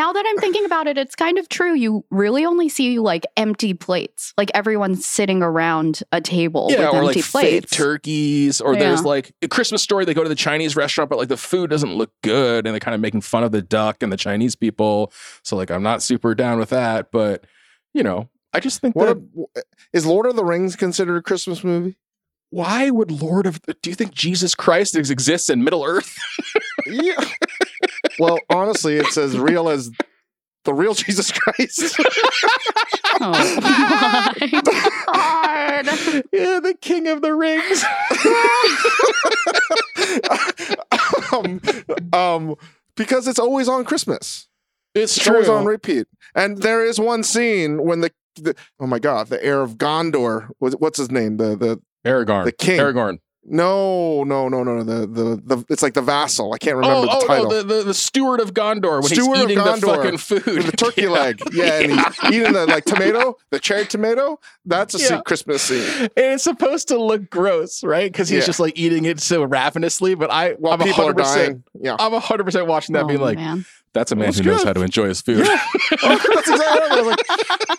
Now 0.07 0.13
that 0.13 0.25
I'm 0.25 0.39
thinking 0.39 0.65
about 0.65 0.87
it, 0.87 0.97
it's 0.97 1.17
kind 1.17 1.37
of 1.37 1.49
true. 1.49 1.75
You 1.75 2.05
really 2.11 2.45
only 2.45 2.69
see 2.69 3.01
like 3.01 3.27
empty 3.37 3.75
plates, 3.75 4.33
like 4.39 4.53
everyone's 4.55 5.05
sitting 5.05 5.43
around 5.43 6.03
a 6.13 6.21
table 6.21 6.69
yeah, 6.71 6.79
with 6.79 6.95
or 6.95 7.03
empty 7.05 7.21
like 7.21 7.25
fake 7.25 7.71
turkeys, 7.71 8.61
or 8.61 8.77
there's 8.77 9.05
like 9.05 9.33
a 9.43 9.49
Christmas 9.49 9.83
story. 9.83 10.05
They 10.05 10.15
go 10.15 10.23
to 10.23 10.29
the 10.29 10.37
Chinese 10.37 10.77
restaurant, 10.77 11.11
but 11.11 11.19
like 11.19 11.29
the 11.29 11.37
food 11.37 11.71
doesn't 11.71 11.95
look 11.95 12.13
good, 12.23 12.67
and 12.67 12.75
they're 12.75 12.81
kind 12.81 12.95
of 12.95 13.01
making 13.01 13.23
fun 13.23 13.43
of 13.43 13.51
the 13.51 13.63
duck 13.63 14.03
and 14.03 14.13
the 14.13 14.17
Chinese 14.17 14.55
people. 14.55 15.13
So 15.43 15.57
like, 15.57 15.73
I'm 15.73 15.83
not 15.83 16.03
super 16.03 16.37
down 16.37 16.61
with 16.61 16.71
that, 16.71 17.11
but 17.11 17.45
you 17.93 18.05
know, 18.05 18.29
I 18.53 18.61
just 18.61 18.81
think 18.81 18.95
What 18.95 19.07
that 19.07 19.45
a, 19.57 19.63
is 19.93 20.07
Lord 20.07 20.27
of 20.27 20.37
the 20.37 20.45
Rings 20.45 20.77
considered 20.77 21.17
a 21.17 21.23
Christmas 21.23 21.65
movie? 21.65 21.97
why 22.51 22.91
would 22.91 23.11
Lord 23.11 23.47
of 23.47 23.61
do 23.83 23.91
you 23.91 23.97
think 23.97 24.13
Jesus 24.15 24.55
Christ 24.55 24.97
exists 24.97 25.51
in 25.51 25.65
Middle 25.65 25.85
Earth? 25.85 26.17
Yeah. 26.87 27.21
well, 28.19 28.39
honestly, 28.51 28.97
it's 28.97 29.17
as 29.17 29.39
real 29.39 29.69
as 29.69 29.91
the 30.65 30.75
real 30.75 30.95
Jesus 30.95 31.31
Christ. 31.33 31.97
Oh 33.19 33.31
my 33.31 34.61
god. 34.63 35.87
yeah, 36.33 36.61
the 36.61 36.75
King 36.83 37.09
of 37.09 37.23
the 37.23 37.35
Rings. 37.35 37.83
um, 41.33 41.61
um, 42.13 42.57
because 42.95 43.27
it's 43.27 43.39
always 43.39 43.69
on 43.69 43.85
Christmas. 43.85 44.49
It's 44.95 45.17
It's 45.17 45.29
always 45.29 45.47
true. 45.47 45.55
on 45.55 45.65
repeat. 45.65 46.07
And 46.35 46.59
there 46.59 46.85
is 46.85 46.99
one 47.01 47.23
scene 47.23 47.83
when 47.85 48.01
the, 48.01 48.11
the 48.37 48.55
oh 48.81 48.87
my 48.87 48.99
god, 48.99 49.29
the 49.29 49.43
heir 49.45 49.63
of 49.63 49.77
Gondor. 49.79 50.49
What's 50.59 50.99
his 50.99 51.11
name? 51.11 51.37
The 51.39 51.57
the 51.57 51.81
Aragorn. 52.07 52.45
The 52.45 52.53
king. 52.53 52.79
Aragorn. 52.81 53.19
No 53.49 54.25
no 54.25 54.49
no 54.49 54.63
no 54.65 54.77
no 54.77 54.83
the 54.85 55.07
the, 55.07 55.57
the 55.57 55.65
it's 55.69 55.83
like 55.83 55.95
the 55.95 56.03
vassal. 56.03 56.53
I 56.53 56.59
can't 56.59 56.77
remember 56.77 56.97
oh, 56.97 57.03
the 57.03 57.11
oh 57.13 57.27
title. 57.27 57.51
no, 57.51 57.63
the, 57.63 57.75
the 57.77 57.83
the 57.85 57.95
steward 57.95 58.41
of 58.41 58.55
Gondor 58.55 59.03
when 59.03 59.05
Steward 59.05 59.37
he's 59.37 59.45
of 59.45 59.51
eating 59.51 59.65
the 59.65 59.77
fucking 59.87 60.19
food. 60.19 60.63
The 60.65 60.77
turkey 60.77 61.07
leg, 61.09 61.41
yeah, 61.53 61.81
and 61.81 61.93
he's 61.93 62.33
eating 62.33 62.53
the 62.53 62.67
like 62.67 62.85
tomato, 62.85 63.37
the 63.51 63.61
cherry 63.61 63.87
tomato. 63.87 64.41
That's 64.65 64.95
a 64.95 64.99
Yeah. 64.99 65.07
se- 65.09 65.23
Christmas 65.27 65.63
scene. 65.63 66.01
And 66.01 66.11
it's 66.35 66.45
supposed 66.45 66.89
to 66.89 66.99
look 67.01 67.31
gross, 67.31 67.85
right? 67.85 68.11
Because 68.11 68.29
he's 68.29 68.41
Yeah. 68.41 68.47
just 68.47 68.61
like 68.61 68.77
eating 68.77 69.05
it 69.05 69.21
so 69.21 69.45
ravenously. 69.45 70.15
But 70.17 70.31
I, 70.31 70.53
While 70.55 70.73
I'm 70.75 70.81
people 70.81 71.05
are 71.09 71.15
100%, 71.15 71.17
dying, 71.17 71.65
yeah. 71.81 71.97
I'm 71.99 72.13
hundred 72.21 72.45
percent 72.45 72.67
watching 72.67 72.95
that, 72.95 73.05
Oh, 73.05 73.09
being 73.09 73.21
like, 73.21 73.37
man. 73.39 73.65
"That's 73.97 74.13
a 74.13 74.17
man 74.17 74.27
That's 74.27 74.39
who 74.39 74.45
knows 74.45 74.63
how 74.63 74.73
to 74.73 74.83
enjoy 74.83 75.09
his 75.09 75.21
food." 75.21 75.47
Yeah. 75.47 75.61
that's 75.91 76.49
exactly 76.49 76.59
what 76.61 76.93
I 76.93 77.01
was 77.01 77.07
like. 77.07 77.27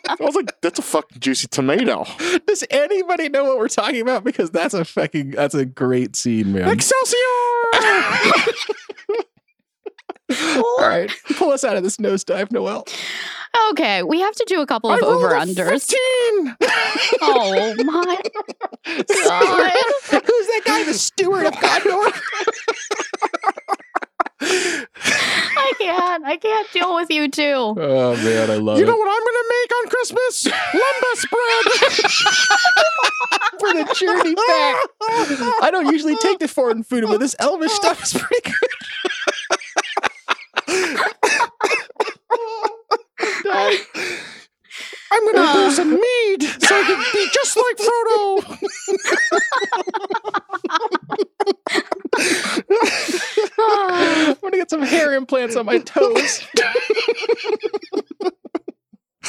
I 0.10 0.16
was 0.20 0.36
like, 0.36 0.62
that's 0.62 0.80
a 0.80 0.82
fucking 0.82 1.20
juicy 1.20 1.48
tomato. 1.48 2.06
Does 2.48 2.64
anybody 2.70 3.30
know 3.30 3.44
what 3.44 3.58
we're 3.58 3.68
talking 3.68 4.02
about? 4.02 4.24
Because 4.24 4.52
that's 4.52 4.74
a 4.74 4.84
fucking 4.84 5.32
that's 5.32 5.56
a 5.56 5.66
great 5.66 6.16
scene, 6.16 6.54
man. 6.54 6.70
Excelsior! 6.70 7.18
All 10.58 10.78
right, 10.80 11.10
pull 11.38 11.52
us 11.52 11.64
out 11.64 11.78
of 11.78 11.84
this 11.84 11.98
nosedive, 11.98 12.52
Noelle. 12.52 12.86
Okay, 13.72 14.04
we 14.04 14.20
have 14.20 14.36
to 14.36 14.46
do 14.48 14.62
a 14.62 14.68
couple 14.68 14.92
of 14.92 15.02
over 15.02 15.30
unders. 15.30 15.88
15. 15.88 16.58
Oh 17.22 17.74
my 17.86 18.20
god. 18.24 18.32
Who's 18.98 19.06
that 19.08 20.62
guy? 20.66 20.84
The 20.84 20.94
steward 20.94 21.46
of 21.46 21.54
Gondor. 21.54 22.12
I 25.70 25.74
can't. 25.78 26.26
I 26.26 26.38
can't 26.38 26.72
deal 26.72 26.96
with 26.96 27.10
you 27.10 27.30
too. 27.30 27.42
Oh 27.78 28.16
man, 28.24 28.50
I 28.52 28.56
love 28.56 28.78
You 28.78 28.84
it. 28.84 28.88
know 28.88 28.96
what 28.96 29.10
I'm 29.10 29.26
gonna 29.28 29.48
make 29.50 29.72
on 29.78 29.88
Christmas? 29.90 30.44
Lembas 30.74 31.22
bread. 31.30 31.66
for 33.60 33.74
the 33.74 33.86
journey 33.96 34.36
back. 34.36 34.76
I 35.62 35.70
don't 35.72 35.88
usually 35.92 36.16
take 36.18 36.40
the 36.40 36.48
foreign 36.48 36.84
food, 36.84 37.04
but 37.08 37.20
this 37.20 37.36
Elvish 37.40 37.72
stuff 37.74 38.02
is 38.04 38.14
pretty 38.14 38.42
good. 38.50 38.70
I'm 45.12 45.26
gonna 45.34 45.48
Uh. 45.48 45.54
do 45.70 45.72
some 45.76 45.92
mead 45.92 46.44
so 46.44 46.76
I 46.80 46.84
can 46.84 47.04
be 47.14 47.28
just 47.34 47.56
like 47.58 47.78
Frodo. 47.78 48.58
I'm 54.72 54.80
get 54.82 54.90
some 54.90 55.00
hair 55.00 55.14
implants 55.14 55.56
on 55.56 55.66
my 55.66 55.80
toes. 55.80 56.48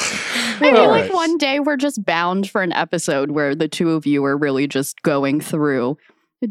I 0.01 0.59
feel 0.59 0.77
All 0.77 0.89
like 0.89 1.13
one 1.13 1.37
day 1.37 1.59
we're 1.59 1.75
just 1.77 2.03
bound 2.05 2.49
for 2.49 2.61
an 2.61 2.71
episode 2.73 3.31
where 3.31 3.53
the 3.55 3.67
two 3.67 3.91
of 3.91 4.05
you 4.05 4.23
are 4.25 4.37
really 4.37 4.67
just 4.67 5.01
going 5.01 5.41
through 5.41 5.97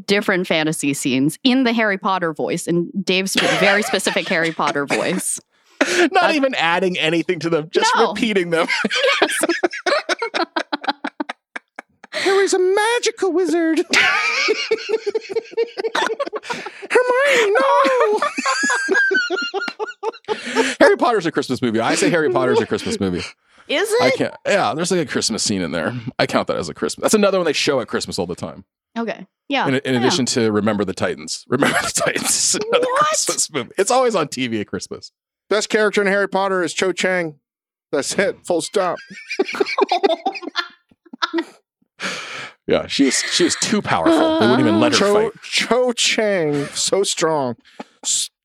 different 0.06 0.46
fantasy 0.46 0.92
scenes 0.92 1.38
in 1.44 1.64
the 1.64 1.72
Harry 1.72 1.96
Potter 1.96 2.34
voice 2.34 2.66
and 2.66 2.90
Dave's 3.04 3.34
very 3.58 3.82
specific 3.82 4.28
Harry 4.28 4.52
Potter 4.52 4.84
voice. 4.86 5.40
Not 6.12 6.34
even 6.34 6.54
adding 6.56 6.98
anything 6.98 7.38
to 7.40 7.48
them, 7.48 7.68
just 7.70 7.90
No. 7.96 8.08
repeating 8.10 8.50
them. 8.50 8.66
Harry's 12.18 12.54
a 12.54 12.58
magical 12.58 13.32
wizard. 13.32 13.78
Hermione, 16.90 17.52
no. 17.52 18.20
Harry 20.80 20.96
Potter's 20.96 21.26
a 21.26 21.32
Christmas 21.32 21.60
movie. 21.62 21.80
I 21.80 21.94
say 21.94 22.10
Harry 22.10 22.30
Potter's 22.30 22.60
a 22.60 22.66
Christmas 22.66 23.00
movie. 23.00 23.22
Is 23.68 23.90
it? 23.90 24.02
I 24.02 24.10
can't. 24.10 24.34
Yeah, 24.46 24.74
there's 24.74 24.90
like 24.90 25.00
a 25.00 25.06
Christmas 25.06 25.42
scene 25.42 25.60
in 25.60 25.72
there. 25.72 25.94
I 26.18 26.26
count 26.26 26.48
that 26.48 26.56
as 26.56 26.68
a 26.68 26.74
Christmas. 26.74 27.02
That's 27.02 27.14
another 27.14 27.38
one 27.38 27.44
they 27.44 27.52
show 27.52 27.80
at 27.80 27.88
Christmas 27.88 28.18
all 28.18 28.26
the 28.26 28.34
time. 28.34 28.64
Okay. 28.96 29.26
Yeah. 29.48 29.68
In, 29.68 29.74
in 29.76 29.94
yeah. 29.94 30.00
addition 30.00 30.26
to 30.26 30.50
Remember 30.50 30.84
the 30.84 30.94
Titans. 30.94 31.44
Remember 31.48 31.78
the 31.80 31.92
Titans 31.94 32.30
is 32.30 32.54
another 32.54 32.86
What? 32.86 33.06
Christmas 33.08 33.52
movie. 33.52 33.70
It's 33.78 33.90
always 33.90 34.14
on 34.14 34.28
TV 34.28 34.60
at 34.60 34.66
Christmas. 34.66 35.12
Best 35.50 35.68
character 35.68 36.00
in 36.00 36.06
Harry 36.06 36.28
Potter 36.28 36.62
is 36.62 36.72
Cho 36.74 36.92
Chang. 36.92 37.40
That's 37.92 38.18
it. 38.18 38.44
Full 38.46 38.60
stop. 38.60 38.98
Yeah, 42.66 42.86
she 42.86 43.06
was 43.06 43.14
she 43.32 43.44
was 43.44 43.56
too 43.56 43.80
powerful. 43.80 44.40
They 44.40 44.46
wouldn't 44.46 44.60
even 44.60 44.78
let 44.78 44.92
her 44.92 44.98
Cho, 44.98 45.14
fight. 45.14 45.32
Cho 45.42 45.92
Chang, 45.94 46.66
so 46.74 47.02
strong. 47.02 47.56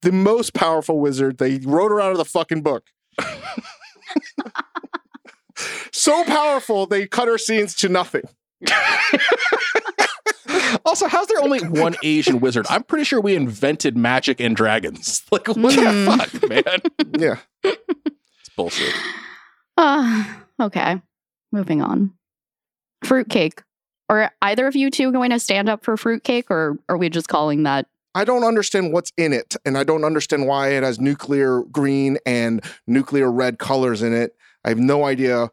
The 0.02 0.14
most 0.14 0.54
powerful 0.54 0.98
wizard. 1.02 1.40
They 1.40 1.58
wrote 1.58 1.92
her 1.92 2.00
out 2.00 2.14
of 2.14 2.18
the 2.18 2.24
fucking 2.24 2.62
book. 2.62 2.86
so 5.92 6.24
powerful, 6.24 6.86
they 6.86 7.06
cut 7.06 7.28
her 7.28 7.38
scenes 7.38 7.76
to 7.76 7.90
nothing. 7.90 8.24
Also, 10.86 11.08
how's 11.08 11.28
there 11.28 11.42
only 11.42 11.60
one 11.62 11.96
Asian 12.04 12.40
wizard? 12.40 12.66
I'm 12.70 12.84
pretty 12.84 13.06
sure 13.06 13.22
we 13.22 13.36
invented 13.36 13.96
magic 13.96 14.40
and 14.42 14.56
dragons. 14.56 15.24
Like, 15.32 15.48
what 15.48 15.58
Mm. 15.58 16.06
the 16.06 16.40
fuck, 16.40 16.50
man? 16.50 16.82
Yeah. 17.20 17.38
It's 17.64 18.50
bullshit. 18.56 18.94
Uh, 19.78 20.24
okay. 20.60 21.02
Moving 21.52 21.82
on. 21.82 22.12
Fruitcake 23.04 23.64
Are 24.10 24.32
either 24.42 24.68
of 24.68 24.76
you 24.76 24.90
two 24.90 25.12
going 25.12 25.32
to 25.32 25.40
stand 25.40 25.70
up 25.70 25.84
for 25.84 25.98
fruitcake, 25.98 26.50
or 26.50 26.78
are 26.90 26.98
we 26.98 27.10
just 27.10 27.28
calling 27.28 27.64
that? 27.64 27.88
I 28.16 28.26
don't 28.26 28.44
understand 28.44 28.94
what's 28.94 29.12
in 29.18 29.34
it, 29.34 29.56
and 29.66 29.78
I 29.78 29.84
don't 29.84 30.04
understand 30.04 30.48
why 30.48 30.70
it 30.70 30.84
has 30.84 31.00
nuclear 31.00 31.64
green 31.64 32.18
and 32.26 32.64
nuclear 32.86 33.32
red 33.32 33.58
colors 33.58 34.04
in 34.04 34.14
it. 34.14 34.36
I 34.64 34.70
have 34.70 34.80
no 34.80 35.06
idea. 35.06 35.52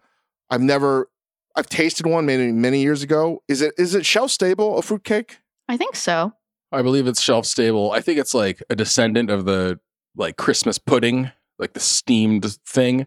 I've 0.51 0.61
never. 0.61 1.09
I've 1.57 1.69
tasted 1.69 2.07
one 2.07 2.27
many 2.27 2.53
many 2.53 2.81
years 2.81 3.03
ago. 3.03 3.43
Is 3.49 3.61
it 3.61 3.75
is 3.77 3.95
it 3.95 4.07
shelf 4.07 4.31
stable 4.31 4.79
a 4.79 4.83
fruitcake? 4.83 5.39
I 5.69 5.77
think 5.77 5.97
so. 5.97 6.33
I 6.73 6.83
believe 6.83 7.07
it's 7.07 7.21
shelf 7.21 7.47
stable. 7.47 7.91
I 7.91 8.01
think 8.01 8.19
it's 8.19 8.35
like 8.35 8.63
a 8.71 8.77
descendant 8.77 9.31
of 9.31 9.45
the 9.45 9.81
like 10.17 10.37
Christmas 10.37 10.79
pudding, 10.79 11.33
like 11.59 11.73
the 11.73 11.81
steamed 11.81 12.45
thing. 12.67 13.07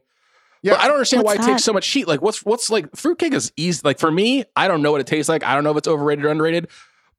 Yeah. 0.63 0.73
But 0.73 0.79
I 0.81 0.87
don't 0.87 0.95
understand 0.95 1.23
why 1.23 1.35
What's 1.35 1.45
it 1.45 1.51
takes 1.51 1.63
so 1.63 1.73
much 1.73 1.87
heat. 1.87 2.07
Like, 2.07 2.21
what's 2.21 2.43
what's 2.43 2.69
like 2.69 2.95
fruitcake 2.95 3.33
is 3.33 3.51
easy. 3.57 3.81
Like 3.83 3.99
for 3.99 4.09
me, 4.09 4.45
I 4.55 4.67
don't 4.67 4.81
know 4.81 4.91
what 4.91 5.01
it 5.01 5.07
tastes 5.07 5.29
like. 5.29 5.43
I 5.43 5.53
don't 5.53 5.63
know 5.63 5.71
if 5.71 5.77
it's 5.77 5.87
overrated 5.87 6.25
or 6.25 6.29
underrated. 6.29 6.69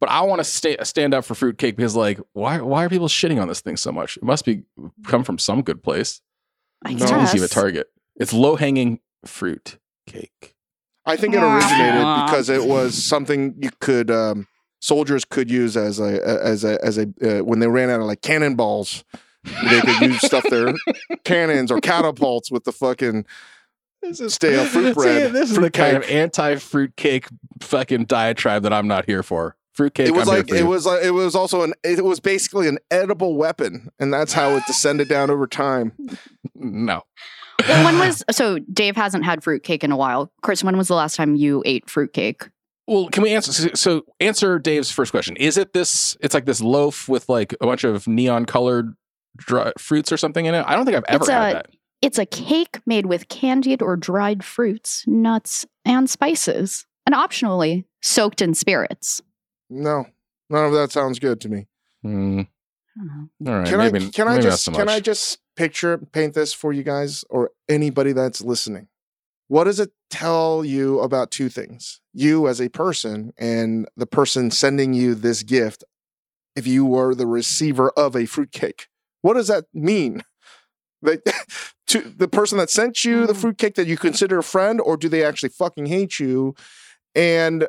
But 0.00 0.10
I 0.10 0.22
want 0.22 0.40
to 0.40 0.44
stay, 0.44 0.76
stand 0.82 1.14
up 1.14 1.24
for 1.24 1.34
fruitcake 1.34 1.76
because, 1.76 1.94
like, 1.96 2.18
why 2.32 2.60
why 2.60 2.84
are 2.84 2.88
people 2.88 3.08
shitting 3.08 3.40
on 3.40 3.48
this 3.48 3.60
thing 3.60 3.76
so 3.76 3.92
much? 3.92 4.16
It 4.16 4.24
must 4.24 4.44
be 4.44 4.64
come 5.06 5.24
from 5.24 5.38
some 5.38 5.62
good 5.62 5.82
place. 5.82 6.20
I 6.84 6.92
No. 6.92 7.04
It's 7.04 7.34
easy 7.34 7.38
of 7.38 7.44
a 7.44 7.48
target. 7.48 7.90
It's 8.16 8.32
low 8.32 8.56
hanging 8.56 9.00
fruit 9.24 9.78
cake. 10.06 10.54
I 11.06 11.16
think 11.16 11.34
it 11.34 11.42
originated 11.42 12.00
because 12.26 12.48
it 12.48 12.64
was 12.64 13.02
something 13.02 13.54
you 13.60 13.70
could 13.80 14.10
um, 14.10 14.46
soldiers 14.80 15.24
could 15.24 15.50
use 15.50 15.76
as 15.76 16.00
a 16.00 16.22
as 16.26 16.64
a 16.64 16.82
as 16.84 16.98
a 16.98 17.06
uh, 17.22 17.44
when 17.44 17.60
they 17.60 17.68
ran 17.68 17.90
out 17.90 18.00
of 18.00 18.06
like 18.06 18.22
cannonballs. 18.22 19.04
They 19.44 19.80
could 19.80 20.00
use 20.00 20.20
stuff 20.20 20.44
their 20.50 20.74
cannons 21.24 21.70
or 21.70 21.80
catapults 21.80 22.50
with 22.50 22.64
the 22.64 22.72
fucking 22.72 23.26
stale 24.12 24.64
fruit 24.66 24.88
See, 24.88 24.92
bread. 24.94 25.32
this 25.32 25.50
is 25.50 25.56
fruit 25.56 25.64
the 25.64 25.70
kind 25.70 25.96
of 25.96 26.02
cake. 26.04 26.12
anti 26.12 26.56
fruitcake 26.56 27.28
fucking 27.60 28.04
diatribe 28.04 28.62
that 28.62 28.72
I'm 28.72 28.88
not 28.88 29.06
here 29.06 29.22
for. 29.22 29.56
Fruitcake. 29.72 30.08
It 30.08 30.14
was 30.14 30.28
I'm 30.28 30.36
like 30.36 30.50
it 30.52 30.62
was 30.64 30.86
like 30.86 31.02
it 31.02 31.10
was 31.10 31.34
also 31.34 31.62
an 31.62 31.74
it 31.82 32.04
was 32.04 32.20
basically 32.20 32.68
an 32.68 32.78
edible 32.90 33.34
weapon, 33.36 33.90
and 33.98 34.12
that's 34.12 34.32
how 34.32 34.50
it 34.50 34.62
descended 34.66 35.08
down 35.08 35.30
over 35.30 35.46
time. 35.48 35.92
no. 36.54 37.02
Well, 37.68 37.84
when 37.84 37.98
was 37.98 38.22
so? 38.30 38.58
Dave 38.72 38.94
hasn't 38.94 39.24
had 39.24 39.42
fruitcake 39.42 39.82
in 39.82 39.90
a 39.90 39.96
while. 39.96 40.30
Chris, 40.42 40.62
when 40.62 40.76
was 40.76 40.88
the 40.88 40.94
last 40.94 41.16
time 41.16 41.34
you 41.34 41.62
ate 41.66 41.90
fruitcake? 41.90 42.48
Well, 42.86 43.08
can 43.08 43.22
we 43.22 43.32
answer? 43.32 43.52
So, 43.52 43.68
so 43.74 44.04
answer 44.20 44.58
Dave's 44.58 44.90
first 44.90 45.10
question. 45.10 45.36
Is 45.36 45.56
it 45.56 45.72
this? 45.72 46.16
It's 46.20 46.34
like 46.34 46.44
this 46.44 46.60
loaf 46.60 47.08
with 47.08 47.28
like 47.28 47.54
a 47.60 47.66
bunch 47.66 47.82
of 47.82 48.06
neon 48.06 48.44
colored 48.44 48.94
dry 49.36 49.72
fruits 49.78 50.10
or 50.12 50.16
something 50.16 50.46
in 50.46 50.54
it. 50.54 50.64
I 50.66 50.74
don't 50.76 50.84
think 50.84 50.96
I've 50.96 51.04
ever 51.08 51.22
It's 51.22 51.28
had 51.30 51.50
a- 51.50 51.54
that. 51.54 51.66
It's 52.02 52.18
a 52.18 52.26
cake 52.26 52.80
made 52.84 53.06
with 53.06 53.28
candied 53.28 53.80
or 53.80 53.96
dried 53.96 54.44
fruits, 54.44 55.04
nuts, 55.06 55.64
and 55.86 56.08
spices, 56.10 56.84
and 57.06 57.14
optionally 57.14 57.84
soaked 58.02 58.42
in 58.42 58.52
spirits. 58.52 59.22
No, 59.70 60.06
none 60.50 60.66
of 60.66 60.72
that 60.72 60.92
sounds 60.92 61.18
good 61.18 61.40
to 61.40 61.48
me. 61.48 61.66
Hmm. 62.02 62.40
I 62.96 63.00
don't 63.00 63.30
know. 63.40 63.52
all 63.52 63.58
right. 63.60 63.68
Can 63.68 63.78
maybe, 63.78 64.06
I 64.06 64.10
can 64.10 64.28
I 64.28 64.30
maybe 64.32 64.44
not 64.44 64.50
just 64.50 64.64
so 64.64 64.72
can 64.72 64.88
I 64.88 65.00
just 65.00 65.38
picture 65.56 65.96
paint 65.98 66.34
this 66.34 66.52
for 66.52 66.72
you 66.72 66.82
guys 66.82 67.24
or 67.30 67.50
anybody 67.68 68.12
that's 68.12 68.42
listening? 68.42 68.88
What 69.48 69.64
does 69.64 69.80
it 69.80 69.90
tell 70.10 70.64
you 70.64 71.00
about 71.00 71.30
two 71.30 71.48
things? 71.48 72.00
You 72.12 72.46
as 72.48 72.60
a 72.60 72.68
person 72.68 73.32
and 73.38 73.88
the 73.96 74.06
person 74.06 74.50
sending 74.50 74.92
you 74.94 75.14
this 75.14 75.42
gift 75.42 75.84
if 76.54 76.66
you 76.66 76.84
were 76.84 77.14
the 77.14 77.26
receiver 77.26 77.90
of 77.96 78.14
a 78.14 78.26
fruitcake. 78.26 78.88
What 79.24 79.34
does 79.34 79.48
that 79.48 79.64
mean? 79.72 80.22
That 81.00 81.22
to 81.86 82.00
the 82.00 82.28
person 82.28 82.58
that 82.58 82.68
sent 82.68 83.04
you 83.04 83.26
the 83.26 83.32
Mm. 83.32 83.40
fruitcake 83.40 83.74
that 83.76 83.86
you 83.86 83.96
consider 83.96 84.38
a 84.38 84.42
friend 84.42 84.82
or 84.82 84.98
do 84.98 85.08
they 85.08 85.24
actually 85.24 85.48
fucking 85.48 85.86
hate 85.86 86.20
you? 86.20 86.54
And 87.14 87.66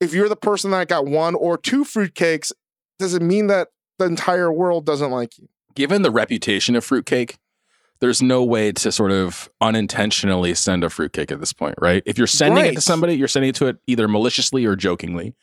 if 0.00 0.12
you're 0.12 0.28
the 0.28 0.34
person 0.34 0.72
that 0.72 0.88
got 0.88 1.06
one 1.06 1.36
or 1.36 1.56
two 1.56 1.84
fruitcakes, 1.84 2.50
does 2.98 3.14
it 3.14 3.22
mean 3.22 3.46
that 3.46 3.68
the 4.00 4.06
entire 4.06 4.52
world 4.52 4.84
doesn't 4.86 5.12
like 5.12 5.38
you? 5.38 5.48
Given 5.76 6.02
the 6.02 6.10
reputation 6.10 6.74
of 6.74 6.84
fruitcake, 6.84 7.36
there's 8.00 8.20
no 8.20 8.42
way 8.42 8.72
to 8.72 8.90
sort 8.90 9.12
of 9.12 9.48
unintentionally 9.60 10.52
send 10.54 10.82
a 10.82 10.90
fruitcake 10.90 11.30
at 11.30 11.38
this 11.38 11.52
point, 11.52 11.76
right? 11.80 12.02
If 12.06 12.18
you're 12.18 12.26
sending 12.26 12.64
it 12.64 12.74
to 12.74 12.80
somebody, 12.80 13.14
you're 13.14 13.28
sending 13.28 13.50
it 13.50 13.54
to 13.56 13.66
it 13.66 13.76
either 13.86 14.08
maliciously 14.08 14.64
or 14.66 14.74
jokingly. 14.74 15.34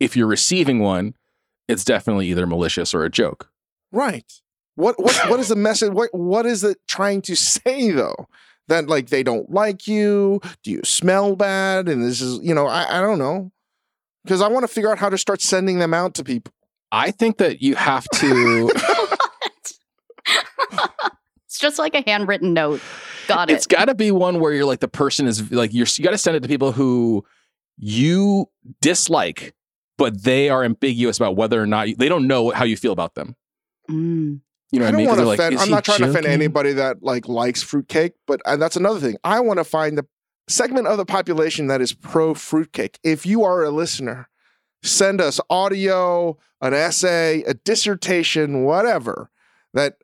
If 0.00 0.16
you're 0.16 0.26
receiving 0.26 0.78
one, 0.80 1.14
it's 1.68 1.84
definitely 1.84 2.28
either 2.28 2.46
malicious 2.46 2.94
or 2.94 3.04
a 3.04 3.10
joke. 3.10 3.50
Right. 3.92 4.30
What 4.76 5.02
what 5.02 5.14
what 5.28 5.40
is 5.40 5.48
the 5.48 5.56
message? 5.56 5.92
What 5.92 6.10
what 6.14 6.46
is 6.46 6.64
it 6.64 6.78
trying 6.86 7.22
to 7.22 7.34
say 7.36 7.90
though? 7.90 8.28
That 8.68 8.88
like 8.88 9.08
they 9.08 9.22
don't 9.22 9.50
like 9.50 9.86
you? 9.86 10.40
Do 10.62 10.70
you 10.70 10.80
smell 10.84 11.36
bad? 11.36 11.88
And 11.88 12.02
this 12.02 12.20
is 12.20 12.40
you 12.42 12.54
know 12.54 12.66
I 12.66 12.98
I 12.98 13.00
don't 13.00 13.18
know 13.18 13.52
because 14.24 14.40
I 14.40 14.48
want 14.48 14.64
to 14.64 14.68
figure 14.68 14.90
out 14.90 14.98
how 14.98 15.08
to 15.08 15.18
start 15.18 15.40
sending 15.40 15.78
them 15.78 15.94
out 15.94 16.14
to 16.14 16.24
people. 16.24 16.52
I 16.92 17.10
think 17.10 17.38
that 17.38 17.62
you 17.62 17.74
have 17.74 18.06
to. 18.14 18.70
It's 21.56 21.62
just 21.62 21.78
like 21.78 21.94
a 21.94 22.02
handwritten 22.06 22.52
note. 22.52 22.82
Got 23.28 23.48
it. 23.48 23.54
it's 23.54 23.66
got 23.66 23.86
to 23.86 23.94
be 23.94 24.10
one 24.10 24.40
where 24.40 24.52
you're 24.52 24.66
like 24.66 24.80
the 24.80 24.88
person 24.88 25.26
is 25.26 25.50
like 25.50 25.72
you're 25.72 25.86
you 25.96 26.04
got 26.04 26.10
to 26.10 26.18
send 26.18 26.36
it 26.36 26.42
to 26.42 26.48
people 26.48 26.70
who 26.70 27.24
you 27.78 28.50
dislike, 28.82 29.54
but 29.96 30.22
they 30.22 30.50
are 30.50 30.62
ambiguous 30.62 31.16
about 31.16 31.34
whether 31.34 31.60
or 31.60 31.66
not 31.66 31.88
you, 31.88 31.96
they 31.96 32.10
don't 32.10 32.26
know 32.26 32.50
how 32.50 32.66
you 32.66 32.76
feel 32.76 32.92
about 32.92 33.14
them. 33.14 33.36
Mm. 33.88 34.40
You 34.72 34.80
know 34.80 34.86
I 34.86 34.90
don't 34.90 34.98
mean? 34.98 35.06
want 35.06 35.18
to 35.18 35.24
they're 35.24 35.26
like, 35.26 35.38
offend. 35.38 35.58
I'm 35.58 35.70
not 35.70 35.84
trying 35.84 35.98
to 35.98 36.10
offend 36.10 36.26
anybody 36.26 36.72
that 36.74 37.02
like 37.02 37.28
likes 37.28 37.62
fruitcake, 37.62 38.12
but 38.26 38.40
that's 38.44 38.76
another 38.76 39.00
thing. 39.00 39.16
I 39.22 39.40
want 39.40 39.58
to 39.58 39.64
find 39.64 39.96
the 39.96 40.06
segment 40.48 40.86
of 40.86 40.96
the 40.98 41.04
population 41.06 41.68
that 41.68 41.80
is 41.80 41.92
pro 41.92 42.34
fruitcake. 42.34 42.98
If 43.04 43.24
you 43.26 43.44
are 43.44 43.62
a 43.64 43.70
listener, 43.70 44.28
send 44.82 45.20
us 45.20 45.40
audio, 45.50 46.36
an 46.60 46.74
essay, 46.74 47.42
a 47.44 47.54
dissertation, 47.54 48.64
whatever 48.64 49.30
that 49.72 49.98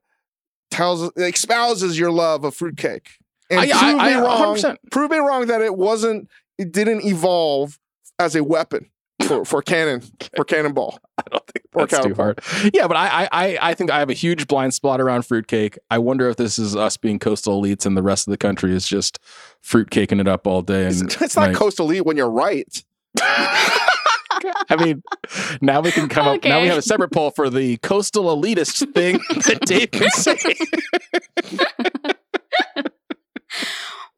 tells 0.70 1.10
espouses 1.16 1.98
your 1.98 2.10
love 2.10 2.44
of 2.44 2.54
fruitcake. 2.54 3.10
And 3.50 3.60
I- 3.60 3.66
prove 3.66 4.00
I- 4.00 4.08
me 4.10 4.14
wrong. 4.14 4.56
100%. 4.56 4.78
Prove 4.90 5.10
me 5.10 5.18
wrong 5.18 5.46
that 5.46 5.60
it 5.60 5.76
wasn't. 5.76 6.28
It 6.58 6.70
didn't 6.72 7.04
evolve 7.04 7.78
as 8.18 8.36
a 8.36 8.44
weapon 8.44 8.90
for 9.38 9.44
for 9.44 9.62
cannon 9.62 10.02
for 10.36 10.44
cannonball. 10.44 10.98
I 11.18 11.22
don't 11.30 11.46
think 11.46 11.64
Or 11.74 11.86
that's 11.86 12.04
too 12.06 12.14
hard. 12.14 12.40
Yeah, 12.74 12.86
but 12.88 12.96
I, 12.96 13.24
I- 13.24 13.28
I, 13.32 13.58
I 13.70 13.74
think 13.74 13.90
I 13.90 13.98
have 13.98 14.10
a 14.10 14.14
huge 14.14 14.46
blind 14.48 14.74
spot 14.74 15.00
around 15.00 15.24
fruitcake. 15.26 15.78
I 15.90 15.98
wonder 15.98 16.28
if 16.28 16.36
this 16.36 16.58
is 16.58 16.74
us 16.76 16.96
being 16.96 17.18
coastal 17.18 17.60
elites 17.62 17.86
and 17.86 17.96
the 17.96 18.02
rest 18.02 18.26
of 18.26 18.30
the 18.32 18.36
country 18.38 18.74
is 18.74 18.86
just 18.86 19.18
fruitcaking 19.64 20.20
it 20.20 20.28
up 20.28 20.46
all 20.46 20.62
day. 20.62 20.86
And 20.86 21.02
It's, 21.02 21.20
it's 21.22 21.36
not 21.36 21.48
night. 21.48 21.56
coastal 21.56 21.86
elite 21.90 22.04
when 22.04 22.16
you're 22.16 22.30
right. 22.30 22.84
I 24.70 24.76
mean, 24.78 25.02
now 25.60 25.80
we 25.80 25.92
can 25.92 26.08
come 26.08 26.26
up. 26.26 26.42
Now 26.44 26.60
we 26.62 26.66
have 26.68 26.78
a 26.78 26.82
separate 26.82 27.12
poll 27.12 27.30
for 27.30 27.48
the 27.48 27.76
coastal 27.78 28.24
elitist 28.36 28.92
thing 28.94 29.20
that 29.46 29.60
Dave 29.66 29.90
can 29.92 30.10
say. 30.10 30.36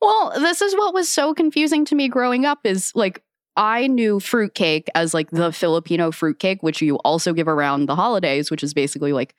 Well, 0.00 0.32
this 0.36 0.60
is 0.62 0.74
what 0.74 0.94
was 0.94 1.08
so 1.08 1.34
confusing 1.34 1.84
to 1.86 1.94
me 1.94 2.08
growing 2.08 2.44
up 2.44 2.60
is 2.64 2.92
like 2.94 3.22
I 3.56 3.86
knew 3.86 4.20
fruitcake 4.20 4.88
as 4.94 5.14
like 5.14 5.30
the 5.30 5.52
Filipino 5.52 6.10
fruitcake, 6.10 6.62
which 6.62 6.82
you 6.82 6.96
also 6.98 7.32
give 7.32 7.48
around 7.48 7.86
the 7.86 7.94
holidays, 7.96 8.50
which 8.50 8.62
is 8.64 8.74
basically 8.74 9.12
like 9.12 9.34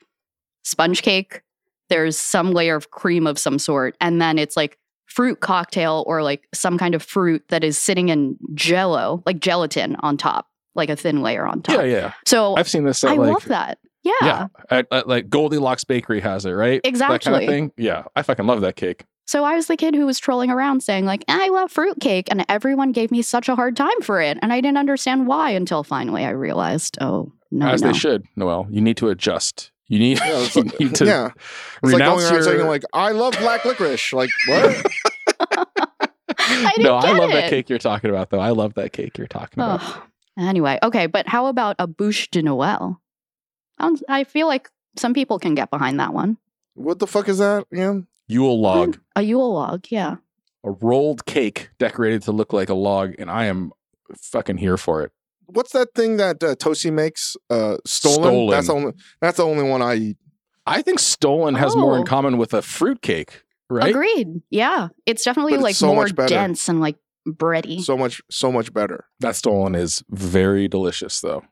sponge 0.64 1.02
cake. 1.02 1.42
There's 1.90 2.18
some 2.18 2.52
layer 2.52 2.76
of 2.76 2.92
cream 2.92 3.28
of 3.28 3.38
some 3.38 3.60
sort, 3.60 3.96
and 4.02 4.22
then 4.22 4.40
it's 4.40 4.58
like 4.58 4.78
fruit 5.06 5.40
cocktail 5.40 6.04
or 6.08 6.24
like 6.24 6.48
some 6.54 6.78
kind 6.78 6.96
of 6.96 7.04
fruit 7.04 7.44
that 7.50 7.64
is 7.64 7.78
sitting 7.78 8.10
in 8.10 8.38
jello, 8.54 9.22
like 9.26 9.40
gelatin 9.40 9.96
on 10.00 10.18
top, 10.18 10.48
like 10.74 10.90
a 10.90 10.96
thin 10.96 11.22
layer 11.22 11.46
on 11.46 11.62
top. 11.62 11.78
Yeah, 11.78 11.84
yeah. 11.84 12.14
So 12.26 12.56
I've 12.56 12.68
seen 12.70 12.86
this. 12.86 13.04
At 13.04 13.12
I 13.12 13.16
like, 13.16 13.34
love 13.34 13.46
that. 13.46 13.78
Yeah. 14.04 14.12
Yeah, 14.22 14.48
at, 14.70 14.88
at, 14.92 15.08
like 15.08 15.30
Goldilocks 15.30 15.84
Bakery 15.84 16.22
has 16.22 16.46
it, 16.46 16.52
right? 16.52 16.82
That 16.84 16.94
kind 16.94 17.14
Exactly. 17.14 17.46
of 17.46 17.50
thing. 17.50 17.72
Yeah, 17.76 18.04
I 18.16 18.22
fucking 18.22 18.46
love 18.46 18.62
that 18.62 18.76
cake. 18.76 19.06
So 19.26 19.44
I 19.44 19.56
was 19.56 19.68
the 19.68 19.78
kid 19.78 19.96
who 19.96 20.06
was 20.06 20.20
trolling 20.20 20.52
around 20.52 20.82
saying 20.82 21.06
like, 21.06 21.26
"I 21.28 21.50
love 21.50 21.72
fruitcake," 21.72 22.28
and 22.30 22.46
everyone 22.48 22.92
gave 22.92 23.12
me 23.12 23.22
such 23.22 23.50
a 23.50 23.56
hard 23.56 23.76
time 23.76 24.02
for 24.02 24.22
it, 24.22 24.38
and 24.42 24.54
I 24.54 24.62
didn't 24.62 24.78
understand 24.78 25.28
why 25.28 25.50
until 25.52 25.84
finally 25.84 26.24
I 26.26 26.30
realized, 26.30 26.98
oh 27.02 27.32
no, 27.52 27.68
As 27.68 27.82
no. 27.82 27.88
they 27.88 27.98
should. 27.98 28.24
Noelle, 28.36 28.68
you 28.70 28.82
need 28.82 28.98
to 28.98 29.10
adjust. 29.10 29.72
You 29.88 30.00
need, 30.00 30.20
Yeah, 30.20 30.26
it's 30.44 30.56
you 30.56 30.64
need 30.80 30.96
to 30.96 31.06
yeah. 31.06 31.26
It's 31.28 31.36
like 31.84 31.92
going 31.92 31.94
renounce 31.94 32.24
around 32.24 32.34
your. 32.34 32.44
saying 32.44 32.68
like, 32.68 32.84
I 32.94 33.12
love 33.12 33.36
black 33.40 33.66
licorice. 33.66 34.14
Like 34.14 34.30
what? 34.48 34.86
I 36.38 36.72
didn't 36.76 36.84
no, 36.84 36.96
I 36.96 37.02
get 37.02 37.18
love 37.18 37.32
that 37.32 37.50
cake 37.50 37.70
you're 37.70 37.80
talking 37.80 38.10
about, 38.10 38.30
though. 38.30 38.40
I 38.40 38.50
love 38.50 38.76
that 38.76 38.94
cake 38.94 39.18
you're 39.18 39.28
talking 39.28 39.62
about. 39.62 39.82
Ugh. 39.82 40.02
Anyway, 40.38 40.78
okay, 40.84 41.08
but 41.08 41.28
how 41.28 41.48
about 41.48 41.76
a 41.80 41.88
bûche 41.88 42.30
de 42.30 42.44
Noël? 42.44 42.98
I 44.10 44.24
feel 44.24 44.48
like 44.48 44.70
some 44.98 45.14
people 45.14 45.40
can 45.40 45.56
get 45.56 45.70
behind 45.70 46.00
that 46.00 46.14
one. 46.14 46.38
what 46.76 47.00
the 47.00 47.08
fuck 47.08 47.30
is 47.30 47.38
that 47.40 47.66
again? 47.72 48.08
Yule 48.28 48.60
log, 48.60 48.98
A 49.16 49.22
Yule 49.22 49.54
log, 49.54 49.86
yeah. 49.90 50.16
a 50.64 50.72
rolled 50.72 51.26
cake 51.26 51.70
decorated 51.78 52.24
to 52.24 52.32
look 52.32 52.54
like 52.54 52.70
a 52.70 52.74
log, 52.74 53.14
and 53.20 53.30
I 53.30 53.46
am 53.46 53.72
fucking 54.16 54.58
here 54.58 54.78
for 54.78 55.04
it. 55.04 55.12
What's 55.48 55.74
that 55.74 55.94
thing 55.94 56.18
that 56.18 56.44
uh, 56.44 56.56
Tosi 56.56 56.92
makes? 56.92 57.38
Uh, 57.52 57.78
stollen. 57.86 58.24
Stollen. 58.24 58.50
That's 58.52 58.68
the 58.68 58.74
only. 58.74 58.94
That's 59.22 59.38
the 59.38 59.46
only 59.46 59.70
one 59.70 59.82
I 59.84 59.96
eat. 59.96 60.18
I 60.66 60.82
think 60.82 60.98
stollen 61.00 61.54
has 61.54 61.76
more 61.76 61.96
in 61.96 62.02
Oh. 62.02 62.06
common 62.06 62.38
with 62.40 62.54
a 62.56 62.64
fruit 62.64 63.04
cake, 63.04 63.44
right? 63.70 63.92
Agreed. 63.92 64.42
Yeah, 64.50 64.88
it's 65.06 65.24
definitely 65.24 65.54
it's 65.54 65.62
like 65.64 65.76
so 65.76 65.88
more 65.94 66.08
much 66.08 66.16
dense 66.28 66.68
and 66.68 66.82
like 66.82 66.96
bready. 67.28 67.80
So 67.82 67.96
much, 67.96 68.22
so 68.32 68.52
much 68.52 68.74
better. 68.74 69.06
That 69.20 69.36
stollen 69.36 69.76
is 69.76 70.04
very 70.10 70.68
delicious, 70.68 71.22
though. 71.22 71.44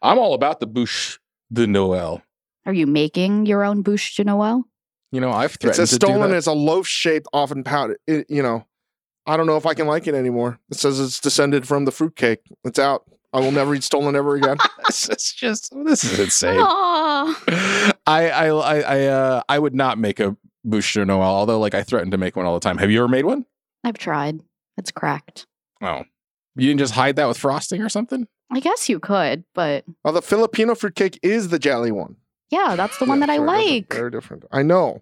I'm 0.00 0.18
all 0.18 0.32
about 0.32 0.60
the 0.60 0.66
bûche 0.66 1.18
de 1.52 1.66
Noël. 1.66 2.22
Are 2.64 2.72
you 2.72 2.86
making 2.86 3.44
your 3.44 3.62
own 3.62 3.82
bûche 3.84 4.16
de 4.16 4.24
Noël? 4.24 4.62
You 5.14 5.20
know, 5.20 5.30
I've 5.30 5.54
It 5.54 5.60
threatened 5.60 5.76
says 5.76 5.90
to 5.90 5.98
do 5.98 6.06
stollen 6.06 6.30
that. 6.32 6.36
is 6.36 6.46
a 6.48 6.52
loaf 6.52 6.86
shaped, 6.88 7.28
often 7.32 7.62
powdered. 7.62 7.98
It, 8.06 8.28
you 8.28 8.42
know, 8.42 8.66
I 9.26 9.36
don't 9.36 9.46
know 9.46 9.56
if 9.56 9.64
I 9.64 9.74
can 9.74 9.86
like 9.86 10.06
it 10.08 10.14
anymore. 10.14 10.58
It 10.70 10.76
says 10.76 10.98
it's 10.98 11.20
descended 11.20 11.68
from 11.68 11.84
the 11.84 11.92
fruitcake. 11.92 12.40
It's 12.64 12.78
out. 12.80 13.04
I 13.32 13.38
will 13.40 13.52
never 13.52 13.74
eat 13.74 13.84
stollen 13.84 14.16
ever 14.16 14.34
again. 14.34 14.58
This 14.86 15.08
is 15.08 15.32
just 15.32 15.72
this 15.84 16.04
is 16.04 16.18
insane. 16.20 16.60
Aw. 16.60 17.92
I 18.06 18.28
I 18.30 18.46
I 18.48 18.80
I, 18.80 19.06
uh, 19.06 19.42
I 19.48 19.58
would 19.58 19.74
not 19.74 19.98
make 19.98 20.20
a 20.20 20.36
bûche 20.66 20.94
de 20.94 21.04
Noël, 21.06 21.22
although 21.22 21.58
like 21.58 21.74
I 21.74 21.82
threaten 21.82 22.10
to 22.10 22.18
make 22.18 22.36
one 22.36 22.44
all 22.46 22.54
the 22.54 22.60
time. 22.60 22.78
Have 22.78 22.90
you 22.90 22.98
ever 23.00 23.08
made 23.08 23.24
one? 23.24 23.46
I've 23.82 23.98
tried. 23.98 24.42
It's 24.76 24.90
cracked. 24.90 25.46
Oh, 25.82 26.02
you 26.56 26.68
didn't 26.68 26.80
just 26.80 26.94
hide 26.94 27.16
that 27.16 27.26
with 27.26 27.38
frosting 27.38 27.80
or 27.82 27.88
something? 27.88 28.26
I 28.52 28.60
guess 28.60 28.88
you 28.88 29.00
could, 29.00 29.44
but 29.54 29.84
well, 30.04 30.12
the 30.12 30.22
Filipino 30.22 30.74
fruitcake 30.74 31.18
is 31.22 31.48
the 31.48 31.58
jelly 31.58 31.90
one. 31.92 32.16
Yeah, 32.50 32.76
that's 32.76 32.98
the 32.98 33.04
one 33.04 33.20
Yeah, 33.20 33.26
that 33.26 33.32
I 33.32 33.38
very 33.38 33.46
different, 33.48 33.70
like. 33.80 33.92
Very 33.94 34.10
different. 34.10 34.44
I 34.52 34.62
know. 34.62 35.00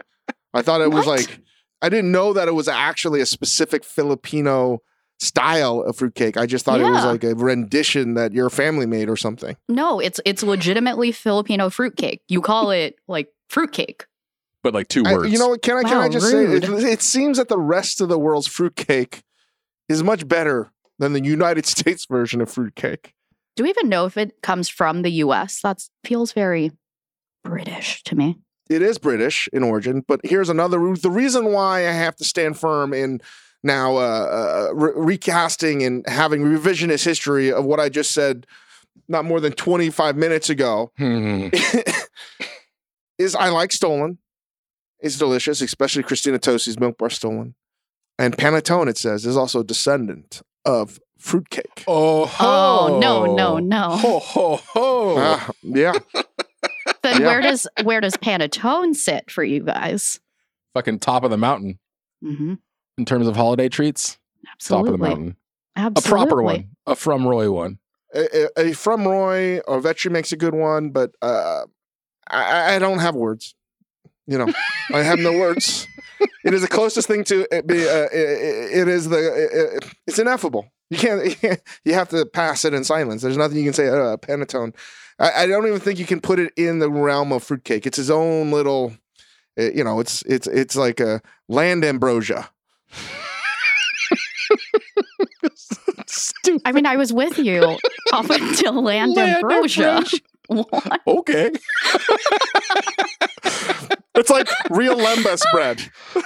I 0.54 0.62
thought 0.62 0.80
it 0.80 0.90
was 0.92 1.06
like 1.06 1.40
I 1.80 1.88
didn't 1.88 2.12
know 2.12 2.32
that 2.32 2.46
it 2.48 2.52
was 2.54 2.68
actually 2.68 3.20
a 3.20 3.26
specific 3.26 3.84
Filipino 3.84 4.82
style 5.18 5.80
of 5.82 5.96
fruitcake. 5.96 6.36
I 6.36 6.46
just 6.46 6.64
thought 6.64 6.80
it 6.80 6.84
was 6.90 7.04
like 7.04 7.24
a 7.24 7.34
rendition 7.34 8.14
that 8.14 8.32
your 8.32 8.50
family 8.50 8.86
made 8.86 9.08
or 9.08 9.16
something. 9.16 9.56
No, 9.68 9.98
it's 10.00 10.20
it's 10.24 10.42
legitimately 10.42 11.12
Filipino 11.12 11.70
fruitcake. 11.70 12.22
You 12.28 12.40
call 12.40 12.70
it 12.70 12.96
like 13.08 13.28
fruitcake. 13.48 14.06
But 14.62 14.74
like 14.74 14.88
two 14.88 15.04
I- 15.04 15.14
words. 15.14 15.32
you 15.32 15.38
know 15.38 15.48
what? 15.48 15.62
Can 15.62 15.76
I 15.78 15.82
can 15.82 15.96
I 15.96 16.06
Wow, 16.06 16.08
just 16.12 16.30
say 16.30 16.44
it, 16.44 16.64
it 16.64 17.02
seems 17.02 17.38
that 17.38 17.48
the 17.48 17.58
rest 17.58 18.00
of 18.00 18.08
the 18.08 18.18
world's 18.18 18.46
fruitcake 18.46 19.22
is 19.88 20.02
much 20.02 20.26
better 20.28 20.70
than 20.98 21.12
the 21.14 21.22
United 21.22 21.66
States 21.74 22.06
version 22.06 22.40
of 22.40 22.50
fruitcake. 22.50 23.12
Do 23.56 23.64
we 23.64 23.70
even 23.70 23.88
know 23.88 24.06
if 24.06 24.16
it 24.16 24.40
comes 24.42 24.68
from 24.68 25.02
the 25.02 25.10
US? 25.24 25.60
That 25.62 25.82
feels 26.04 26.32
very 26.32 26.70
British 27.44 28.02
to 28.04 28.14
me. 28.16 28.38
It 28.70 28.80
is 28.82 28.98
British 28.98 29.48
in 29.52 29.62
origin, 29.62 30.04
but 30.06 30.20
here's 30.24 30.48
another 30.48 30.78
the 30.94 31.10
reason 31.10 31.52
why 31.52 31.80
I 31.80 31.92
have 31.92 32.16
to 32.16 32.24
stand 32.24 32.58
firm 32.58 32.94
in 32.94 33.20
now 33.62 33.96
uh, 33.96 34.68
uh, 34.70 34.74
re- 34.74 34.92
recasting 34.96 35.82
and 35.82 36.06
having 36.08 36.42
revisionist 36.42 37.04
history 37.04 37.52
of 37.52 37.64
what 37.64 37.80
I 37.80 37.88
just 37.88 38.12
said 38.12 38.46
not 39.08 39.24
more 39.24 39.40
than 39.40 39.52
25 39.52 40.16
minutes 40.16 40.48
ago 40.50 40.90
Hmm. 40.96 41.48
is 43.18 43.34
I 43.34 43.48
like 43.48 43.72
stollen. 43.72 44.18
It's 45.00 45.18
delicious, 45.18 45.60
especially 45.60 46.02
Christina 46.04 46.38
Tosi's 46.38 46.78
milk 46.78 46.96
bar 46.98 47.10
stollen. 47.10 47.54
And 48.18 48.36
panettone, 48.36 48.88
it 48.88 48.96
says, 48.98 49.26
is 49.26 49.36
also 49.36 49.60
a 49.60 49.64
descendant 49.64 50.42
of 50.64 51.00
fruitcake. 51.18 51.84
Oh, 51.88 52.32
Oh, 52.40 52.98
no, 53.00 53.24
no, 53.34 53.58
no. 53.58 53.90
Ho 53.96 54.18
ho 54.20 54.56
ho. 54.56 55.14
Ah, 55.18 55.50
yeah. 55.62 55.92
Then 57.12 57.20
Yeah. 57.22 57.26
where 57.26 57.40
does 57.40 57.66
where 57.82 58.00
does 58.00 58.14
Panettone 58.16 58.94
sit 58.94 59.30
for 59.30 59.44
you 59.44 59.62
guys? 59.62 60.20
Fucking 60.74 61.00
top 61.00 61.24
of 61.24 61.30
the 61.30 61.36
mountain 61.38 61.78
hmm 62.22 62.54
in 62.98 63.04
terms 63.04 63.26
of 63.26 63.36
holiday 63.36 63.68
treats. 63.68 64.18
Absolutely. 64.52 64.90
Top 64.90 64.94
of 64.94 65.00
the 65.00 65.06
mountain. 65.08 65.36
Absolutely. 65.76 66.08
A 66.22 66.26
proper 66.26 66.42
one. 66.42 66.68
A 66.86 66.94
from 66.94 67.26
Roy 67.26 67.50
one. 67.50 67.78
A, 68.14 68.44
a, 68.58 68.68
a 68.68 68.72
from 68.74 69.06
Roy 69.08 69.58
or 69.60 69.80
Vetri 69.80 70.10
makes 70.10 70.32
a 70.32 70.36
good 70.36 70.54
one, 70.54 70.90
but 70.90 71.12
uh, 71.22 71.62
I, 72.28 72.74
I 72.74 72.78
don't 72.78 72.98
have 72.98 73.14
words. 73.14 73.54
You 74.26 74.38
know, 74.38 74.52
I 74.92 75.02
have 75.02 75.18
no 75.18 75.32
words. 75.32 75.86
It 76.44 76.54
is 76.54 76.62
the 76.62 76.68
closest 76.68 77.08
thing 77.08 77.24
to 77.24 77.46
it 77.54 77.66
be. 77.66 77.82
Uh, 77.88 78.06
it, 78.12 78.80
it 78.82 78.88
is 78.88 79.08
the. 79.08 79.76
It, 79.76 79.84
it's 80.06 80.18
ineffable. 80.20 80.72
You 80.90 80.96
can't, 80.98 81.36
you 81.84 81.94
have 81.94 82.10
to 82.10 82.26
pass 82.26 82.64
it 82.64 82.74
in 82.74 82.84
silence. 82.84 83.22
There's 83.22 83.36
nothing 83.36 83.58
you 83.58 83.64
can 83.64 83.72
say. 83.72 83.88
Uh, 83.88 84.16
panettone. 84.18 84.72
I, 85.18 85.42
I 85.42 85.46
don't 85.46 85.66
even 85.66 85.80
think 85.80 85.98
you 85.98 86.06
can 86.06 86.20
put 86.20 86.38
it 86.38 86.52
in 86.56 86.78
the 86.78 86.90
realm 86.90 87.32
of 87.32 87.42
fruitcake. 87.44 87.86
It's 87.86 87.96
his 87.96 88.10
own 88.10 88.50
little. 88.50 88.94
uh, 89.58 89.70
you 89.70 89.84
know, 89.84 90.00
it's 90.00 90.22
it's 90.22 90.46
it's 90.46 90.76
like 90.76 91.00
a 91.00 91.20
land 91.48 91.84
ambrosia. 91.84 92.48
Stupid. 96.06 96.62
I 96.66 96.72
mean, 96.72 96.86
I 96.86 96.96
was 96.96 97.12
with 97.12 97.38
you 97.38 97.78
up 98.12 98.28
until 98.30 98.82
Land, 98.82 99.14
Land 99.14 99.36
Ambrosia. 99.36 99.88
Ambrosia. 99.88 100.18
What? 100.48 101.00
Okay. 101.06 101.50
It's 104.14 104.28
like 104.28 104.48
real 104.68 104.96
lembas 104.96 105.40
bread. 105.52 105.80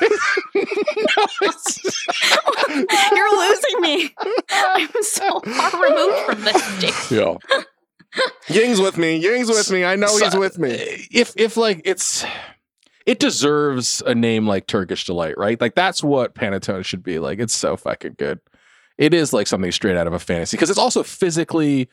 You're 3.15 3.39
losing 3.39 3.81
me. 3.81 4.11
I'm 4.51 4.89
so 5.03 5.41
far 5.41 5.83
removed 5.83 6.19
from 6.27 6.41
this 6.43 6.65
stage. 6.65 7.11
yeah. 7.21 7.35
Ying's 8.49 8.81
with 8.81 8.99
me. 8.99 9.17
Ying's 9.17 9.49
with 9.49 9.71
me. 9.71 9.85
I 9.85 9.97
know 9.97 10.17
he's 10.17 10.37
with 10.37 10.59
me. 10.59 10.71
If 11.11 11.35
if 11.37 11.57
like 11.57 11.83
it's 11.85 12.25
it 13.07 13.19
deserves 13.19 14.03
a 14.05 14.15
name 14.15 14.47
like 14.47 14.67
Turkish 14.67 15.05
delight, 15.05 15.39
right? 15.39 15.61
Like 15.61 15.75
that's 15.75 16.03
what 16.03 16.35
panettone 16.35 16.85
should 16.85 17.03
be. 17.03 17.19
Like 17.19 17.39
it's 17.39 17.55
so 17.55 17.77
fucking 17.77 18.17
good. 18.19 18.41
It 18.99 19.15
is 19.15 19.33
like 19.33 19.47
something 19.47 19.73
straight 19.73 19.97
out 19.97 20.07
of 20.07 20.13
a 20.13 20.19
fantasy 20.19 20.57
because 20.57 20.71
it's 20.71 20.79
also 20.79 21.03
physically 21.03 21.89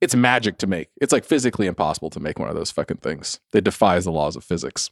it's 0.00 0.14
magic 0.14 0.58
to 0.58 0.66
make. 0.66 0.88
It's 1.00 1.12
like 1.12 1.24
physically 1.24 1.66
impossible 1.66 2.10
to 2.10 2.20
make 2.20 2.38
one 2.38 2.48
of 2.48 2.54
those 2.54 2.70
fucking 2.70 2.98
things. 2.98 3.40
It 3.52 3.64
defies 3.64 4.04
the 4.04 4.12
laws 4.12 4.36
of 4.36 4.44
physics. 4.44 4.90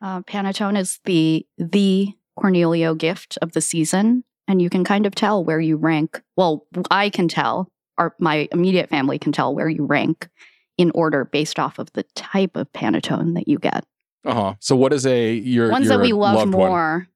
Uh, 0.00 0.22
Panettone 0.22 0.78
is 0.78 1.00
the 1.04 1.46
the 1.58 2.08
Cornelio 2.38 2.94
gift 2.94 3.38
of 3.42 3.52
the 3.52 3.60
season, 3.60 4.24
and 4.48 4.60
you 4.60 4.68
can 4.68 4.84
kind 4.84 5.06
of 5.06 5.14
tell 5.14 5.44
where 5.44 5.60
you 5.60 5.76
rank. 5.76 6.20
Well, 6.36 6.66
I 6.90 7.10
can 7.10 7.28
tell, 7.28 7.68
or 7.98 8.14
my 8.18 8.48
immediate 8.52 8.88
family 8.88 9.18
can 9.18 9.32
tell 9.32 9.54
where 9.54 9.68
you 9.68 9.84
rank 9.84 10.28
in 10.76 10.90
order 10.94 11.24
based 11.24 11.58
off 11.58 11.78
of 11.78 11.92
the 11.92 12.04
type 12.14 12.56
of 12.56 12.70
Panettone 12.72 13.34
that 13.34 13.48
you 13.48 13.58
get. 13.58 13.84
Uh-huh. 14.24 14.54
So 14.60 14.74
what 14.74 14.92
is 14.92 15.06
a 15.06 15.34
your 15.34 15.70
Ones 15.70 15.86
your 15.86 15.96
that 15.98 16.02
we 16.02 16.12
love 16.12 16.36
loved 16.36 16.54
one? 16.54 16.68
more 16.68 17.08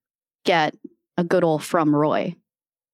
get 0.45 0.75
a 1.17 1.25
good 1.25 1.45
old 1.45 1.65
from 1.65 1.95
Roy. 1.95 2.35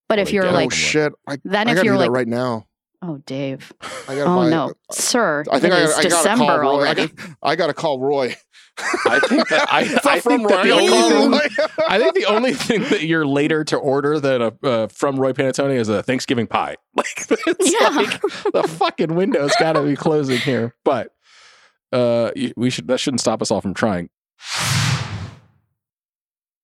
But 0.08 0.18
Oh, 0.18 0.22
if 0.22 0.28
they 0.28 0.34
you're 0.34 0.44
get 0.44 0.52
oh 0.52 0.56
like, 0.56 0.72
shit! 0.72 1.12
I, 1.26 1.38
then 1.44 1.68
I 1.68 1.72
if 1.72 1.76
gotta 1.76 1.86
you're 1.86 1.94
do 1.94 1.98
that 1.98 2.10
like, 2.10 2.16
right 2.16 2.28
now. 2.28 2.66
Oh 3.06 3.18
Dave, 3.26 3.72
I 4.08 4.14
gotta 4.16 4.22
oh 4.24 4.36
buy- 4.36 4.50
no, 4.50 4.72
sir, 4.90 5.44
I 5.50 5.58
think 5.60 5.74
it 5.74 5.78
I, 5.78 5.82
is 5.82 5.94
I 5.94 6.02
gotta 6.02 6.08
call 6.14 6.22
December 6.22 6.60
Roy. 6.60 6.68
I, 6.68 6.74
already. 6.74 7.06
got, 7.08 7.28
I 7.42 7.56
gotta 7.56 7.74
call 7.74 8.00
Roy. 8.00 8.36
I 9.06 9.20
think 9.20 9.48
that 9.50 9.68
I, 9.72 9.78
I 10.04 10.20
think 10.20 10.48
that 10.48 10.64
the 10.64 10.70
only 10.72 10.88
I'll 10.92 11.30
thing. 11.38 11.50
I 11.88 11.98
think 11.98 12.14
the 12.14 12.24
only 12.26 12.54
thing 12.54 12.80
that 12.90 13.04
you're 13.04 13.26
later 13.26 13.62
to 13.64 13.76
order 13.76 14.18
than 14.18 14.42
a 14.42 14.52
uh, 14.64 14.88
from 14.88 15.16
Roy 15.16 15.32
Panettone 15.32 15.76
is 15.76 15.88
a 15.88 16.02
Thanksgiving 16.02 16.46
pie. 16.46 16.76
Like 16.96 17.26
it's 17.46 17.72
Yeah. 17.80 17.88
like 17.88 18.20
the 18.52 18.62
fucking 18.68 19.14
window's 19.14 19.54
got 19.60 19.72
to 19.74 19.82
be 19.82 19.94
closing 19.96 20.38
here. 20.38 20.74
But 20.84 21.12
uh, 21.92 22.30
we 22.56 22.70
should 22.70 22.88
that 22.88 22.98
shouldn't 22.98 23.20
stop 23.20 23.42
us 23.42 23.50
all 23.50 23.60
from 23.60 23.74
trying. 23.74 24.10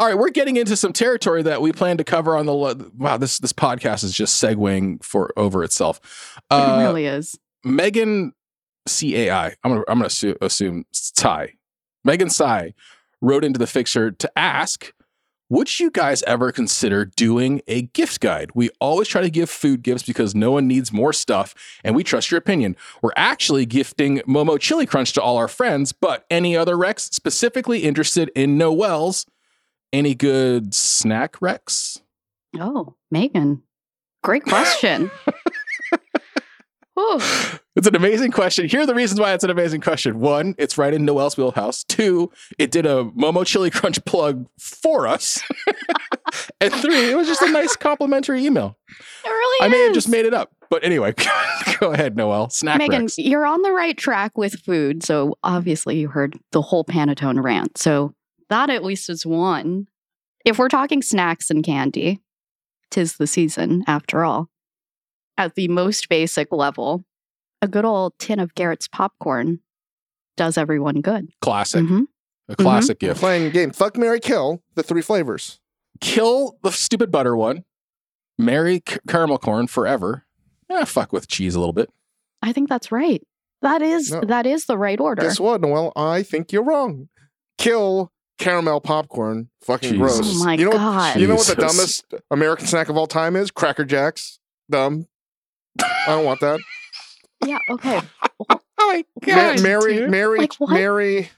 All 0.00 0.06
right, 0.06 0.16
we're 0.16 0.30
getting 0.30 0.56
into 0.56 0.76
some 0.76 0.94
territory 0.94 1.42
that 1.42 1.60
we 1.60 1.72
plan 1.72 1.98
to 1.98 2.04
cover 2.04 2.34
on 2.34 2.46
the. 2.46 2.54
lo- 2.54 2.90
Wow, 2.96 3.18
this 3.18 3.38
this 3.38 3.52
podcast 3.52 4.02
is 4.02 4.14
just 4.14 4.42
segueing 4.42 5.04
for 5.04 5.30
over 5.36 5.62
itself. 5.62 6.00
it 6.50 6.54
Uh, 6.54 6.78
really 6.80 7.04
is. 7.04 7.38
Megan 7.64 8.32
CAI, 8.88 9.54
I'm 9.62 9.70
gonna 9.72 9.84
I'm 9.86 9.98
gonna 9.98 10.08
assu- 10.08 10.38
assume 10.40 10.84
Tsai. 10.92 11.52
Megan 12.02 12.30
Tsai 12.30 12.72
wrote 13.20 13.44
into 13.44 13.58
the 13.58 13.66
Fixer 13.66 14.10
to 14.10 14.38
ask 14.38 14.90
Would 15.50 15.78
you 15.78 15.90
guys 15.90 16.22
ever 16.22 16.50
consider 16.50 17.04
doing 17.04 17.60
a 17.68 17.82
gift 17.82 18.20
guide? 18.20 18.52
We 18.54 18.70
always 18.80 19.06
try 19.08 19.20
to 19.20 19.28
give 19.30 19.50
food 19.50 19.82
gifts 19.82 20.04
because 20.04 20.34
no 20.34 20.52
one 20.52 20.66
needs 20.66 20.92
more 20.94 21.12
stuff 21.12 21.54
and 21.84 21.94
we 21.94 22.04
trust 22.04 22.30
your 22.30 22.38
opinion. 22.38 22.74
We're 23.02 23.10
actually 23.16 23.66
gifting 23.66 24.20
Momo 24.20 24.58
Chili 24.58 24.86
Crunch 24.86 25.12
to 25.12 25.20
all 25.20 25.36
our 25.36 25.48
friends, 25.48 25.92
but 25.92 26.24
any 26.30 26.56
other 26.56 26.78
Rex 26.78 27.02
specifically 27.12 27.80
interested 27.80 28.30
in 28.34 28.56
Noelle's? 28.56 29.26
Any 29.92 30.14
good 30.14 30.74
snack 30.74 31.40
Rex? 31.40 32.00
Oh, 32.58 32.94
Megan. 33.10 33.62
Great 34.22 34.44
question. 34.44 35.10
It's 37.76 37.86
an 37.86 37.96
amazing 37.96 38.30
question. 38.30 38.68
Here 38.68 38.80
are 38.80 38.86
the 38.86 38.94
reasons 38.94 39.20
why 39.20 39.32
it's 39.32 39.44
an 39.44 39.48
amazing 39.48 39.80
question. 39.80 40.20
One, 40.20 40.54
it's 40.58 40.76
right 40.76 40.92
in 40.92 41.04
Noelle's 41.04 41.36
wheelhouse. 41.36 41.82
Two, 41.84 42.30
it 42.58 42.70
did 42.70 42.84
a 42.84 43.04
Momo 43.04 43.46
Chili 43.46 43.70
Crunch 43.70 44.04
plug 44.04 44.46
for 44.58 45.06
us. 45.06 45.40
and 46.60 46.72
three, 46.74 47.10
it 47.10 47.16
was 47.16 47.26
just 47.26 47.40
a 47.42 47.50
nice 47.50 47.76
complimentary 47.76 48.44
email. 48.44 48.76
It 49.24 49.28
really 49.28 49.66
I 49.66 49.68
may 49.68 49.82
have 49.84 49.94
just 49.94 50.08
made 50.08 50.26
it 50.26 50.34
up. 50.34 50.52
But 50.68 50.84
anyway, 50.84 51.14
go 51.80 51.92
ahead, 51.92 52.16
Noelle. 52.16 52.50
Snack 52.50 52.78
Megan, 52.78 53.02
Rex. 53.02 53.18
you're 53.18 53.46
on 53.46 53.62
the 53.62 53.72
right 53.72 53.96
track 53.96 54.36
with 54.36 54.60
food. 54.60 55.02
So 55.02 55.38
obviously 55.42 55.98
you 55.98 56.08
heard 56.08 56.38
the 56.52 56.60
whole 56.60 56.84
panettone 56.84 57.42
rant. 57.42 57.78
So 57.78 58.14
that 58.50 58.68
at 58.70 58.84
least 58.84 59.08
is 59.08 59.24
one. 59.26 59.86
If 60.44 60.58
we're 60.58 60.68
talking 60.68 61.02
snacks 61.02 61.50
and 61.50 61.64
candy, 61.64 62.20
tis 62.90 63.16
the 63.16 63.26
season 63.26 63.82
after 63.86 64.24
all. 64.24 64.48
At 65.38 65.54
the 65.54 65.68
most 65.68 66.08
basic 66.08 66.52
level, 66.52 67.04
a 67.62 67.68
good 67.68 67.84
old 67.84 68.14
tin 68.18 68.38
of 68.40 68.54
Garrett's 68.54 68.88
popcorn 68.88 69.60
does 70.36 70.56
everyone 70.58 71.00
good. 71.00 71.28
Classic. 71.40 71.82
Mhm. 71.84 72.06
A 72.48 72.56
classic 72.56 72.98
gift. 72.98 73.20
Playing 73.20 73.46
a 73.46 73.50
game. 73.50 73.70
Fuck 73.70 73.96
Mary 73.96 74.18
Kill, 74.20 74.62
the 74.74 74.82
three 74.82 75.02
flavors. 75.02 75.60
Kill 76.00 76.58
the 76.62 76.72
stupid 76.72 77.10
butter 77.10 77.36
one. 77.36 77.64
Marry 78.38 78.82
c- 78.88 78.98
caramel 79.06 79.38
corn 79.38 79.66
forever. 79.66 80.26
Yeah, 80.68 80.84
fuck 80.84 81.12
with 81.12 81.28
cheese 81.28 81.54
a 81.54 81.58
little 81.60 81.72
bit. 81.74 81.90
I 82.42 82.52
think 82.52 82.68
that's 82.68 82.90
right. 82.90 83.22
That 83.62 83.82
is 83.82 84.10
No. 84.10 84.22
that 84.22 84.46
is 84.46 84.64
the 84.64 84.78
right 84.78 84.98
order. 84.98 85.22
Guess 85.22 85.38
what, 85.38 85.60
Noelle? 85.60 85.92
I 85.94 86.22
think 86.22 86.50
you're 86.52 86.64
wrong. 86.64 87.08
Kill 87.58 88.10
caramel 88.40 88.80
popcorn. 88.80 89.48
Fucking 89.62 89.92
Jesus. 89.92 90.18
gross. 90.18 90.40
Oh 90.40 90.44
my 90.44 90.54
you 90.54 90.64
know 90.64 90.72
God. 90.72 91.14
What, 91.14 91.20
you 91.20 91.26
know 91.28 91.36
what 91.36 91.46
the 91.46 91.54
dumbest 91.54 92.14
American 92.30 92.66
snack 92.66 92.88
of 92.88 92.96
all 92.96 93.06
time 93.06 93.36
is? 93.36 93.50
Cracker 93.50 93.84
Jacks. 93.84 94.38
Dumb. 94.70 95.06
I 95.80 96.06
don't 96.08 96.24
want 96.24 96.40
that. 96.40 96.60
yeah, 97.46 97.58
okay. 97.70 98.00
Oh 98.82 99.02
my 99.26 99.26
Ma- 99.26 99.60
Mary, 99.62 100.08
Mary, 100.08 100.38
Like? 100.38 100.54
Mary, 100.58 101.30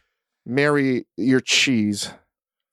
Mary, 0.47 1.07
your 1.17 1.41
cheese. 1.41 2.09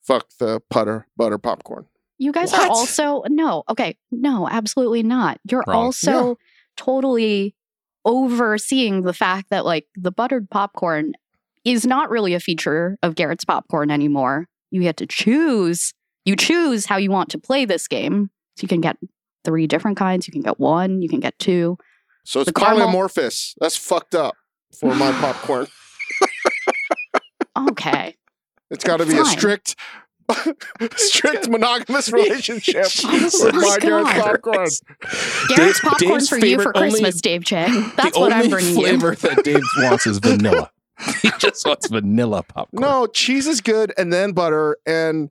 Fuck 0.04 0.28
the 0.40 0.62
butter, 0.70 1.08
butter 1.18 1.40
popcorn. 1.40 1.88
You 2.20 2.32
guys 2.32 2.52
What? 2.52 2.68
are 2.68 2.70
also 2.70 3.24
no, 3.30 3.64
okay, 3.68 3.98
no, 4.12 4.48
absolutely 4.48 5.02
not. 5.02 5.40
You're 5.50 5.64
Wrong. 5.66 5.86
also 5.86 6.38
totally 6.78 7.56
overseeing 8.06 9.02
the 9.02 9.14
fact 9.14 9.50
that 9.50 9.66
like 9.66 9.88
the 9.96 10.12
buttered 10.12 10.52
popcorn 10.52 11.14
is 11.66 11.86
not 11.86 12.10
really 12.10 12.34
a 12.34 12.40
feature 12.40 12.98
of 13.04 13.16
Garrett's 13.16 13.46
popcorn 13.46 13.92
anymore. 13.92 14.48
You 14.72 14.82
get 14.82 14.98
to 14.98 15.06
choose. 15.08 15.94
You 16.26 16.36
choose 16.36 16.86
how 16.86 16.98
you 16.98 17.10
want 17.12 17.30
to 17.32 17.38
play 17.40 17.66
this 17.66 17.88
game. 17.88 18.30
So 18.58 18.64
you 18.64 18.68
can 18.68 18.82
get 18.82 18.98
three 19.46 19.68
different 19.68 19.98
kinds. 19.98 20.28
You 20.28 20.32
can 20.32 20.42
get 20.42 20.60
one. 20.60 21.02
You 21.02 21.10
can 21.10 21.20
get 21.20 21.38
two. 21.40 21.78
So 22.26 22.42
it's 22.42 22.48
The 22.48 22.54
caramel- 22.54 22.88
polymorphous. 22.90 23.54
That's 23.60 23.76
fucked 23.76 24.14
up 24.16 24.36
for 24.80 24.94
my 24.96 25.12
popcorn. 25.20 25.68
Okay. 27.58 28.16
It's 28.70 28.84
got 28.84 28.98
to 28.98 29.06
be 29.06 29.18
a 29.18 29.26
strict, 29.26 29.76
strict 30.96 31.50
monogamous 31.50 32.12
relationship 32.12 32.88
Jesus 32.88 33.44
with 33.44 33.56
my 33.56 33.78
Garrett's 33.82 34.12
popcorn. 34.14 34.70
Garrett's 35.50 35.80
popcorn 35.80 35.98
Dave's 36.20 36.30
for 36.30 36.38
you 36.38 36.62
for 36.62 36.72
Christmas, 36.74 37.00
only- 37.16 37.20
Dave 37.22 37.44
Chang. 37.44 37.92
That's 37.98 38.18
what 38.18 38.32
I'm 38.32 38.50
bringing 38.50 38.76
you. 38.76 38.76
the 38.76 38.82
flavor 39.00 39.16
that 39.16 39.44
Dave 39.44 39.64
wants 39.80 40.06
is 40.06 40.20
vanilla. 40.20 40.72
he 41.22 41.30
just 41.40 41.66
wants 41.66 41.88
vanilla 41.88 42.44
popcorn. 42.44 42.82
No, 42.82 43.08
cheese 43.08 43.48
is 43.48 43.62
good, 43.62 43.94
and 43.98 44.12
then 44.12 44.32
butter. 44.34 44.78
And 44.86 45.30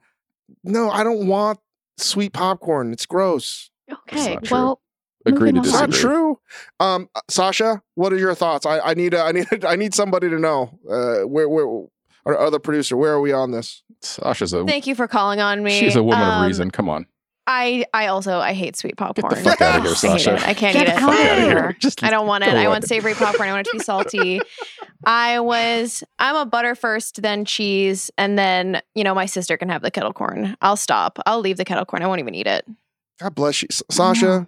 no, 0.64 0.90
I 0.90 1.04
don't 1.04 1.26
want 1.26 1.58
sweet 1.96 2.32
popcorn. 2.32 2.92
It's 2.92 3.06
gross. 3.06 3.70
Okay. 3.90 4.34
not 4.34 4.44
true. 4.44 4.56
Well, 4.56 4.80
agree 5.26 5.50
to 5.50 5.56
moving 5.56 5.70
It's 5.70 5.78
not 5.80 5.92
true. 5.92 6.38
Um, 6.80 7.08
Sasha, 7.28 7.82
what 7.94 8.12
are 8.12 8.18
your 8.18 8.34
thoughts? 8.34 8.66
I, 8.66 8.80
I 8.80 8.94
need 8.94 9.14
a, 9.14 9.20
I 9.22 9.32
need 9.32 9.46
a, 9.52 9.68
I 9.68 9.76
need 9.76 9.94
somebody 9.94 10.28
to 10.30 10.38
know. 10.38 10.78
Uh, 10.88 11.26
where 11.26 11.48
where 11.48 11.86
our 12.26 12.38
other 12.38 12.58
producer? 12.58 12.96
Where 12.96 13.12
are 13.12 13.20
we 13.20 13.32
on 13.32 13.50
this? 13.50 13.82
Sasha's 14.00 14.52
a 14.52 14.64
Thank 14.64 14.86
you 14.86 14.94
for 14.94 15.08
calling 15.08 15.40
on 15.40 15.62
me. 15.62 15.78
she's 15.78 15.96
a 15.96 16.02
woman 16.02 16.22
Um, 16.22 16.42
of 16.42 16.46
reason. 16.46 16.70
Come 16.70 16.88
on, 16.88 17.06
I 17.50 17.86
I 17.94 18.08
also 18.08 18.38
I 18.40 18.52
hate 18.52 18.76
sweet 18.76 18.96
popcorn. 18.98 19.32
Get 19.32 19.42
the 19.42 19.50
fuck 19.50 19.62
outta 19.62 19.80
here, 19.82 19.88
I 19.90 19.94
hate 19.94 19.96
Sasha. 20.20 20.34
it. 20.34 20.46
I 20.48 20.52
can't 20.54 20.74
Get 20.74 20.86
eat 20.86 20.92
it. 20.92 21.02
out 21.02 21.12
of 21.12 21.18
here. 21.18 21.38
here. 21.62 21.72
Just 21.80 22.04
I 22.04 22.10
don't 22.10 22.26
want 22.26 22.44
it. 22.44 22.48
go 22.50 22.56
I 22.56 22.60
away. 22.60 22.68
want 22.68 22.84
savory 22.86 23.14
popcorn. 23.14 23.48
I 23.48 23.52
want 23.52 23.66
it 23.66 23.70
to 23.70 23.76
be 23.78 23.82
salty. 23.82 24.40
I 25.06 25.40
was 25.40 26.04
I'm 26.18 26.36
a 26.36 26.44
butter 26.44 26.74
first, 26.74 27.22
then 27.22 27.46
cheese, 27.46 28.10
and 28.18 28.38
then 28.38 28.82
you 28.94 29.02
know 29.02 29.14
my 29.14 29.24
sister 29.24 29.56
can 29.56 29.70
have 29.70 29.80
the 29.80 29.90
kettle 29.90 30.12
corn. 30.12 30.56
I'll 30.60 30.76
stop. 30.76 31.18
I'll 31.24 31.40
leave 31.40 31.56
the 31.56 31.64
kettle 31.64 31.86
corn. 31.86 32.02
I 32.02 32.06
won't 32.06 32.20
even 32.20 32.34
eat 32.34 32.46
it. 32.46 32.66
God 33.18 33.34
bless 33.34 33.62
you, 33.62 33.68
S- 33.70 33.82
Sasha. 33.90 34.46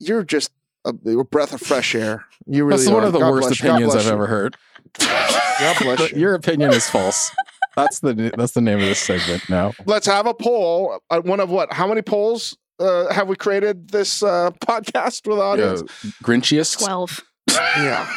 You're 0.00 0.24
just 0.24 0.50
a, 0.84 0.90
a 0.90 1.24
breath 1.24 1.52
of 1.52 1.60
fresh 1.60 1.94
air. 1.94 2.24
You 2.46 2.64
really 2.64 2.82
That's 2.84 2.90
one 2.92 3.04
of 3.04 3.12
the 3.12 3.20
God 3.20 3.30
worst 3.30 3.48
bless 3.48 3.60
you. 3.60 3.66
God 3.68 3.74
opinions 3.76 3.94
I've 3.94 4.06
you. 4.06 4.12
ever 4.12 4.26
heard. 4.26 4.56
God 4.98 5.76
bless 5.80 6.00
you. 6.12 6.18
Your 6.18 6.34
opinion 6.34 6.72
is 6.72 6.88
false. 6.90 7.30
That's 7.76 8.00
the 8.00 8.32
that's 8.36 8.52
the 8.52 8.60
name 8.60 8.78
of 8.78 8.84
this 8.84 8.98
segment 8.98 9.48
now. 9.48 9.72
Let's 9.86 10.06
have 10.06 10.26
a 10.26 10.34
poll. 10.34 10.98
Uh, 11.10 11.20
one 11.20 11.40
of 11.40 11.50
what? 11.50 11.72
How 11.72 11.86
many 11.86 12.02
polls 12.02 12.56
uh, 12.78 13.12
have 13.12 13.28
we 13.28 13.36
created 13.36 13.88
this 13.90 14.22
uh, 14.22 14.50
podcast 14.66 15.26
with 15.26 15.38
the 15.38 15.42
audience? 15.42 15.82
Yeah, 16.04 16.10
Grinchiest. 16.22 16.78
12. 16.84 17.20
Yeah. 17.48 18.12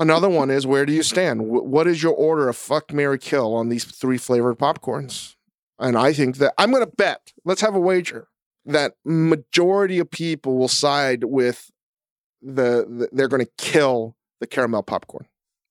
Another 0.00 0.28
one 0.28 0.50
is 0.50 0.66
where 0.66 0.84
do 0.86 0.92
you 0.92 1.02
stand? 1.02 1.40
Wh- 1.40 1.64
What 1.64 1.86
is 1.86 2.02
your 2.02 2.14
order 2.14 2.48
of 2.48 2.56
fuck, 2.56 2.92
Mary 2.92 3.18
kill 3.18 3.54
on 3.54 3.68
these 3.68 3.84
three 3.84 4.18
flavored 4.18 4.58
popcorns? 4.58 5.34
And 5.78 5.96
I 5.96 6.12
think 6.12 6.36
that 6.38 6.54
I'm 6.58 6.70
going 6.70 6.84
to 6.84 6.90
bet. 6.96 7.32
Let's 7.44 7.60
have 7.60 7.74
a 7.74 7.80
wager 7.80 8.28
that 8.64 8.94
majority 9.04 9.98
of 9.98 10.10
people 10.10 10.56
will 10.56 10.68
side 10.68 11.24
with 11.24 11.70
the, 12.40 12.86
the 12.88 13.08
they're 13.12 13.28
going 13.28 13.44
to 13.44 13.50
kill 13.58 14.16
the 14.40 14.46
caramel 14.46 14.82
popcorn. 14.82 15.26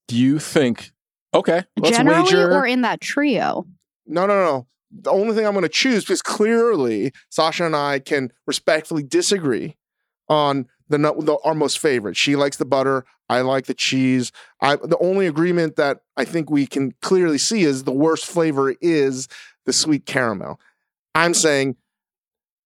Do 0.07 0.17
you 0.17 0.39
think? 0.39 0.91
Okay, 1.33 1.63
let's 1.77 1.97
Generally 1.97 2.23
wager. 2.23 2.51
or 2.51 2.65
in 2.65 2.81
that 2.81 3.01
trio? 3.01 3.65
No, 4.05 4.25
no, 4.25 4.43
no. 4.43 4.67
The 4.91 5.11
only 5.11 5.33
thing 5.33 5.45
I'm 5.45 5.53
going 5.53 5.63
to 5.63 5.69
choose 5.69 6.03
because 6.03 6.21
clearly 6.21 7.13
Sasha 7.29 7.65
and 7.65 7.75
I 7.75 7.99
can 7.99 8.33
respectfully 8.45 9.03
disagree 9.03 9.77
on 10.27 10.67
the, 10.89 10.97
the 10.97 11.37
our 11.45 11.55
most 11.55 11.79
favorite. 11.79 12.17
She 12.17 12.35
likes 12.35 12.57
the 12.57 12.65
butter. 12.65 13.05
I 13.29 13.41
like 13.41 13.65
the 13.65 13.73
cheese. 13.73 14.33
I 14.59 14.75
the 14.75 14.97
only 14.99 15.27
agreement 15.27 15.77
that 15.77 16.01
I 16.17 16.25
think 16.25 16.49
we 16.49 16.67
can 16.67 16.93
clearly 17.01 17.37
see 17.37 17.63
is 17.63 17.85
the 17.85 17.93
worst 17.93 18.25
flavor 18.25 18.75
is 18.81 19.29
the 19.65 19.71
sweet 19.71 20.05
caramel. 20.05 20.59
I'm 21.15 21.33
saying 21.33 21.77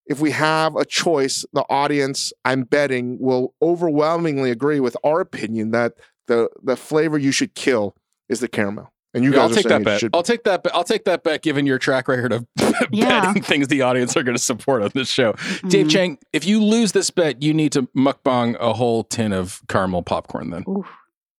if 0.06 0.20
we 0.20 0.32
have 0.32 0.74
a 0.76 0.84
choice, 0.84 1.44
the 1.52 1.64
audience, 1.68 2.32
I'm 2.44 2.62
betting, 2.62 3.18
will 3.20 3.54
overwhelmingly 3.62 4.50
agree 4.50 4.80
with 4.80 4.96
our 5.04 5.20
opinion 5.20 5.70
that 5.70 5.94
the 6.26 6.48
the 6.62 6.76
flavor 6.76 7.18
you 7.18 7.30
should 7.30 7.54
kill 7.54 7.94
is 8.28 8.40
the 8.40 8.48
caramel. 8.48 8.92
And 9.14 9.24
you 9.24 9.30
Yeah, 9.30 9.36
guys 9.36 9.42
I'll 9.44 9.50
are 9.50 9.54
take 9.54 9.68
saying 9.68 9.82
that 9.82 9.84
bet. 9.84 10.00
should 10.00 10.14
I'll 10.14 10.22
take 10.22 10.44
that. 10.44 10.62
Bet. 10.62 10.74
I'll 10.74 10.84
take 10.84 11.04
that 11.06 11.22
bet. 11.24 11.42
Given 11.42 11.64
your 11.64 11.78
track 11.78 12.06
record 12.08 12.32
of 12.32 12.46
Yeah. 12.92 13.22
betting 13.26 13.42
things 13.42 13.68
the 13.68 13.80
audience 13.82 14.14
are 14.16 14.22
going 14.22 14.36
to 14.36 14.42
support 14.42 14.82
on 14.82 14.90
this 14.94 15.08
show, 15.08 15.32
Dave 15.68 15.86
Mm. 15.86 15.90
Chang, 15.90 16.18
if 16.34 16.44
you 16.46 16.62
lose 16.62 16.92
this 16.92 17.10
bet, 17.10 17.42
you 17.42 17.54
need 17.54 17.72
to 17.72 17.82
mukbang 17.96 18.56
a 18.60 18.74
whole 18.74 19.04
tin 19.04 19.32
of 19.32 19.62
caramel 19.68 20.02
popcorn. 20.02 20.50
Then 20.50 20.64
Ooh. 20.68 20.84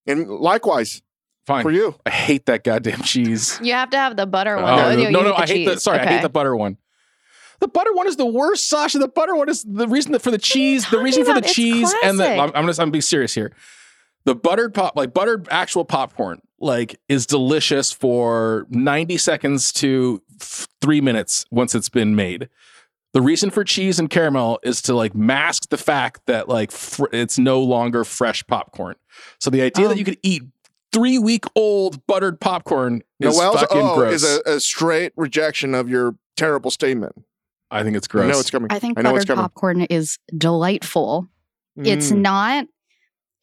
And 0.07 0.27
likewise 0.27 1.01
fine. 1.45 1.61
for 1.61 1.69
you. 1.71 1.93
I 2.05 2.09
hate 2.09 2.47
that 2.47 2.63
goddamn 2.63 3.01
cheese. 3.01 3.59
You 3.61 3.73
have 3.73 3.91
to 3.91 3.97
have 3.97 4.15
the 4.17 4.25
butter 4.25 4.55
one. 4.55 4.65
Oh, 4.65 4.77
though. 4.77 4.95
no, 4.95 5.01
You 5.01 5.11
no, 5.11 5.21
no, 5.21 5.27
the 5.29 5.35
I 5.35 5.45
hate 5.45 5.65
the. 5.65 5.73
cheese. 5.73 5.83
Sorry, 5.83 5.99
I 5.99 6.05
hate 6.07 6.21
the 6.23 6.29
butter 6.29 6.55
one. 6.55 6.77
The 7.59 7.67
butter 7.67 7.93
one 7.93 8.07
is 8.07 8.15
the 8.17 8.25
worst, 8.25 8.69
Sasha. 8.69 8.97
The 8.99 9.07
butter 9.07 9.35
one 9.35 9.49
is 9.49 9.63
the 9.63 9.87
reason 9.87 10.11
that 10.13 10.21
for 10.21 10.31
the 10.31 10.37
cheese. 10.37 10.89
The 10.89 10.99
reason 10.99 11.25
for 11.25 11.33
the? 11.33 11.39
It's 11.39 11.53
cheese 11.53 11.93
and 12.03 12.19
the. 12.19 12.27
I'm, 12.37 12.51
I'm 12.55 12.65
just. 12.67 12.79
I'm 12.79 12.85
gonna 12.85 12.91
be 12.91 13.01
serious 13.01 13.33
here. 13.33 13.51
The 14.27 14.35
buttered 14.35 14.73
pop, 14.73 14.95
like 14.97 15.13
buttered 15.13 15.47
actual 15.49 15.85
popcorn, 15.85 16.41
like 16.59 16.99
is 17.07 17.25
delicious 17.25 17.91
for 17.93 18.67
90 18.69 19.17
seconds 19.17 19.71
to 19.73 20.21
f- 20.41 20.67
three 20.81 20.99
minutes 21.01 21.45
once 21.49 21.73
it's 21.73 21.87
been 21.89 22.13
made. 22.15 22.49
The 23.13 23.21
reason 23.21 23.49
for 23.51 23.63
cheese 23.63 23.99
and 23.99 24.09
caramel 24.09 24.59
is 24.63 24.81
to 24.83 24.93
like 24.93 25.15
mask 25.15 25.69
the 25.69 25.77
fact 25.77 26.21
that 26.27 26.49
like 26.49 26.71
fr- 26.71 27.05
it's 27.13 27.39
no 27.39 27.61
longer 27.61 28.03
fresh 28.03 28.45
popcorn. 28.47 28.95
So 29.39 29.49
the 29.49 29.61
idea 29.61 29.85
Oh. 29.85 29.87
that 29.89 29.97
you 29.97 30.03
could 30.03 30.19
eat 30.23 30.43
three 30.91 31.17
week 31.17 31.45
old 31.55 32.05
buttered 32.05 32.39
popcorn 32.41 33.03
is 33.21 33.35
Noelle's 33.37 33.61
fucking 33.61 33.77
O 33.81 33.95
gross. 33.95 34.21
is 34.21 34.39
a, 34.45 34.55
a 34.55 34.59
straight 34.59 35.13
rejection 35.15 35.73
of 35.73 35.89
your 35.89 36.15
terrible 36.35 36.69
statement. 36.69 37.13
I 37.71 37.81
think 37.83 37.95
it's 37.95 38.07
gross. 38.09 38.23
I 38.23 38.25
gross. 38.27 38.35
know 38.35 38.39
it's 38.41 38.49
coming. 38.51 38.67
I 38.71 38.79
think 38.79 38.99
I 38.99 39.03
know 39.03 39.15
it's 39.15 39.23
buttered 39.23 39.35
coming. 39.37 39.43
popcorn 39.43 39.81
is 39.83 40.19
delightful. 40.37 41.27
It's 41.77 42.11
Mm. 42.11 42.17
not. 42.21 42.67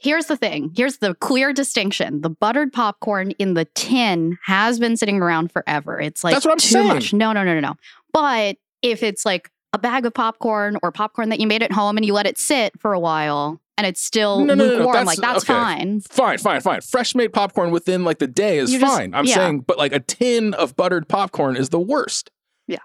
Here's 0.04 0.26
the 0.26 0.36
thing. 0.36 0.70
Here's 0.76 0.98
the 0.98 1.14
clear 1.14 1.54
distinction. 1.54 2.20
The 2.20 2.28
buttered 2.28 2.74
popcorn 2.74 3.30
in 3.32 3.54
the 3.54 3.64
tin 3.74 4.36
has 4.44 4.78
been 4.78 4.98
sitting 4.98 5.22
around 5.22 5.50
forever. 5.50 5.98
It's 5.98 6.22
like 6.22 6.34
That's 6.34 6.44
what 6.44 6.52
I'm 6.52 6.58
too 6.58 6.68
saying. 6.68 6.88
much. 6.88 7.14
No, 7.14 7.32
no, 7.32 7.42
no, 7.42 7.54
no, 7.54 7.60
no. 7.60 7.74
But 8.12 8.56
if 8.82 9.02
it's 9.02 9.24
like 9.24 9.50
a 9.72 9.78
bag 9.78 10.04
of 10.04 10.12
popcorn 10.12 10.76
or 10.82 10.92
popcorn 10.92 11.30
that 11.30 11.40
you 11.40 11.46
made 11.46 11.62
at 11.62 11.72
home 11.72 11.96
and 11.96 12.04
you 12.04 12.12
let 12.12 12.26
it 12.26 12.36
sit 12.36 12.78
for 12.78 12.92
a 12.92 13.00
while 13.00 13.62
and 13.78 13.86
it's 13.86 14.02
still 14.02 14.40
No, 14.40 14.52
no, 14.52 14.54
no, 14.54 14.64
no, 14.64 14.70
lukewarm, 14.76 14.92
that's- 14.92 15.06
like 15.06 15.18
that's 15.18 15.44
okay. 15.44 15.52
fine. 15.54 16.00
Fine, 16.02 16.36
fine, 16.38 16.60
fine. 16.60 16.80
Fresh 16.82 17.14
made 17.14 17.32
popcorn 17.32 17.70
within 17.70 18.04
like 18.04 18.18
the 18.18 18.26
day 18.26 18.58
is 18.58 18.70
just- 18.72 18.84
fine. 18.84 19.14
I'm 19.14 19.24
yeah. 19.24 19.34
saying, 19.36 19.60
but 19.60 19.78
like 19.78 19.92
a 19.92 20.00
tin 20.00 20.52
of 20.52 20.76
buttered 20.76 21.08
popcorn 21.08 21.56
is 21.56 21.70
the 21.70 21.80
worst. 21.80 22.30
Yeah. 22.68 22.78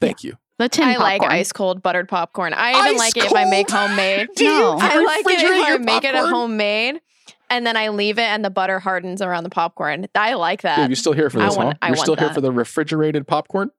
Thank 0.00 0.24
you. 0.24 0.34
The 0.58 0.68
tin 0.68 0.84
I 0.88 0.96
like 0.96 1.22
ice 1.22 1.50
cold 1.52 1.82
buttered 1.82 2.08
popcorn. 2.08 2.52
I 2.54 2.70
even 2.72 2.92
Ice 2.94 2.98
like 2.98 3.16
it 3.16 3.24
if 3.24 3.32
I 3.34 3.44
make 3.46 3.68
homemade. 3.70 4.28
Do 4.36 4.44
No. 4.44 4.72
you 4.74 4.78
I 4.80 5.02
like 5.04 5.26
it 5.26 5.38
refrigerate 5.38 5.42
if 5.60 5.64
I 5.66 5.68
your 5.70 5.78
make 5.80 6.04
it 6.04 6.08
at 6.08 6.14
popcorn? 6.14 6.32
homemade 6.34 7.00
and 7.50 7.66
then 7.66 7.76
I 7.76 7.88
leave 7.88 8.18
it 8.18 8.22
and 8.22 8.44
the 8.44 8.50
butter 8.50 8.78
hardens 8.78 9.20
around 9.20 9.42
the 9.44 9.50
popcorn. 9.50 10.06
I 10.14 10.34
like 10.34 10.62
that. 10.62 10.76
Dave, 10.76 10.90
you 10.90 10.96
still 10.96 11.12
here 11.12 11.28
for 11.28 11.38
this, 11.38 11.44
I 11.44 11.48
this, 11.48 11.56
want- 11.56 11.68
huh? 11.70 11.78
I 11.82 11.86
You're 11.88 11.96
want 11.96 12.00
still 12.06 12.16
here 12.16 12.32
for 12.32 12.40
the 12.40 12.52
refrigerated 12.52 13.26
popcorn? 13.26 13.70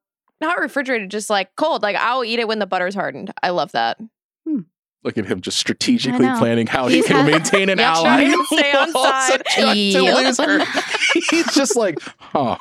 Not 0.41 0.59
refrigerated, 0.59 1.09
just 1.11 1.29
like 1.29 1.55
cold. 1.55 1.81
Like 1.81 1.95
I'll 1.95 2.25
eat 2.25 2.39
it 2.39 2.47
when 2.47 2.59
the 2.59 2.67
butter's 2.67 2.93
hardened. 2.95 3.31
I 3.41 3.51
love 3.51 3.71
that. 3.71 3.97
Hmm. 4.45 4.59
Look 5.05 5.19
at 5.19 5.25
him 5.27 5.39
just 5.39 5.57
strategically 5.59 6.25
planning 6.39 6.65
how 6.65 6.87
he 6.87 7.03
can 7.03 7.17
had- 7.17 7.31
maintain 7.31 7.69
an 7.69 7.77
Yeah, 7.79 7.93
ally. 7.95 8.25
to 8.25 8.45
stay 8.57 8.71
on 8.73 8.91
side. 8.91 9.43
to 9.55 9.77
Yeah. 9.77 10.15
loser. 10.15 10.65
He's 11.29 11.53
just 11.53 11.75
like, 11.75 11.99
huh. 12.17 12.57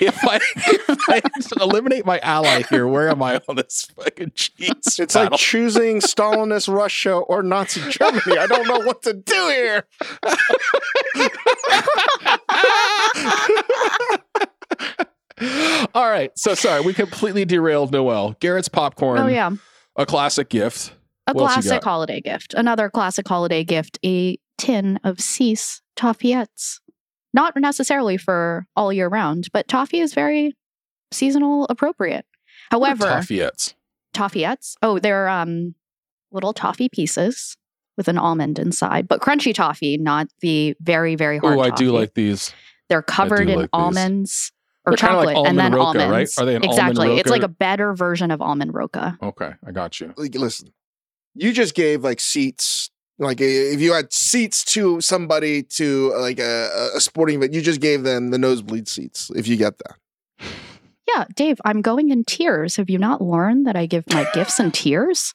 if 0.00 0.16
I 0.24 0.40
if 0.56 0.98
I 1.10 1.20
eliminate 1.62 2.06
my 2.06 2.18
ally 2.20 2.62
here, 2.70 2.88
where 2.88 3.10
am 3.10 3.22
I 3.22 3.38
on 3.50 3.56
this 3.56 3.86
fucking 3.96 4.32
cheese? 4.34 4.70
It's 4.98 5.12
battle? 5.14 5.32
like 5.32 5.40
choosing 5.40 6.00
Stalinist 6.00 6.72
Russia 6.72 7.12
or 7.16 7.42
Nazi 7.42 7.82
Germany. 7.90 8.38
I 8.38 8.46
don't 8.46 8.66
know 8.66 8.78
what 8.86 9.02
to 9.02 9.12
do 9.12 9.48
here. 9.48 9.84
All 15.94 16.08
right. 16.08 16.30
So 16.38 16.54
sorry, 16.54 16.80
we 16.82 16.94
completely 16.94 17.44
derailed 17.44 17.90
Noelle. 17.92 18.36
Garrett's 18.40 18.68
popcorn. 18.68 19.18
Oh 19.18 19.26
yeah. 19.26 19.50
A 19.96 20.06
classic 20.06 20.48
gift. 20.48 20.92
A 21.26 21.32
What 21.32 21.52
classic 21.52 21.84
holiday 21.84 22.20
gift. 22.20 22.54
Another 22.54 22.90
classic 22.90 23.28
holiday 23.28 23.62
gift, 23.64 23.98
a 24.04 24.38
tin 24.58 24.98
of 25.04 25.20
See's 25.20 25.82
toffeettes. 25.96 26.80
Not 27.32 27.54
necessarily 27.56 28.16
for 28.16 28.66
all 28.76 28.92
year 28.92 29.08
round, 29.08 29.48
but 29.52 29.68
toffee 29.68 30.00
is 30.00 30.14
very 30.14 30.56
seasonal 31.12 31.66
appropriate. 31.70 32.26
However, 32.70 33.04
Toffeettes. 33.06 33.74
toffeettes, 34.14 34.76
oh, 34.82 34.98
they're 34.98 35.28
um 35.28 35.74
little 36.30 36.52
toffee 36.52 36.88
pieces 36.88 37.56
with 37.96 38.08
an 38.08 38.18
almond 38.18 38.58
inside, 38.58 39.06
but 39.06 39.20
crunchy 39.20 39.54
toffee, 39.54 39.98
not 39.98 40.26
the 40.40 40.74
very, 40.80 41.14
very 41.14 41.38
hard 41.38 41.58
Oh, 41.58 41.60
I 41.60 41.70
do 41.70 41.92
like 41.92 42.14
these. 42.14 42.54
They're 42.88 43.02
covered 43.02 43.48
in 43.48 43.56
like 43.56 43.64
these. 43.64 43.68
almonds 43.72 44.52
or 44.86 44.92
They're 44.92 45.08
kinda 45.08 45.16
like 45.24 45.36
chocolate 45.36 45.48
and 45.48 45.58
then 45.58 45.74
almond 45.74 46.00
roca, 46.00 46.10
right? 46.10 46.28
Are 46.38 46.44
they 46.44 46.56
an 46.56 46.62
almond 46.64 46.72
exactly. 46.90 47.18
It's 47.18 47.30
like 47.30 47.42
a 47.42 47.48
better 47.48 47.94
version 47.94 48.30
of 48.30 48.40
almond 48.42 48.74
roca. 48.74 49.18
Okay, 49.22 49.52
I 49.66 49.70
got 49.72 50.00
you. 50.00 50.12
Listen, 50.16 50.72
you 51.34 51.52
just 51.52 51.74
gave 51.74 52.02
like 52.02 52.20
seats. 52.20 52.90
Like 53.18 53.40
if 53.40 53.80
you 53.80 53.92
had 53.92 54.12
seats 54.12 54.64
to 54.66 55.00
somebody 55.00 55.62
to 55.64 56.12
uh, 56.14 56.20
like 56.20 56.38
a, 56.38 56.90
a 56.96 57.00
sporting 57.00 57.36
event, 57.36 57.52
you 57.52 57.60
just 57.60 57.80
gave 57.80 58.02
them 58.02 58.30
the 58.30 58.38
nosebleed 58.38 58.88
seats. 58.88 59.30
If 59.34 59.46
you 59.46 59.56
get 59.56 59.74
that, 59.78 59.96
Yeah, 61.14 61.24
Dave, 61.34 61.60
I'm 61.64 61.82
going 61.82 62.10
in 62.10 62.24
tiers. 62.24 62.76
Have 62.76 62.90
you 62.90 62.98
not 62.98 63.20
learned 63.20 63.66
that 63.66 63.76
I 63.76 63.86
give 63.86 64.04
my 64.12 64.26
gifts 64.34 64.58
in 64.58 64.72
tiers? 64.72 65.32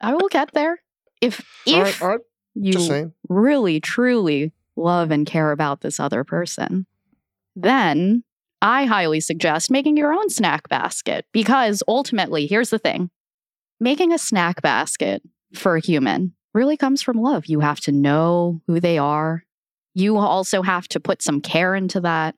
I 0.00 0.14
will 0.14 0.28
get 0.28 0.52
there. 0.52 0.80
If 1.20 1.40
if 1.66 1.74
all 1.74 1.82
right, 1.82 2.02
all 2.02 2.08
right. 2.08 2.20
you 2.54 3.12
really 3.28 3.80
truly 3.80 4.52
love 4.76 5.10
and 5.10 5.26
care 5.26 5.52
about 5.52 5.80
this 5.80 6.00
other 6.00 6.24
person, 6.24 6.86
then 7.54 8.24
I 8.62 8.86
highly 8.86 9.20
suggest 9.20 9.70
making 9.70 9.96
your 9.96 10.12
own 10.12 10.30
snack 10.30 10.68
basket 10.68 11.26
because 11.32 11.82
ultimately, 11.86 12.46
here's 12.46 12.70
the 12.70 12.78
thing. 12.78 13.10
Making 13.80 14.12
a 14.12 14.18
snack 14.18 14.60
basket 14.62 15.22
for 15.54 15.76
a 15.76 15.80
human 15.80 16.34
really 16.54 16.76
comes 16.76 17.02
from 17.02 17.20
love. 17.20 17.46
You 17.46 17.60
have 17.60 17.80
to 17.80 17.92
know 17.92 18.60
who 18.66 18.80
they 18.80 18.98
are. 18.98 19.44
You 19.94 20.16
also 20.16 20.62
have 20.62 20.88
to 20.88 21.00
put 21.00 21.22
some 21.22 21.40
care 21.40 21.74
into 21.74 22.00
that. 22.00 22.34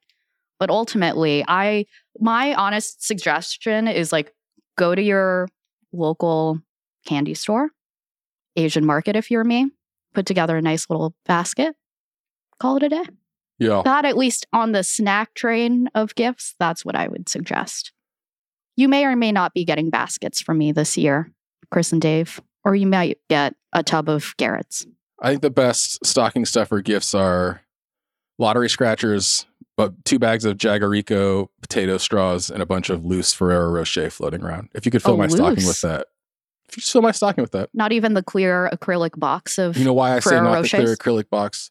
But 0.58 0.70
ultimately, 0.70 1.44
I 1.48 1.86
my 2.18 2.54
honest 2.54 3.06
suggestion 3.06 3.88
is 3.88 4.12
like 4.12 4.34
go 4.76 4.94
to 4.94 5.02
your 5.02 5.48
local 5.92 6.60
candy 7.06 7.34
store, 7.34 7.70
Asian 8.56 8.84
market 8.84 9.16
if 9.16 9.30
you're 9.30 9.44
me, 9.44 9.70
put 10.14 10.26
together 10.26 10.56
a 10.56 10.62
nice 10.62 10.88
little 10.90 11.14
basket, 11.24 11.74
call 12.58 12.76
it 12.76 12.82
a 12.82 12.88
day. 12.90 13.04
Yeah. 13.58 13.82
That 13.84 14.04
at 14.04 14.16
least 14.16 14.46
on 14.52 14.72
the 14.72 14.82
snack 14.82 15.34
train 15.34 15.88
of 15.94 16.14
gifts, 16.14 16.54
that's 16.58 16.84
what 16.84 16.96
I 16.96 17.08
would 17.08 17.28
suggest. 17.28 17.92
You 18.76 18.88
may 18.88 19.04
or 19.04 19.16
may 19.16 19.32
not 19.32 19.54
be 19.54 19.64
getting 19.64 19.90
baskets 19.90 20.40
from 20.40 20.58
me 20.58 20.72
this 20.72 20.96
year, 20.96 21.30
Chris 21.70 21.92
and 21.92 22.00
Dave, 22.00 22.40
or 22.64 22.74
you 22.74 22.86
might 22.86 23.18
get 23.28 23.54
a 23.72 23.82
tub 23.82 24.08
of 24.08 24.34
Garrett's. 24.36 24.86
I 25.20 25.30
think 25.30 25.42
the 25.42 25.50
best 25.50 26.04
stocking 26.04 26.44
stuffer 26.44 26.80
gifts 26.80 27.14
are 27.14 27.60
lottery 28.38 28.70
scratchers, 28.70 29.44
but 29.76 30.04
two 30.04 30.18
bags 30.18 30.44
of 30.44 30.56
Jagarico 30.56 31.48
potato 31.60 31.98
straws 31.98 32.50
and 32.50 32.62
a 32.62 32.66
bunch 32.66 32.88
of 32.90 33.04
loose 33.04 33.34
Ferrero 33.34 33.70
Rocher 33.70 34.08
floating 34.10 34.42
around. 34.42 34.70
If 34.74 34.86
you 34.86 34.92
could 34.92 35.02
fill 35.02 35.14
Oh, 35.14 35.18
my 35.18 35.26
stocking 35.26 35.66
with 35.66 35.80
that. 35.82 36.06
If 36.68 36.76
you 36.76 36.80
just 36.80 36.92
fill 36.92 37.02
my 37.02 37.10
stocking 37.12 37.42
with 37.42 37.52
that. 37.52 37.68
Not 37.74 37.92
even 37.92 38.14
the 38.14 38.22
clear 38.22 38.70
acrylic 38.72 39.18
box 39.18 39.58
of 39.58 39.76
You 39.76 39.84
know 39.84 39.92
why 39.92 40.16
I 40.16 40.20
say 40.20 40.30
Ferrero 40.30 40.44
not 40.54 40.62
the 40.62 40.68
clear 40.68 40.96
acrylic 40.96 41.28
box? 41.28 41.70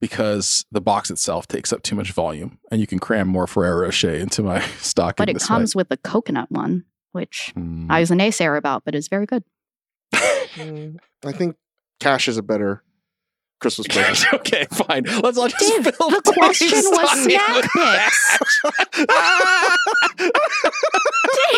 Because 0.00 0.64
the 0.70 0.80
box 0.80 1.10
itself 1.10 1.46
takes 1.48 1.72
up 1.72 1.82
too 1.82 1.94
much 1.96 2.12
volume 2.12 2.58
and 2.70 2.80
you 2.80 2.86
can 2.86 2.98
cram 2.98 3.28
more 3.28 3.46
Ferrero 3.46 3.82
Rocher 3.86 4.14
into 4.14 4.42
my 4.42 4.60
stocking. 4.80 5.14
but 5.16 5.30
it 5.30 5.34
this 5.34 5.46
comes 5.46 5.74
with 5.74 5.88
the 5.88 5.96
coconut 5.96 6.50
one, 6.50 6.84
which 7.12 7.52
way. 7.56 7.62
Hmm. 7.62 7.90
I 7.90 8.00
was 8.00 8.10
a 8.10 8.14
naysayer 8.14 8.58
about, 8.58 8.84
but 8.84 8.94
is 8.94 9.08
very 9.08 9.26
good. 9.26 9.44
Mm, 10.56 10.96
I 11.22 11.32
think 11.32 11.56
cash 12.00 12.28
is 12.28 12.38
a 12.38 12.42
better 12.42 12.82
Christmas 13.60 13.86
present. 13.88 14.32
okay, 14.40 14.64
fine. 14.70 15.04
Let's 15.22 15.36
all 15.36 15.48
just 15.48 15.58
Dave, 15.58 15.94
fill 15.94 16.10
the 16.10 16.22
question 16.22 16.68
was 16.70 16.84
stocking 16.86 17.30
snack 17.30 17.56
with 17.56 17.68
picks. 17.76 18.38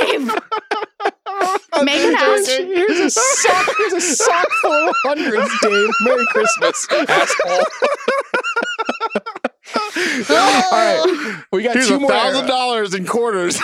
Dave, 0.01 0.35
Make 1.85 2.03
an 2.05 2.17
Here's, 2.17 2.49
here's 2.49 2.99
a 2.99 3.11
sock. 3.11 3.69
Here's 3.77 3.93
a 3.93 4.01
sock 4.01 4.49
full 4.63 4.89
of 4.89 4.97
hundreds, 5.05 5.51
Dave. 5.61 5.91
Merry 6.03 6.27
Christmas, 6.27 6.87
asshole. 7.09 7.65
All 10.31 10.71
right, 10.73 11.43
we 11.53 11.63
got 11.63 11.75
Here's 11.75 11.89
two 11.89 12.01
more. 12.01 12.11
thousand 12.11 12.47
dollars 12.47 12.95
in 12.95 13.05
quarters. 13.07 13.61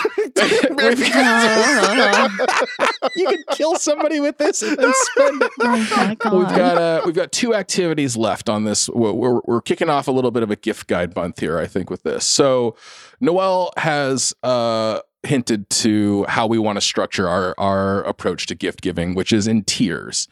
You 3.15 3.27
can 3.27 3.43
kill 3.51 3.75
somebody 3.75 4.19
with 4.19 4.37
this 4.37 4.61
and 4.61 4.77
spend 4.77 5.41
it. 5.41 5.51
oh. 5.59 6.37
We've 6.39 6.47
got 6.49 6.77
uh, 6.77 7.01
we've 7.05 7.15
got 7.15 7.31
two 7.31 7.53
activities 7.55 8.15
left 8.17 8.49
on 8.49 8.65
this. 8.65 8.89
We're, 8.89 9.13
we're, 9.13 9.41
we're 9.45 9.61
kicking 9.61 9.89
off 9.89 10.07
a 10.07 10.11
little 10.11 10.31
bit 10.31 10.43
of 10.43 10.51
a 10.51 10.55
gift 10.55 10.87
guide 10.87 11.15
month 11.15 11.39
here, 11.39 11.57
I 11.57 11.65
think, 11.67 11.89
with 11.89 12.03
this. 12.03 12.25
So 12.25 12.75
Noel 13.19 13.71
has 13.77 14.33
uh, 14.43 14.99
hinted 15.25 15.69
to 15.69 16.25
how 16.25 16.47
we 16.47 16.57
want 16.57 16.77
to 16.77 16.81
structure 16.81 17.27
our 17.27 17.55
our 17.57 18.03
approach 18.03 18.45
to 18.47 18.55
gift 18.55 18.81
giving, 18.81 19.15
which 19.15 19.33
is 19.33 19.47
in 19.47 19.63
tiers. 19.63 20.27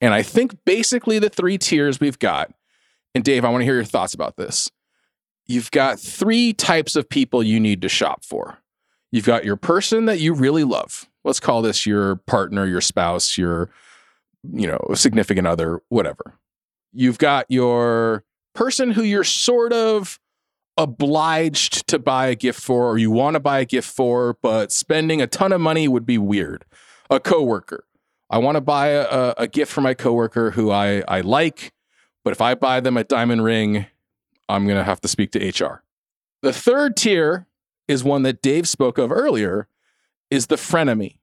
And 0.00 0.14
I 0.14 0.22
think 0.22 0.56
basically 0.64 1.18
the 1.18 1.30
three 1.30 1.58
tiers 1.58 2.00
we've 2.00 2.18
got. 2.18 2.52
And 3.14 3.24
Dave, 3.24 3.44
I 3.44 3.48
want 3.48 3.62
to 3.62 3.64
hear 3.64 3.74
your 3.74 3.84
thoughts 3.84 4.14
about 4.14 4.36
this. 4.36 4.70
You've 5.46 5.70
got 5.70 5.98
three 5.98 6.52
types 6.52 6.96
of 6.96 7.08
people 7.08 7.42
you 7.42 7.60
need 7.60 7.82
to 7.82 7.88
shop 7.88 8.24
for. 8.24 8.58
You've 9.12 9.24
got 9.24 9.44
your 9.44 9.56
person 9.56 10.06
that 10.06 10.20
you 10.20 10.34
really 10.34 10.64
love. 10.64 11.08
Let's 11.24 11.40
call 11.40 11.62
this 11.62 11.86
your 11.86 12.16
partner, 12.16 12.66
your 12.66 12.80
spouse, 12.80 13.38
your 13.38 13.70
you 14.52 14.66
know, 14.66 14.80
significant 14.94 15.46
other, 15.46 15.80
whatever. 15.88 16.38
You've 16.92 17.18
got 17.18 17.46
your 17.48 18.24
person 18.54 18.90
who 18.90 19.02
you're 19.02 19.24
sort 19.24 19.72
of 19.72 20.18
obliged 20.76 21.86
to 21.88 21.98
buy 21.98 22.26
a 22.26 22.34
gift 22.34 22.60
for 22.60 22.90
or 22.90 22.98
you 22.98 23.10
want 23.10 23.34
to 23.34 23.40
buy 23.40 23.60
a 23.60 23.64
gift 23.64 23.88
for, 23.88 24.36
but 24.42 24.70
spending 24.70 25.22
a 25.22 25.26
ton 25.26 25.52
of 25.52 25.60
money 25.60 25.88
would 25.88 26.06
be 26.06 26.18
weird. 26.18 26.64
A 27.10 27.20
coworker. 27.20 27.84
I 28.28 28.38
want 28.38 28.56
to 28.56 28.60
buy 28.60 28.88
a, 28.88 29.34
a, 29.38 29.46
gift 29.46 29.72
for 29.72 29.80
my 29.80 29.94
coworker 29.94 30.50
who 30.50 30.70
I, 30.70 31.02
I 31.06 31.20
like, 31.20 31.72
but 32.24 32.32
if 32.32 32.40
I 32.40 32.56
buy 32.56 32.80
them 32.80 32.96
a 32.96 33.04
diamond 33.04 33.44
ring, 33.44 33.86
I'm 34.48 34.66
going 34.66 34.78
to 34.78 34.84
have 34.84 35.00
to 35.02 35.08
speak 35.08 35.30
to 35.32 35.48
HR. 35.48 35.84
The 36.42 36.52
third 36.52 36.96
tier 36.96 37.46
is 37.86 38.02
one 38.02 38.22
that 38.22 38.42
Dave 38.42 38.68
spoke 38.68 38.98
of 38.98 39.12
earlier 39.12 39.68
is 40.30 40.48
the 40.48 40.56
frenemy. 40.56 41.18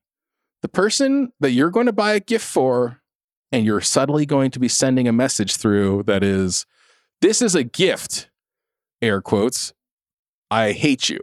The 0.61 0.69
person 0.69 1.33
that 1.41 1.51
you're 1.51 1.69
going 1.69 1.87
to 1.87 1.93
buy 1.93 2.13
a 2.13 2.21
gift 2.21 2.45
for 2.45 3.01
and 3.51 3.65
you're 3.65 3.81
subtly 3.81 4.25
going 4.25 4.49
to 4.51 4.59
be 4.59 4.67
sending 4.67 5.07
a 5.07 5.13
message 5.13 5.57
through 5.57 6.03
that 6.03 6.23
is 6.23 6.65
this 7.21 7.41
is 7.41 7.53
a 7.53 7.63
gift 7.63 8.29
air 9.03 9.21
quotes 9.21 9.73
i 10.49 10.71
hate 10.71 11.09
you 11.09 11.19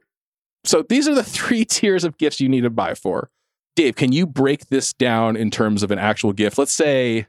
so 0.65 0.83
these 0.89 1.09
are 1.09 1.15
the 1.15 1.25
three 1.39 1.65
tiers 1.65 2.05
of 2.05 2.19
gifts 2.19 2.41
you 2.41 2.49
need 2.49 2.61
to 2.63 2.71
buy 2.71 2.95
for 2.95 3.31
dave 3.77 3.97
can 3.97 4.13
you 4.13 4.27
break 4.27 4.67
this 4.69 4.93
down 4.93 5.37
in 5.37 5.51
terms 5.51 5.83
of 5.83 5.91
an 5.91 5.99
actual 5.99 6.33
gift 6.33 6.59
let's 6.59 6.73
say 6.73 7.27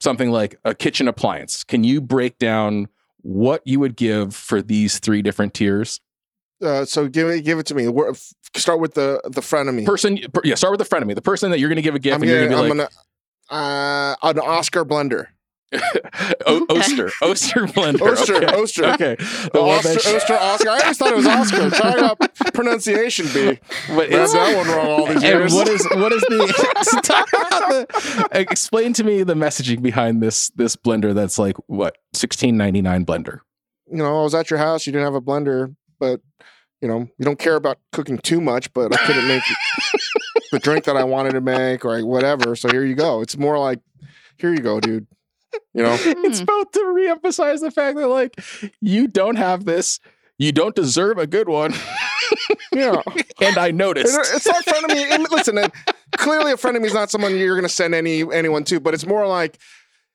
something 0.00 0.30
like 0.30 0.58
a 0.64 0.74
kitchen 0.74 1.06
appliance 1.08 1.64
can 1.64 1.84
you 1.84 2.00
break 2.00 2.36
down 2.38 2.88
what 3.22 3.62
you 3.64 3.78
would 3.78 3.94
give 3.96 4.34
for 4.34 4.60
these 4.60 4.98
three 4.98 5.22
different 5.22 5.54
tiers 5.54 6.00
Uh, 6.60 6.84
so 6.84 7.08
give 7.08 7.28
it 7.28 7.42
give 7.44 7.58
it 7.58 7.66
to 7.66 7.74
me. 7.74 7.86
F- 7.86 8.32
Start 8.56 8.80
with 8.80 8.94
the 8.94 9.20
the 9.24 9.40
frenemy. 9.40 9.84
Person, 9.86 10.18
per- 10.32 10.42
yeah, 10.44 10.54
start 10.56 10.76
with 10.76 10.78
the 10.86 10.96
frenemy. 10.96 11.14
The 11.14 11.22
person 11.22 11.50
that 11.50 11.58
you're 11.58 11.68
going 11.70 11.76
to 11.76 11.82
give 11.82 11.94
a 11.94 11.98
gift 11.98 12.14
I'm 12.14 12.20
gonna, 12.20 12.44
I'm 12.44 12.68
like, 12.68 12.68
gonna 12.68 12.88
uh, 13.50 14.16
an 14.22 14.38
Oscar 14.38 14.84
blender. 14.84 15.28
o- 16.46 16.66
Oster, 16.70 17.10
Oster 17.22 17.66
blender. 17.66 18.12
Oster, 18.12 18.36
okay. 18.36 18.46
Oster. 18.46 18.84
Okay. 18.86 19.16
The 19.16 19.60
Oster, 19.60 19.88
that 19.94 20.02
sh- 20.02 20.06
Oster, 20.14 20.34
Oscar. 20.34 20.68
I 20.70 20.80
always 20.80 20.98
thought 20.98 21.12
it 21.12 21.16
was 21.16 21.26
Oscar. 21.26 21.70
Talk 21.70 21.98
about 21.98 22.54
pronunciation, 22.54 23.26
B. 23.32 23.58
but 23.94 24.10
it's, 24.10 24.32
that 24.32 24.56
one 24.56 24.68
wrong 24.68 24.86
all 24.88 25.06
these 25.06 25.22
years. 25.22 25.54
what 25.54 25.68
is 25.68 25.86
what 25.92 26.12
is 26.12 26.22
the 26.22 27.00
talk 27.02 27.28
about 27.32 27.88
the 27.88 28.40
explain 28.40 28.92
to 28.94 29.04
me 29.04 29.22
the 29.22 29.34
messaging 29.34 29.82
behind 29.82 30.22
this 30.22 30.50
this 30.50 30.76
blender 30.76 31.14
that's 31.14 31.38
like 31.38 31.56
what 31.66 31.96
1699 32.12 33.06
blender 33.06 33.40
you 33.92 33.98
know, 33.98 34.20
I 34.20 34.22
was 34.22 34.34
at 34.34 34.48
your 34.50 34.58
house. 34.58 34.86
You 34.86 34.92
didn't 34.92 35.04
have 35.04 35.14
a 35.14 35.20
blender, 35.20 35.76
but 36.00 36.20
you 36.80 36.88
know, 36.88 37.00
you 37.18 37.24
don't 37.24 37.38
care 37.38 37.56
about 37.56 37.78
cooking 37.92 38.18
too 38.18 38.40
much. 38.40 38.72
But 38.72 38.92
I 38.92 39.04
couldn't 39.06 39.28
make 39.28 39.42
the 40.50 40.58
drink 40.58 40.84
that 40.84 40.96
I 40.96 41.04
wanted 41.04 41.32
to 41.32 41.40
make 41.40 41.84
or 41.84 42.00
whatever. 42.00 42.56
So 42.56 42.68
here 42.70 42.84
you 42.84 42.94
go. 42.94 43.20
It's 43.20 43.36
more 43.36 43.58
like, 43.58 43.80
here 44.38 44.50
you 44.50 44.60
go, 44.60 44.80
dude. 44.80 45.06
You 45.74 45.82
know, 45.82 45.96
it's 46.00 46.40
Hmm. 46.40 46.44
both 46.44 46.70
to 46.72 46.80
reemphasize 46.80 47.60
the 47.60 47.70
fact 47.70 47.96
that 47.96 48.08
like 48.08 48.38
you 48.80 49.06
don't 49.08 49.36
have 49.36 49.64
this 49.64 50.00
you 50.38 50.52
don't 50.52 50.74
deserve 50.74 51.18
a 51.18 51.26
good 51.26 51.48
one 51.48 51.72
yeah. 52.74 53.00
and 53.40 53.56
i 53.58 53.70
noticed 53.70 54.14
It- 54.14 54.36
It's 54.36 54.46
not 54.46 54.64
front 54.64 54.84
of 54.84 54.90
me 54.96 55.26
Listen, 55.30 55.58
uh, 55.58 55.68
clearly 56.16 56.52
a 56.52 56.56
frenemy 56.56 56.84
is 56.86 56.94
not 56.94 57.10
someone 57.10 57.36
you're 57.36 57.54
going 57.56 57.62
to 57.68 57.74
send 57.74 57.94
any 57.94 58.22
anyone 58.32 58.64
to, 58.64 58.80
but 58.80 58.92
it's 58.94 59.06
more 59.06 59.26
like 59.26 59.58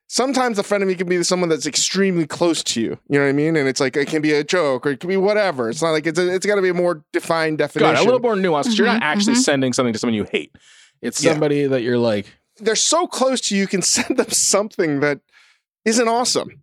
sometimes 0.07 0.57
a 0.59 0.63
frenemy 0.63 0.97
can 0.97 1.07
be 1.09 1.21
someone 1.23 1.49
that's 1.49 1.65
extremely 1.65 2.25
close 2.25 2.63
to 2.63 2.81
you. 2.81 2.97
You 3.09 3.19
know 3.19 3.25
what 3.25 3.29
I 3.29 3.33
mean? 3.33 3.55
And 3.57 3.67
it's 3.67 3.79
like 3.79 3.97
it 3.97 4.07
can 4.07 4.21
be 4.21 4.33
a 4.33 4.43
joke 4.43 4.85
or 4.85 4.91
it 4.91 4.99
can 4.99 5.09
be 5.09 5.17
whatever. 5.17 5.69
It's 5.69 5.81
not 5.81 5.91
like 5.91 6.05
it's 6.07 6.19
a, 6.19 6.33
it's 6.33 6.45
got 6.45 6.55
to 6.55 6.61
be 6.61 6.69
a 6.69 6.73
more 6.73 7.03
defined 7.13 7.57
definition. 7.57 7.93
God, 7.95 8.01
a 8.01 8.05
little 8.05 8.19
more 8.19 8.35
nuanced 8.35 8.65
'cause 8.65 8.77
you're 8.77 8.87
not 8.87 9.01
Mhm, 9.01 9.05
actually 9.05 9.33
mhm. 9.35 9.39
sending 9.43 9.73
something 9.73 9.93
to 9.93 9.99
someone 9.99 10.13
you 10.15 10.25
hate 10.31 10.51
it's 11.01 11.23
Yeah. 11.23 11.31
somebody 11.31 11.67
that 11.67 11.81
you're 11.83 11.97
like 11.99 12.25
They're 12.59 12.75
so 12.75 13.07
close 13.07 13.41
to 13.41 13.55
you, 13.55 13.61
you 13.61 13.67
can 13.67 13.81
send 13.95 14.17
them 14.17 14.29
something 14.29 14.99
that 15.01 15.19
isn't 15.85 16.07
awesome. 16.07 16.61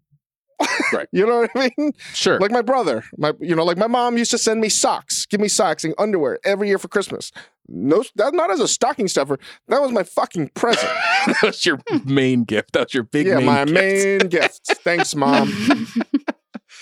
Right. 0.92 1.08
you 1.12 1.26
know 1.26 1.40
what 1.40 1.50
I 1.54 1.72
mean? 1.76 1.92
sure 2.12 2.38
Like 2.38 2.50
my 2.50 2.62
brother, 2.62 3.04
my 3.18 3.32
you 3.40 3.54
know, 3.54 3.64
like 3.64 3.76
my 3.76 3.86
mom 3.86 4.16
used 4.16 4.30
to 4.30 4.38
send 4.38 4.60
me 4.60 4.68
socks, 4.68 5.26
give 5.26 5.40
me 5.40 5.48
socks 5.48 5.84
and 5.84 5.94
underwear 5.98 6.38
every 6.44 6.68
year 6.68 6.78
for 6.78 6.88
Christmas. 6.88 7.32
No, 7.66 8.04
that 8.16 8.34
not 8.34 8.50
as 8.50 8.60
a 8.60 8.68
stocking 8.68 9.08
stuffer. 9.08 9.38
That 9.68 9.80
was 9.80 9.90
my 9.90 10.02
fucking 10.02 10.50
present. 10.50 10.92
that 11.26 11.42
was 11.42 11.66
your 11.66 11.80
hmm. 11.88 12.14
main 12.14 12.44
gift 12.44 12.72
that 12.72 12.86
was 12.86 12.94
your 12.94 13.02
big 13.02 13.26
yeah, 13.26 13.38
main 13.38 13.46
my 13.46 13.64
gift. 13.64 13.74
main 13.74 14.18
gift. 14.28 14.60
Thanks, 14.84 15.14
mom. 15.14 15.52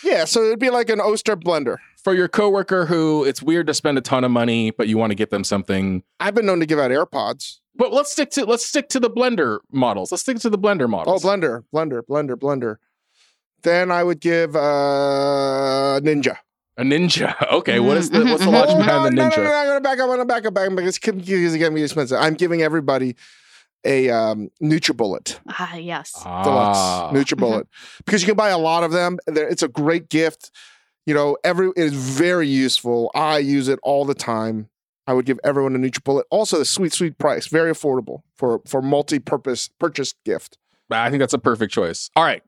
Yeah, 0.04 0.24
so 0.24 0.42
it'd 0.42 0.58
be 0.58 0.70
like 0.70 0.90
an 0.90 1.00
Oster 1.00 1.36
blender. 1.36 1.76
for 2.02 2.12
your 2.14 2.26
coworker 2.28 2.86
who 2.86 3.24
it's 3.24 3.42
weird 3.42 3.68
to 3.68 3.74
spend 3.74 3.96
a 3.96 4.00
ton 4.00 4.24
of 4.24 4.30
money 4.30 4.72
but 4.72 4.88
you 4.88 4.98
want 4.98 5.12
to 5.12 5.14
get 5.14 5.30
them 5.30 5.44
something 5.44 6.02
I've 6.18 6.34
been 6.34 6.46
known 6.46 6.60
to 6.60 6.66
give 6.66 6.78
out 6.78 6.90
AirPods. 6.90 7.60
But 7.74 7.92
let's 7.92 8.12
stick 8.12 8.30
to 8.32 8.44
let's 8.44 8.66
stick 8.66 8.88
to 8.90 9.00
the 9.00 9.10
blender 9.10 9.58
models. 9.70 10.12
Let's 10.12 10.22
stick 10.22 10.38
to 10.40 10.50
the 10.50 10.58
blender 10.58 10.88
models. 10.88 11.24
Oh, 11.24 11.28
blender, 11.28 11.64
blender, 11.74 12.02
blender, 12.02 12.36
blender. 12.36 12.76
Then 13.62 13.90
I 13.90 14.02
would 14.04 14.20
give 14.20 14.54
uh 14.56 16.00
Ninja. 16.02 16.36
a 16.76 16.82
ninja. 16.82 17.34
Okay, 17.52 17.80
what 17.80 17.96
is 17.96 18.10
the 18.10 18.18
Mhm, 18.18 18.30
what's 18.30 18.44
the 18.44 18.50
logic 18.50 18.74
mhm. 18.76 18.78
behind 18.78 19.04
the 19.16 19.22
ninja? 19.22 19.36
No, 19.36 19.42
no, 19.44 19.48
no, 19.50 19.54
I'm 19.56 19.66
gonna 19.68 19.80
back 19.80 19.98
up. 19.98 20.04
I'm 20.04 20.08
gonna 20.10 20.24
back 20.24 20.44
up. 20.46 20.54
Back 20.54 20.68
up 20.68 20.76
because 20.76 20.98
it's 21.02 21.56
gonna 21.56 21.74
be 21.74 21.82
expensive. 21.82 22.18
I'm 22.18 22.34
giving 22.34 22.62
everybody 22.62 23.16
a 23.84 24.10
um, 24.10 24.48
NutriBullet 24.62 25.40
ah, 25.48 25.74
yes. 25.76 26.12
Deluxe 26.12 26.78
Ah. 26.78 27.10
NutriBullet 27.12 27.64
because 28.04 28.22
you 28.22 28.26
can 28.26 28.36
buy 28.36 28.50
a 28.50 28.58
lot 28.58 28.84
of 28.84 28.92
them. 28.92 29.18
They're- 29.26 29.48
It's 29.48 29.62
a 29.62 29.68
great 29.68 30.08
gift. 30.08 30.50
You 31.04 31.14
know, 31.14 31.36
every 31.42 31.68
it 31.76 31.82
is 31.84 31.94
very 31.94 32.46
useful. 32.48 33.10
I 33.14 33.38
use 33.38 33.66
it 33.68 33.80
all 33.82 34.04
the 34.04 34.14
time. 34.14 34.68
I 35.06 35.14
would 35.14 35.26
give 35.26 35.40
everyone 35.42 35.74
a 35.74 35.78
NutriBullet. 35.78 36.22
Also, 36.30 36.58
the 36.58 36.64
sweet, 36.64 36.92
sweet 36.92 37.18
price, 37.18 37.46
very 37.46 37.72
affordable 37.72 38.22
for 38.36 38.60
for 38.66 38.80
multi-purpose 38.80 39.68
purchase 39.78 40.14
gift. 40.24 40.58
I 40.90 41.10
think 41.10 41.20
that's 41.20 41.32
a 41.32 41.38
perfect 41.38 41.72
choice. 41.72 42.10
All 42.14 42.24
right. 42.24 42.42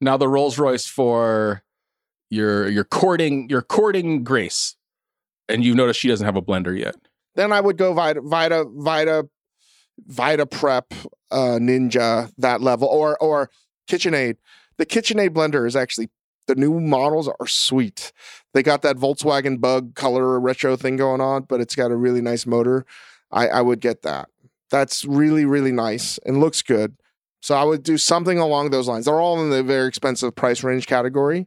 Now 0.00 0.16
the 0.16 0.28
Rolls 0.28 0.58
Royce 0.58 0.86
for 0.86 1.62
your 2.28 2.68
your 2.68 2.84
courting 2.84 3.48
your 3.48 3.62
courting 3.62 4.24
Grace. 4.24 4.76
And 5.48 5.64
you 5.64 5.74
notice 5.74 5.96
she 5.96 6.08
doesn't 6.08 6.24
have 6.24 6.36
a 6.36 6.42
blender 6.42 6.78
yet. 6.78 6.94
Then 7.34 7.52
I 7.52 7.60
would 7.60 7.76
go 7.76 7.92
Vita, 7.92 8.20
Vita, 8.20 8.66
Vita, 8.72 9.28
Vita 10.06 10.46
Prep, 10.46 10.94
uh, 11.32 11.58
Ninja, 11.58 12.30
that 12.38 12.60
level, 12.60 12.86
or 12.86 13.18
or 13.18 13.50
KitchenAid. 13.88 14.36
The 14.78 14.86
KitchenAid 14.86 15.30
blender 15.30 15.66
is 15.66 15.74
actually 15.74 16.08
the 16.50 16.60
new 16.60 16.80
models 16.80 17.28
are 17.28 17.46
sweet. 17.46 18.12
They 18.54 18.62
got 18.62 18.82
that 18.82 18.96
Volkswagen 18.96 19.60
Bug 19.60 19.94
color 19.94 20.40
retro 20.40 20.76
thing 20.76 20.96
going 20.96 21.20
on, 21.20 21.44
but 21.44 21.60
it's 21.60 21.76
got 21.76 21.92
a 21.92 21.96
really 21.96 22.20
nice 22.20 22.44
motor. 22.44 22.84
I, 23.30 23.46
I 23.46 23.60
would 23.60 23.80
get 23.80 24.02
that. 24.02 24.28
That's 24.70 25.04
really 25.04 25.44
really 25.44 25.70
nice 25.70 26.18
and 26.26 26.40
looks 26.40 26.62
good. 26.62 26.96
So 27.40 27.54
I 27.54 27.62
would 27.62 27.84
do 27.84 27.96
something 27.96 28.38
along 28.38 28.70
those 28.70 28.88
lines. 28.88 29.04
They're 29.04 29.20
all 29.20 29.40
in 29.40 29.50
the 29.50 29.62
very 29.62 29.86
expensive 29.86 30.34
price 30.34 30.64
range 30.64 30.86
category. 30.86 31.46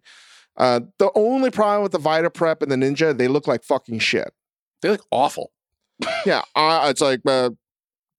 Uh, 0.56 0.82
the 0.97 1.12
only 1.16 1.51
problem 1.51 1.84
with 1.84 1.91
the 1.91 1.99
Vita 1.99 2.30
Prep 2.30 2.62
and 2.62 2.72
the 2.72 2.76
Ninja, 2.76 3.16
they 3.16 3.28
look 3.28 3.47
like 3.47 3.64
fucking 3.64 3.99
shit. 3.99 4.34
They 4.82 4.89
look 4.89 5.06
awful. 5.12 5.51
Yeah, 6.26 6.41
uh, 6.56 6.88
it's 6.89 7.01
like, 7.01 7.22
uh, 7.26 7.51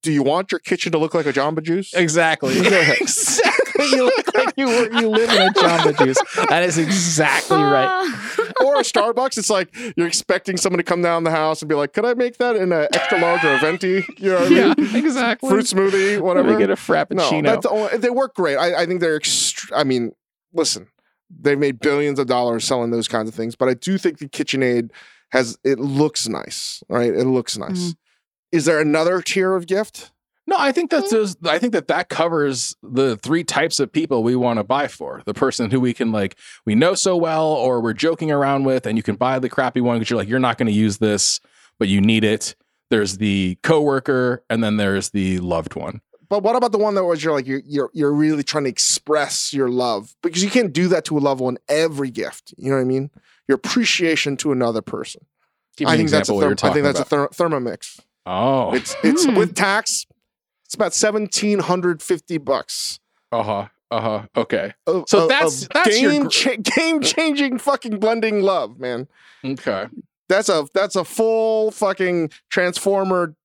do 0.02 0.12
you 0.12 0.22
want 0.22 0.52
your 0.52 0.58
kitchen 0.58 0.92
to 0.92 0.98
look 0.98 1.14
like 1.14 1.26
a 1.26 1.32
Jamba 1.32 1.62
Juice? 1.62 1.94
Exactly. 1.94 2.54
Exactly. 3.00 3.53
You 3.90 4.04
look 4.04 4.34
like 4.34 4.54
you 4.56 4.66
were, 4.66 5.00
you 5.00 5.08
live 5.08 5.30
in 5.30 5.42
a 5.42 5.50
Jamba 5.52 6.04
Juice. 6.04 6.18
That 6.48 6.62
is 6.64 6.78
exactly 6.78 7.58
right. 7.62 8.20
Or 8.64 8.76
a 8.76 8.82
Starbucks, 8.82 9.36
it's 9.36 9.50
like 9.50 9.74
you're 9.96 10.06
expecting 10.06 10.56
someone 10.56 10.78
to 10.78 10.84
come 10.84 11.02
down 11.02 11.24
the 11.24 11.30
house 11.30 11.60
and 11.60 11.68
be 11.68 11.74
like, 11.74 11.92
"Could 11.92 12.04
I 12.04 12.14
make 12.14 12.38
that 12.38 12.56
in 12.56 12.72
an 12.72 12.86
extra 12.94 13.18
large 13.20 13.44
or 13.44 13.54
a 13.54 13.58
venti?" 13.58 14.04
You 14.16 14.30
know 14.30 14.40
what 14.40 14.52
I 14.52 14.54
Yeah, 14.54 14.74
mean? 14.78 14.96
exactly. 14.96 15.50
Fruit 15.50 15.64
smoothie, 15.66 16.12
Let 16.14 16.22
whatever. 16.22 16.52
me 16.52 16.58
get 16.58 16.66
a 16.66 16.68
no, 16.68 16.76
frappuccino. 16.76 17.42
that's 17.44 17.66
the 17.66 17.70
only, 17.70 17.98
they 17.98 18.10
work 18.10 18.34
great. 18.34 18.56
I, 18.56 18.82
I 18.82 18.86
think 18.86 19.00
they're. 19.00 19.18
Ext- 19.18 19.70
I 19.74 19.82
mean, 19.84 20.12
listen, 20.52 20.86
they've 21.28 21.58
made 21.58 21.80
billions 21.80 22.18
of 22.18 22.26
dollars 22.26 22.64
selling 22.64 22.90
those 22.90 23.08
kinds 23.08 23.28
of 23.28 23.34
things, 23.34 23.54
but 23.56 23.68
I 23.68 23.74
do 23.74 23.98
think 23.98 24.18
the 24.18 24.28
KitchenAid 24.28 24.90
has. 25.32 25.58
It 25.64 25.78
looks 25.80 26.28
nice, 26.28 26.82
right? 26.88 27.12
It 27.12 27.24
looks 27.26 27.58
nice. 27.58 27.90
Mhm. 27.90 27.96
Is 28.52 28.64
there 28.66 28.78
another 28.80 29.20
tier 29.20 29.56
of 29.56 29.66
gift? 29.66 30.12
No, 30.46 30.56
I 30.58 30.72
think 30.72 30.90
that's 30.90 31.10
just, 31.10 31.38
I 31.46 31.58
think 31.58 31.72
that 31.72 31.88
that 31.88 32.10
covers 32.10 32.76
the 32.82 33.16
three 33.16 33.44
types 33.44 33.80
of 33.80 33.90
people 33.90 34.22
we 34.22 34.36
want 34.36 34.58
to 34.58 34.64
buy 34.64 34.88
for. 34.88 35.22
The 35.24 35.32
person 35.32 35.70
who 35.70 35.80
we 35.80 35.94
can 35.94 36.12
like 36.12 36.36
we 36.66 36.74
know 36.74 36.94
so 36.94 37.16
well 37.16 37.46
or 37.46 37.80
we're 37.80 37.94
joking 37.94 38.30
around 38.30 38.64
with 38.64 38.86
and 38.86 38.98
you 38.98 39.02
can 39.02 39.16
buy 39.16 39.38
the 39.38 39.48
crappy 39.48 39.80
one 39.80 39.98
because 39.98 40.10
you're 40.10 40.18
like 40.18 40.28
you're 40.28 40.38
not 40.38 40.58
going 40.58 40.66
to 40.66 40.72
use 40.72 40.98
this 40.98 41.40
but 41.78 41.88
you 41.88 42.00
need 42.00 42.24
it. 42.24 42.54
There's 42.90 43.16
the 43.16 43.58
coworker 43.62 44.44
and 44.50 44.62
then 44.62 44.76
there's 44.76 45.10
the 45.10 45.38
loved 45.38 45.74
one. 45.76 46.02
But 46.28 46.42
what 46.42 46.56
about 46.56 46.72
the 46.72 46.78
one 46.78 46.94
that 46.94 47.04
was 47.04 47.24
you're 47.24 47.32
like 47.32 47.46
you're 47.46 47.62
you're 47.64 47.90
you're 47.94 48.12
really 48.12 48.42
trying 48.42 48.64
to 48.64 48.70
express 48.70 49.52
your 49.52 49.68
love 49.70 50.14
because 50.22 50.44
you 50.44 50.50
can't 50.50 50.72
do 50.72 50.88
that 50.88 51.04
to 51.06 51.16
a 51.16 51.20
loved 51.20 51.40
one 51.40 51.56
every 51.68 52.10
gift. 52.10 52.52
You 52.58 52.70
know 52.70 52.76
what 52.76 52.82
I 52.82 52.86
mean? 52.86 53.10
Your 53.48 53.56
appreciation 53.56 54.36
to 54.38 54.52
another 54.52 54.82
person. 54.82 55.22
Give 55.76 55.86
me 55.86 55.92
I 55.92 55.94
an 55.94 55.98
think 56.00 56.10
that's 56.10 56.28
a 56.28 56.32
example 56.32 56.36
what 56.36 56.58
therm- 56.58 56.62
you're 56.62 56.70
I 56.70 56.72
think 56.74 56.84
that's 56.84 57.08
talking 57.08 57.18
a 57.24 57.28
ther- 57.28 57.48
Thermomix. 57.48 58.00
Oh. 58.26 58.72
It's 58.74 58.94
it's 59.02 59.24
Hmm. 59.24 59.36
with 59.36 59.54
tax. 59.54 60.06
It's 60.74 60.76
about 60.76 60.92
seventeen 60.92 61.60
hundred 61.60 62.02
fifty 62.02 62.36
bucks. 62.36 62.98
Uh-huh. 63.30 63.68
Uh-huh. 63.92 64.22
Okay. 64.36 64.74
Of- 64.88 65.04
So 65.06 65.22
of- 65.22 65.28
that's- 65.28 65.62
of 65.62 65.68
that's 65.72 65.88
game 65.96 66.22
gr- 66.24 66.28
cha- 66.28 66.56
game 66.56 67.00
changing 67.00 67.58
fucking 67.58 68.00
blending 68.00 68.42
love, 68.42 68.80
man. 68.80 69.06
Okay. 69.44 69.86
That's 70.28 70.48
a 70.48 70.66
that's 70.74 70.96
a 70.96 71.04
full 71.04 71.70
fucking 71.70 72.30
transformer. 72.50 73.36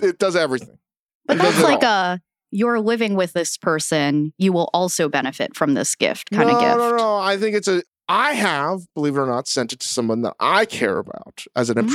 It 0.00 0.18
does 0.18 0.34
everything. 0.34 0.78
But 1.26 1.36
It 1.36 1.42
that's 1.42 1.62
like 1.62 1.84
all. 1.84 2.14
a 2.14 2.20
you're 2.50 2.80
living 2.80 3.14
with 3.14 3.34
this 3.34 3.56
person, 3.56 4.32
you 4.36 4.52
will 4.52 4.68
also 4.74 5.08
benefit 5.08 5.54
from 5.54 5.74
this 5.74 5.94
gift 5.94 6.30
kind 6.32 6.48
no, 6.48 6.56
of 6.56 6.60
gift. 6.60 6.76
No, 6.76 6.96
no, 6.96 7.16
I 7.18 7.36
think 7.36 7.54
it's 7.54 7.68
a. 7.68 7.84
I 8.08 8.32
have, 8.32 8.80
believe 8.96 9.14
it 9.16 9.20
or 9.20 9.26
not, 9.26 9.46
sent 9.46 9.72
it 9.72 9.78
to 9.80 9.86
someone 9.88 10.22
that 10.22 10.34
I 10.40 10.64
care 10.66 10.98
about 10.98 11.44
as 11.54 11.70
an 11.70 11.76
Mm. 11.76 11.88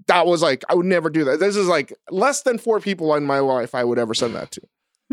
Appreciation. 0.00 0.04
That 0.08 0.26
was 0.26 0.42
like 0.42 0.64
I 0.68 0.74
would 0.74 0.86
never 0.86 1.10
do 1.10 1.24
that. 1.24 1.40
This 1.40 1.56
is 1.56 1.66
like 1.66 1.92
less 2.10 2.42
than 2.42 2.58
four 2.58 2.80
people 2.80 3.14
in 3.14 3.24
my 3.24 3.38
life 3.38 3.74
I 3.74 3.84
would 3.84 3.98
ever 3.98 4.14
send 4.14 4.34
that 4.34 4.50
to. 4.52 4.62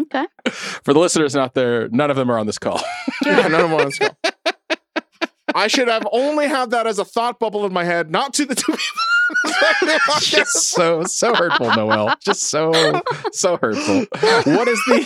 Okay. 0.02 0.26
For 0.50 0.94
the 0.94 1.00
listeners 1.00 1.36
out 1.36 1.54
there, 1.54 1.90
none 1.90 2.10
of 2.10 2.16
them 2.16 2.32
are 2.32 2.40
on 2.40 2.46
this 2.46 2.58
call. 2.58 2.82
Yeah, 3.26 3.48
none 3.48 3.62
of 3.62 3.70
them 3.70 3.74
on 3.74 3.86
this 3.86 4.00
call. 4.00 4.18
I 5.56 5.68
should 5.68 5.88
have 5.88 6.08
only 6.12 6.48
had 6.48 6.72
that 6.72 6.88
as 6.88 7.00
a 7.00 7.06
thought 7.06 7.40
bubble 7.40 7.66
in 7.66 7.74
my 7.74 7.84
head, 7.84 8.10
not 8.10 8.34
to 8.36 8.46
the 8.46 8.56
two 8.56 8.72
people. 8.72 9.02
just 10.22 10.70
so 10.72 11.04
so 11.04 11.34
hurtful, 11.34 11.74
Noelle. 11.76 12.14
Just 12.24 12.44
so 12.44 13.02
so 13.32 13.58
hurtful. 13.58 14.00
What 14.54 14.68
is 14.68 14.82
the 14.86 15.06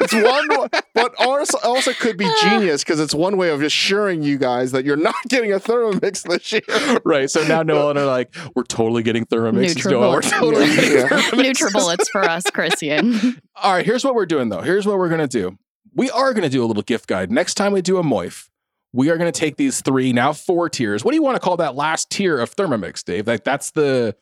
it's 0.00 0.14
one, 0.14 0.68
but 0.94 1.14
also, 1.18 1.58
also 1.62 1.92
could 1.92 2.16
be 2.16 2.28
genius 2.42 2.82
because 2.84 3.00
it's 3.00 3.14
one 3.14 3.36
way 3.36 3.50
of 3.50 3.62
assuring 3.62 4.22
you 4.22 4.38
guys 4.38 4.72
that 4.72 4.84
you're 4.84 4.96
not 4.96 5.14
getting 5.28 5.52
a 5.52 5.58
Thermomix 5.60 6.22
this 6.22 6.52
year. 6.52 6.98
right? 7.04 7.30
So 7.30 7.46
now 7.46 7.62
Noelle 7.62 7.90
and 7.90 7.98
I 7.98 8.02
are 8.02 8.06
like, 8.06 8.34
we're 8.54 8.64
totally 8.64 9.02
getting 9.02 9.24
Thermomixes. 9.26 9.90
Noelle, 9.90 10.12
we're 10.12 10.22
totally 10.22 10.66
Yeah. 10.66 10.76
getting 10.76 10.96
Yeah. 11.44 11.50
Nutribullets 11.52 12.08
for 12.10 12.22
us, 12.22 12.44
Christian. 12.52 13.40
All 13.56 13.72
right, 13.72 13.84
here's 13.84 14.04
what 14.04 14.14
we're 14.14 14.26
doing 14.26 14.48
though. 14.48 14.60
Here's 14.62 14.86
what 14.86 14.98
we're 14.98 15.08
gonna 15.08 15.26
do. 15.28 15.56
We 15.94 16.10
are 16.10 16.32
gonna 16.34 16.48
do 16.48 16.62
a 16.64 16.66
little 16.66 16.82
gift 16.82 17.06
guide 17.08 17.30
next 17.30 17.54
time 17.54 17.72
we 17.72 17.82
do 17.82 17.96
a 17.98 18.02
moif. 18.02 18.48
We 18.92 19.10
are 19.10 19.16
going 19.16 19.30
to 19.30 19.38
take 19.38 19.56
these 19.56 19.80
three 19.80 20.12
now 20.12 20.32
four 20.32 20.68
tiers. 20.68 21.04
What 21.04 21.12
do 21.12 21.16
you 21.16 21.22
want 21.22 21.36
to 21.36 21.40
call 21.40 21.56
that 21.58 21.74
last 21.74 22.10
tier 22.10 22.38
of 22.38 22.54
Thermomix, 22.54 23.04
Dave? 23.04 23.26
Like 23.26 23.44
that's 23.44 23.70
the 23.70 24.16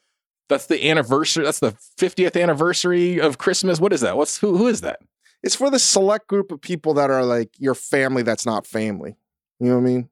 that's 0.49 0.67
the 0.67 0.91
anniversary. 0.91 1.45
That's 1.45 1.61
the 1.61 1.73
50th 1.99 2.41
anniversary 2.41 3.21
of 3.21 3.39
Christmas. 3.39 3.81
What 3.81 3.93
is 3.93 4.01
that? 4.01 4.17
What's 4.17 4.39
who? 4.39 4.57
Who 4.57 4.67
is 4.67 4.81
that? 4.83 5.01
It's 5.43 5.55
for 5.55 5.71
the 5.71 5.79
select 5.79 6.27
group 6.27 6.51
of 6.51 6.61
people 6.61 6.95
that 6.95 7.11
are 7.11 7.25
like 7.25 7.51
your 7.59 7.75
family 7.75 8.23
that's 8.23 8.47
not 8.47 8.67
family. 8.67 9.17
You 9.61 9.69
know 9.69 9.75
what 9.77 9.83
I 9.83 9.85
mean? 9.85 10.09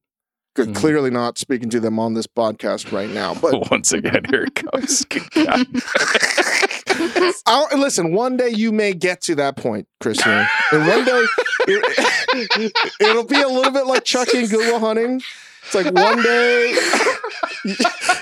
Mhm. 0.57 0.75
Clearly 0.75 1.11
not 1.11 1.39
speaking 1.39 1.69
to 1.71 1.81
them 1.81 1.99
on 1.99 2.15
this 2.15 2.27
podcast 2.27 2.93
right 2.93 3.11
now. 3.11 3.35
But 3.35 3.57
Once 3.71 3.93
again, 3.93 4.23
here 4.31 4.45
it 4.45 4.55
comes. 4.55 5.05
Listen, 7.77 8.13
one 8.13 8.37
day 8.37 8.49
you 8.49 8.73
may 8.73 8.93
get 8.95 9.21
to 9.23 9.35
that 9.37 9.57
point, 9.57 9.87
Christian. 10.01 10.47
And 10.73 10.87
one 10.87 11.05
day 11.05 11.25
it, 11.69 12.73
it'll 13.01 13.25
be 13.25 13.41
a 13.41 13.49
little 13.49 13.73
bit 13.73 13.87
like 13.87 14.05
Chucky 14.05 14.39
and 14.41 14.51
Good 14.51 14.73
Will 14.73 14.81
Hunting. 14.81 15.23
It's 15.67 15.75
like 15.75 15.93
one 15.93 16.23
day 16.23 16.75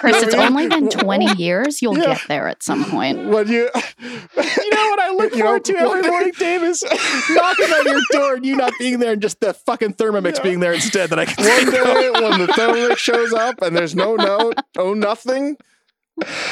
Chris, 0.01 0.22
it's 0.22 0.34
mean? 0.36 0.42
only 0.47 0.68
been 0.68 0.88
20 0.88 1.34
years. 1.42 1.82
You'll 1.82 1.97
Yeah. 1.99 2.07
get 2.14 2.22
there 2.28 2.49
at 2.49 2.62
some 2.62 2.84
point. 2.86 3.28
when 3.28 3.49
you 3.49 3.68
You 3.74 4.70
know 4.70 4.88
what 4.90 5.01
I 5.01 5.11
look 5.16 5.32
You 5.36 5.38
know, 5.40 5.45
forward 5.45 5.64
to 5.66 5.76
every 5.76 6.03
morning, 6.03 6.32
Davis? 6.38 6.82
knocking 6.82 7.70
on 7.70 7.86
your 7.86 8.01
door 8.12 8.34
and 8.36 8.47
you 8.47 8.57
not 8.57 8.72
being 8.78 8.99
there 8.99 9.12
and 9.12 9.22
just 9.22 9.40
the 9.40 9.53
fucking 9.55 9.95
Thermomix 9.95 10.36
Yeah. 10.36 10.42
being 10.42 10.61
there 10.61 10.72
instead 10.72 11.11
that 11.11 11.18
I 11.18 11.26
can 11.26 11.45
one 11.45 11.57
take 11.64 11.70
day 11.70 12.11
when 12.11 12.38
the 12.40 12.47
Thermomix 12.47 12.97
shows 12.97 13.32
up 13.32 13.61
and 13.62 13.76
there's 13.76 13.95
no 13.95 14.16
note, 14.16 14.55
oh 14.78 14.95
nothing, 14.95 15.57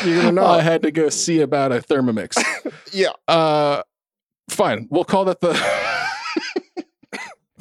you're 0.05 0.17
gonna 0.23 0.33
know. 0.33 0.45
I 0.45 0.61
had 0.61 0.83
to 0.83 0.91
go 0.91 1.09
see 1.09 1.41
about 1.41 1.73
a 1.73 1.77
Thermomix. 1.81 2.37
yeah. 2.93 3.11
Uh, 3.29 3.83
fine. 4.51 4.89
We'll 4.91 5.05
call 5.05 5.25
that 5.27 5.41
the. 5.41 5.53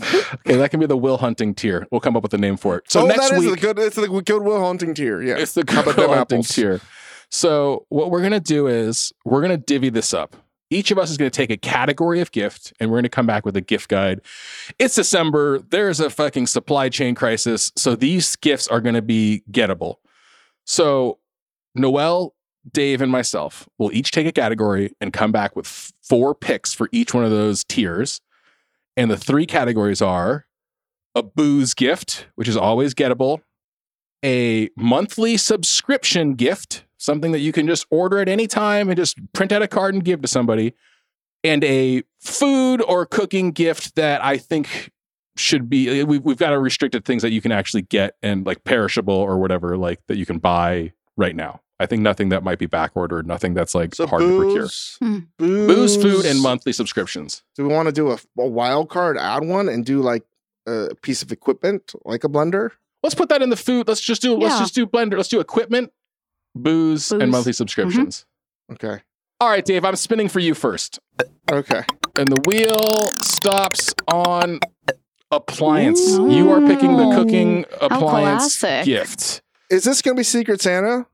Okay, 0.02 0.56
that 0.56 0.72
can 0.72 0.80
be 0.80 0.86
the 0.86 0.98
Will 0.98 1.18
Hunting 1.18 1.54
tier. 1.54 1.88
We'll 1.92 2.02
come 2.02 2.16
up 2.16 2.24
with 2.24 2.34
a 2.34 2.38
name 2.38 2.58
for 2.58 2.78
it. 2.78 2.92
So 2.92 3.04
oh, 3.04 3.06
next 3.08 3.32
week, 3.32 3.50
the 3.50 3.58
good. 3.58 3.80
It's 3.80 3.96
the 3.96 4.08
Good 4.08 4.44
Will 4.44 4.60
Hunting 4.60 4.94
tier. 4.94 5.22
Yeah. 5.22 5.36
it's 5.38 5.54
the 5.54 5.64
good 5.64 5.86
Will 5.86 6.14
Hunting 6.14 6.40
apples? 6.40 6.50
tier. 6.50 6.82
So 7.30 7.86
what 7.90 8.12
we're 8.12 8.22
gonna 8.22 8.40
do 8.40 8.68
is 8.68 9.14
we're 9.26 9.42
gonna 9.42 9.58
divvy 9.58 9.90
this 9.90 10.14
up. 10.14 10.36
Each 10.72 10.90
of 10.90 10.98
us 10.98 11.12
is 11.12 11.18
going 11.18 11.30
to 11.30 11.36
take 11.36 11.52
a 11.52 11.58
category 11.58 12.22
of 12.22 12.32
gift 12.32 12.72
and 12.80 12.90
we're 12.90 12.96
going 12.96 13.04
to 13.04 13.10
come 13.10 13.28
back 13.28 13.46
with 13.46 13.58
a 13.58 13.62
gift 13.62 13.90
guide. 13.90 14.22
It's 14.80 14.96
December. 14.96 15.60
There's 15.60 16.00
a 16.00 16.10
fucking 16.10 16.48
supply 16.48 16.88
chain 16.88 17.14
crisis. 17.14 17.74
So 17.76 17.94
these 17.94 18.38
gifts 18.38 18.70
are 18.70 18.80
going 18.80 18.96
to 18.96 19.02
be 19.02 19.44
gettable. 19.52 19.96
So 20.66 21.20
Noelle, 21.76 22.36
Dave, 22.72 23.02
and 23.02 23.12
myself 23.12 23.68
will 23.78 23.92
each 23.92 24.12
take 24.12 24.28
a 24.28 24.32
category 24.32 24.96
and 25.02 25.12
come 25.12 25.34
back 25.34 25.58
with 25.58 25.68
four 26.02 26.34
picks 26.34 26.74
for 26.74 26.88
each 26.94 27.14
one 27.14 27.26
of 27.26 27.32
those 27.32 27.66
tiers. 27.66 28.22
And 29.02 29.10
the 29.10 29.18
three 29.18 29.48
categories 29.48 30.00
are 30.00 30.46
a 31.16 31.24
booze 31.24 31.74
gift, 31.74 32.28
which 32.36 32.48
is 32.48 32.56
always 32.56 32.94
gettable, 32.94 33.40
a 34.24 34.70
monthly 34.78 35.38
subscription 35.38 36.36
gift, 36.36 36.86
something 37.00 37.32
that 37.32 37.40
you 37.40 37.52
can 37.52 37.66
just 37.66 37.88
order 37.90 38.20
at 38.20 38.30
any 38.30 38.46
time 38.46 38.90
and 38.90 38.96
just 38.96 39.18
print 39.34 39.52
out 39.52 39.64
a 39.64 39.68
card 39.68 39.96
and 39.96 40.06
give 40.06 40.22
to 40.22 40.28
somebody, 40.28 40.76
and 41.44 41.64
a 41.64 42.04
food 42.20 42.80
or 42.84 43.08
cooking 43.08 43.50
gift 43.50 43.96
that 43.96 44.24
I 44.24 44.38
think 44.38 44.92
should 45.36 45.68
be 45.68 46.02
eh, 46.02 46.04
we've, 46.04 46.24
we've 46.24 46.38
got 46.38 46.52
to 46.52 46.60
restrict 46.60 46.94
restricted 46.94 47.04
things 47.04 47.24
that 47.24 47.32
you 47.32 47.42
can 47.42 47.52
actually 47.52 47.82
get 47.82 48.18
and 48.22 48.46
like 48.46 48.64
perishable 48.66 49.16
or 49.16 49.40
whatever 49.40 49.78
like 49.78 50.00
that 50.10 50.18
you 50.18 50.28
can 50.28 50.38
buy 50.38 50.94
right 51.18 51.36
now. 51.36 51.60
I 51.82 51.86
think 51.88 52.02
nothing 52.02 52.30
that 52.30 52.44
might 52.44 52.60
be 52.60 52.68
back 52.68 52.92
ordered, 52.96 53.26
nothing 53.28 53.54
that's 53.54 53.74
like 53.74 53.96
So 53.96 54.06
hard 54.08 54.22
to 54.22 54.38
procure. 54.38 54.62
booze, 54.64 54.98
Hmm. 55.00 55.18
booze, 55.38 55.68
Booze, 55.68 56.02
food, 56.02 56.26
and 56.26 56.40
monthly 56.42 56.74
subscriptions. 56.74 57.44
Do 57.56 57.68
we 57.68 57.74
want 57.74 57.88
to 57.88 57.92
do 57.92 58.12
a, 58.12 58.18
a 58.40 58.48
wild 58.48 58.90
card, 58.90 59.18
add 59.18 59.44
one, 59.46 59.68
and 59.68 59.86
do 59.86 60.02
like 60.02 60.24
a 60.68 60.94
piece 61.02 61.22
of 61.24 61.32
equipment, 61.32 61.94
like 62.06 62.24
a 62.24 62.30
blender? 62.30 62.72
Let's 63.04 63.16
put 63.16 63.30
that 63.30 63.42
in 63.42 63.50
the 63.50 63.56
food. 63.58 63.88
Let's 63.88 64.00
just 64.02 64.22
do 64.22 64.36
let's 64.36 64.60
just 64.60 64.76
do 64.76 64.86
blender. 64.86 65.18
Let's 65.18 65.30
do 65.30 65.40
equipment, 65.40 65.92
booze, 66.56 67.10
Booze. 67.10 67.22
and 67.22 67.32
monthly 67.32 67.54
subscriptions. 67.54 68.26
Okay. 68.72 69.02
All 69.40 69.50
right, 69.50 69.66
Dave, 69.66 69.84
I'm 69.84 69.96
spinning 69.96 70.30
for 70.30 70.40
you 70.40 70.54
first. 70.54 71.00
Okay. 71.52 71.82
And 72.16 72.28
the 72.28 72.42
wheel 72.46 73.08
stops 73.22 73.96
on 74.08 74.60
appliance. 75.32 76.00
Ooh. 76.12 76.30
You 76.32 76.52
are 76.52 76.62
picking 76.62 76.96
the 76.98 77.16
cooking 77.16 77.66
appliance 77.80 78.62
gift. 78.86 79.42
Is 79.72 79.84
this 79.86 80.02
going 80.02 80.16
to 80.16 80.20
be 80.20 80.24
Secret 80.24 80.62
Santa 80.62 81.08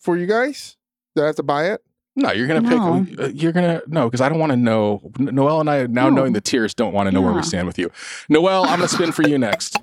for 0.00 0.16
you 0.16 0.26
guys? 0.26 0.76
Do 1.16 1.22
I 1.22 1.26
have 1.26 1.36
to 1.36 1.42
buy 1.42 1.66
it? 1.72 1.82
No, 2.16 2.32
you're 2.32 2.46
gonna 2.48 2.60
No. 2.60 3.04
pick. 3.08 3.20
uh, 3.20 3.26
You're 3.28 3.52
gonna 3.52 3.82
no, 3.86 4.06
because 4.06 4.20
I 4.20 4.28
don't 4.28 4.38
want 4.40 4.50
to 4.50 4.56
know. 4.56 5.00
N- 5.18 5.34
Noelle 5.34 5.60
and 5.60 5.70
I 5.70 5.86
now 5.86 6.08
No. 6.08 6.16
knowing 6.16 6.32
the 6.32 6.40
tiers 6.40 6.74
don't 6.74 6.92
want 6.92 7.06
to 7.06 7.12
know 7.12 7.20
where 7.22 7.32
we 7.32 7.42
stand 7.42 7.66
with 7.66 7.78
you. 7.78 7.90
Noelle, 8.28 8.64
I'm 8.64 8.78
gonna 8.78 8.88
spin 8.88 9.12
for 9.12 9.22
you 9.22 9.38
next. 9.38 9.76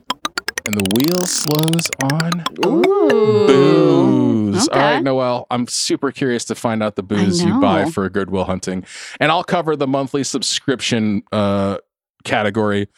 And 0.66 0.76
the 0.76 0.84
wheel 0.98 1.26
slows 1.26 1.90
on 2.12 2.44
Ooh. 2.66 3.48
booze. 3.48 4.68
All 4.68 4.78
right, 4.80 4.94
Okay. 4.96 5.02
Noelle, 5.04 5.48
I'm 5.50 5.68
super 5.68 6.12
curious 6.12 6.44
to 6.46 6.56
find 6.56 6.84
out 6.84 6.96
the 6.98 7.04
booze 7.04 7.42
you 7.44 7.60
buy 7.60 7.86
know. 7.86 7.92
for 7.92 8.10
Good 8.10 8.30
Will 8.30 8.44
Hunting, 8.44 8.84
and 9.20 9.32
I'll 9.32 9.46
cover 9.46 9.76
the 9.78 9.88
monthly 9.88 10.24
subscription 10.26 11.24
uh, 11.32 11.78
category 12.26 12.90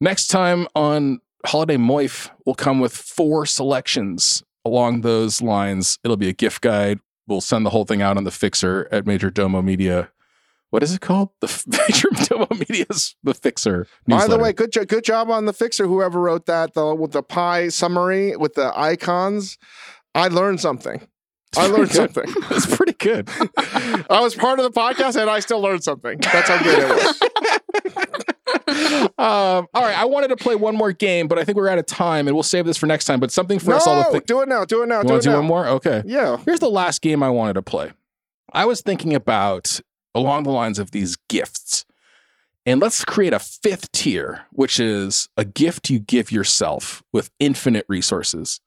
next 0.00 0.28
time 0.28 0.66
on 0.74 1.20
Holiday 1.44 1.76
Moif. 1.76 2.30
We'll 2.46 2.54
come 2.54 2.80
with 2.80 2.94
four 2.96 3.44
selections 3.44 4.42
along 4.64 5.00
those 5.02 5.40
lines. 5.42 5.98
It'll 6.04 6.16
be 6.16 6.28
a 6.28 6.32
gift 6.32 6.60
guide. 6.62 7.00
We'll 7.26 7.40
send 7.40 7.64
the 7.64 7.70
whole 7.70 7.84
thing 7.84 8.02
out 8.02 8.16
on 8.16 8.24
the 8.24 8.30
Fixer 8.30 8.88
at 8.90 9.04
Majordomo 9.04 9.62
Media. 9.64 10.10
What 10.70 10.82
is 10.82 10.94
it 10.94 11.00
called? 11.02 11.28
The 11.40 11.48
F- 11.48 11.66
Major 11.88 12.08
Domo 12.10 12.48
Media's 12.50 13.14
The 13.22 13.34
Fixer. 13.34 13.86
By 14.06 14.26
the 14.26 14.38
way, 14.38 14.54
good 14.54 14.72
jo- 14.72 14.86
good 14.86 15.04
job 15.04 15.30
on 15.30 15.44
the 15.44 15.52
fixer. 15.52 15.86
Whoever 15.86 16.18
wrote 16.18 16.46
that, 16.46 16.72
the 16.72 16.94
with 16.94 17.12
the 17.12 17.22
pie 17.22 17.68
summary 17.68 18.34
with 18.36 18.54
the 18.54 18.72
icons, 18.74 19.58
I 20.14 20.28
learned 20.28 20.60
something. 20.60 21.06
I 21.54 21.66
learned 21.66 21.90
Good. 21.90 22.14
something. 22.14 22.24
It's 22.50 22.74
pretty 22.74 22.94
good. 22.94 23.28
I 24.08 24.20
was 24.22 24.34
part 24.34 24.58
of 24.58 24.64
the 24.64 24.70
podcast 24.80 25.20
and 25.20 25.28
I 25.28 25.40
still 25.40 25.60
learned 25.60 25.84
something. 25.84 26.16
That's 26.20 26.48
how 26.48 26.62
good 26.62 26.78
it 26.78 26.88
was. 26.88 28.21
Um, 28.92 29.08
all 29.18 29.68
right, 29.74 29.96
I 29.96 30.04
wanted 30.04 30.28
to 30.28 30.36
play 30.36 30.54
one 30.54 30.76
more 30.76 30.92
game, 30.92 31.28
but 31.28 31.38
I 31.38 31.44
think 31.44 31.56
we're 31.56 31.68
out 31.68 31.78
of 31.78 31.86
time, 31.86 32.26
and 32.28 32.36
we'll 32.36 32.42
save 32.42 32.66
this 32.66 32.76
for 32.76 32.86
next 32.86 33.04
time. 33.04 33.20
But 33.20 33.30
something 33.30 33.58
for 33.58 33.74
us 33.74 33.86
all 33.86 34.02
to 34.02 34.08
no, 34.08 34.12
think. 34.12 34.26
do 34.26 34.40
it 34.42 34.48
now. 34.48 34.64
Do 34.64 34.82
it 34.82 34.86
now. 34.86 34.98
You 34.98 35.04
do 35.04 35.12
want 35.12 35.18
it 35.18 35.22
to 35.22 35.28
do 35.28 35.32
now. 35.32 35.38
one 35.38 35.46
more? 35.46 35.66
Okay. 35.66 36.02
Yeah. 36.06 36.38
Here's 36.44 36.60
the 36.60 36.70
last 36.70 37.02
game 37.02 37.22
I 37.22 37.30
wanted 37.30 37.54
to 37.54 37.62
play. 37.62 37.92
I 38.52 38.64
was 38.66 38.80
thinking 38.80 39.14
about 39.14 39.80
along 40.14 40.44
the 40.44 40.50
lines 40.50 40.78
of 40.78 40.90
these 40.90 41.16
gifts, 41.28 41.84
and 42.66 42.80
let's 42.80 43.04
create 43.04 43.32
a 43.32 43.38
fifth 43.38 43.90
tier, 43.92 44.46
which 44.50 44.78
is 44.78 45.28
a 45.36 45.44
gift 45.44 45.90
you 45.90 45.98
give 45.98 46.30
yourself 46.30 47.02
with 47.12 47.30
infinite 47.38 47.86
resources. 47.88 48.60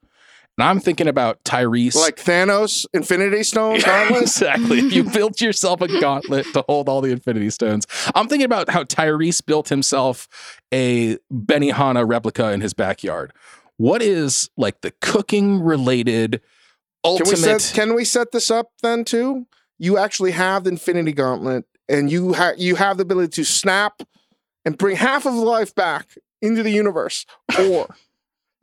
And 0.58 0.68
I'm 0.68 0.80
thinking 0.80 1.08
about 1.08 1.44
Tyrese. 1.44 1.96
Like 1.96 2.16
Thanos, 2.16 2.86
Infinity 2.94 3.44
Stone, 3.44 3.80
Gauntlet. 3.86 4.22
exactly. 4.22 4.80
If 4.80 4.94
you 4.94 5.04
built 5.12 5.42
yourself 5.42 5.82
a 5.82 5.88
gauntlet 6.00 6.46
to 6.54 6.64
hold 6.68 6.88
all 6.88 7.02
the 7.02 7.12
Infinity 7.12 7.50
Stones. 7.50 7.86
I'm 8.16 8.28
thinking 8.28 8.46
about 8.46 8.70
how 8.70 8.84
Tyrese 8.84 9.46
built 9.46 9.68
himself 9.70 10.28
a 10.74 11.18
Benihana 11.32 12.08
replica 12.08 12.52
in 12.54 12.62
his 12.62 12.74
backyard. 12.74 13.34
What 13.78 14.02
is 14.02 14.50
like 14.56 14.80
the 14.82 14.92
cooking 15.02 15.62
related 15.62 16.32
Can 16.34 16.42
ultimate? 17.04 17.30
we 17.32 17.36
set 17.36 17.72
can 17.76 17.94
we 17.94 18.06
set 18.06 18.32
this 18.32 18.50
up 18.50 18.72
then 18.82 19.04
too? 19.04 19.48
You 19.78 19.98
actually 19.98 20.32
have 20.32 20.64
the 20.64 20.70
Infinity 20.70 21.12
Gauntlet, 21.12 21.66
and 21.90 22.10
you 22.10 22.32
have 22.32 22.58
you 22.58 22.76
have 22.76 22.96
the 22.96 23.02
ability 23.04 23.32
to 23.32 23.44
snap 23.44 24.02
and 24.64 24.78
bring 24.78 24.96
half 24.96 25.26
of 25.26 25.34
life 25.34 25.76
back 25.76 26.16
into 26.42 26.64
the 26.64 26.72
universe, 26.72 27.26
or 27.60 27.94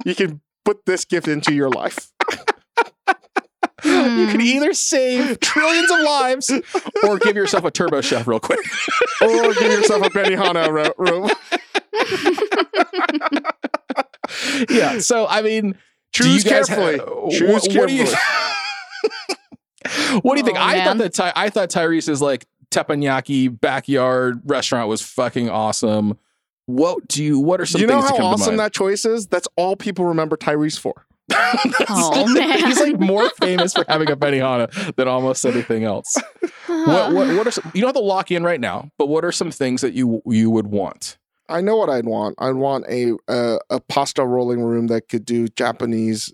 you 0.06 0.14
can 0.14 0.40
put 0.64 0.84
this 0.86 1.04
gift 1.04 1.28
into 1.28 1.54
your 1.54 1.70
life. 1.70 2.10
Hmm. 3.84 4.16
you 4.20 4.28
can 4.28 4.40
either 4.40 4.72
save 4.74 5.40
trillions 5.40 5.90
of 5.90 6.00
lives 6.02 6.52
or 7.04 7.18
give 7.18 7.34
yourself 7.34 7.64
a 7.64 7.70
turbo 7.72 8.00
chef 8.00 8.28
real 8.28 8.38
quick. 8.38 8.60
or 9.20 9.52
give 9.54 9.72
yourself 9.72 10.06
a 10.06 10.10
Benihana 10.10 10.70
ro- 10.70 10.94
room. 10.98 11.28
yeah. 14.70 14.98
So 15.00 15.26
I 15.26 15.42
mean, 15.42 15.72
do 15.72 15.78
Choose 16.12 16.44
carefully. 16.44 16.98
ha- 16.98 17.30
Choose 17.30 17.50
what, 17.50 17.74
what 17.74 17.88
do 17.88 17.94
you? 17.94 18.06
what 20.22 20.34
do 20.34 20.40
you 20.40 20.44
think? 20.44 20.58
Oh, 20.58 20.62
I 20.62 20.84
thought 20.84 20.98
that 20.98 21.14
Ty- 21.14 21.32
I 21.34 21.50
thought 21.50 21.70
Tyrese's 21.70 22.22
like 22.22 22.46
teppanyaki 22.70 23.60
backyard 23.60 24.42
restaurant 24.44 24.88
was 24.88 25.02
fucking 25.02 25.50
awesome. 25.50 26.18
What 26.76 27.08
do 27.08 27.22
you? 27.22 27.38
What 27.38 27.60
are 27.60 27.66
some 27.66 27.80
you 27.80 27.86
know 27.86 28.00
things 28.00 28.04
that 28.04 28.10
how 28.12 28.16
come 28.16 28.34
awesome 28.34 28.56
that 28.56 28.72
choice 28.72 29.04
is? 29.04 29.26
That's 29.26 29.48
all 29.56 29.76
people 29.76 30.06
remember 30.06 30.36
Tyrese 30.36 30.78
for. 30.78 31.06
Oh, 31.88 32.26
man. 32.32 32.58
He's 32.66 32.80
like 32.80 32.98
more 32.98 33.28
famous 33.40 33.74
for 33.74 33.84
having 33.88 34.10
a 34.10 34.16
Benihana 34.16 34.94
than 34.96 35.08
almost 35.08 35.44
anything 35.44 35.84
else. 35.84 36.14
what, 36.66 37.12
what, 37.12 37.36
what 37.36 37.46
are 37.46 37.50
some, 37.50 37.70
you 37.74 37.80
don't 37.80 37.88
have 37.88 37.96
to 37.96 38.00
lock 38.00 38.30
in 38.30 38.42
right 38.42 38.60
now, 38.60 38.90
but 38.98 39.08
what 39.08 39.24
are 39.24 39.32
some 39.32 39.50
things 39.50 39.82
that 39.82 39.92
you 39.92 40.22
you 40.26 40.50
would 40.50 40.68
want? 40.68 41.18
I 41.48 41.60
know 41.60 41.76
what 41.76 41.90
I'd 41.90 42.06
want. 42.06 42.36
I'd 42.38 42.54
want 42.54 42.86
a 42.88 43.12
a, 43.28 43.58
a 43.70 43.80
pasta 43.80 44.24
rolling 44.24 44.62
room 44.62 44.86
that 44.88 45.08
could 45.08 45.24
do 45.24 45.48
Japanese, 45.48 46.32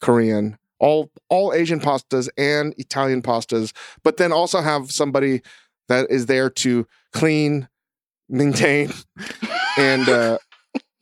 Korean, 0.00 0.58
all 0.78 1.10
all 1.28 1.52
Asian 1.52 1.80
pastas 1.80 2.28
and 2.36 2.74
Italian 2.78 3.22
pastas, 3.22 3.72
but 4.02 4.16
then 4.16 4.32
also 4.32 4.60
have 4.60 4.90
somebody 4.90 5.42
that 5.88 6.10
is 6.10 6.26
there 6.26 6.50
to 6.50 6.86
clean, 7.12 7.68
maintain, 8.28 8.92
and 9.78 10.08
uh, 10.08 10.38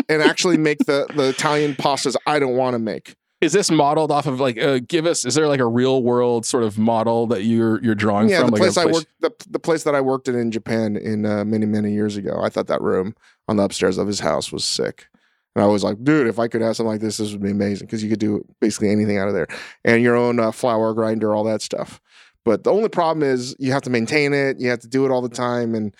and 0.08 0.22
actually 0.22 0.56
make 0.56 0.78
the 0.80 1.06
the 1.14 1.28
Italian 1.28 1.74
pastas 1.74 2.16
I 2.26 2.38
don't 2.38 2.56
want 2.56 2.74
to 2.74 2.78
make. 2.78 3.14
Is 3.40 3.52
this 3.52 3.70
modeled 3.70 4.10
off 4.10 4.26
of 4.26 4.40
like? 4.40 4.58
Uh, 4.58 4.80
give 4.86 5.04
us. 5.04 5.24
Is 5.24 5.34
there 5.34 5.46
like 5.46 5.60
a 5.60 5.66
real 5.66 6.02
world 6.02 6.46
sort 6.46 6.64
of 6.64 6.78
model 6.78 7.26
that 7.28 7.44
you're 7.44 7.82
you're 7.82 7.94
drawing 7.94 8.28
from? 8.28 8.32
Yeah, 8.32 8.40
from? 8.40 8.46
the 8.46 8.52
like 8.52 8.60
place 8.60 8.76
I 8.76 8.86
worked 8.86 9.06
the, 9.20 9.30
the 9.50 9.58
place 9.58 9.82
that 9.84 9.94
I 9.94 10.00
worked 10.00 10.28
in 10.28 10.34
in 10.34 10.50
Japan 10.50 10.96
in 10.96 11.26
uh, 11.26 11.44
many 11.44 11.66
many 11.66 11.92
years 11.92 12.16
ago. 12.16 12.40
I 12.42 12.48
thought 12.48 12.66
that 12.68 12.80
room 12.80 13.14
on 13.48 13.56
the 13.56 13.62
upstairs 13.62 13.98
of 13.98 14.06
his 14.06 14.20
house 14.20 14.50
was 14.52 14.64
sick. 14.64 15.06
And 15.54 15.62
I 15.62 15.68
was 15.68 15.82
like, 15.82 16.04
dude, 16.04 16.26
if 16.26 16.38
I 16.38 16.48
could 16.48 16.60
have 16.60 16.76
something 16.76 16.90
like 16.92 17.00
this, 17.00 17.16
this 17.16 17.32
would 17.32 17.42
be 17.42 17.50
amazing 17.50 17.86
because 17.86 18.02
you 18.02 18.10
could 18.10 18.18
do 18.18 18.44
basically 18.60 18.90
anything 18.90 19.16
out 19.16 19.28
of 19.28 19.32
there 19.32 19.46
and 19.86 20.02
your 20.02 20.14
own 20.14 20.38
uh, 20.38 20.50
flour 20.50 20.92
grinder, 20.92 21.34
all 21.34 21.44
that 21.44 21.62
stuff. 21.62 21.98
But 22.44 22.62
the 22.64 22.72
only 22.72 22.90
problem 22.90 23.22
is 23.22 23.56
you 23.58 23.72
have 23.72 23.80
to 23.82 23.90
maintain 23.90 24.34
it, 24.34 24.60
you 24.60 24.68
have 24.68 24.80
to 24.80 24.88
do 24.88 25.06
it 25.06 25.10
all 25.10 25.22
the 25.22 25.30
time. 25.30 25.74
And, 25.74 25.94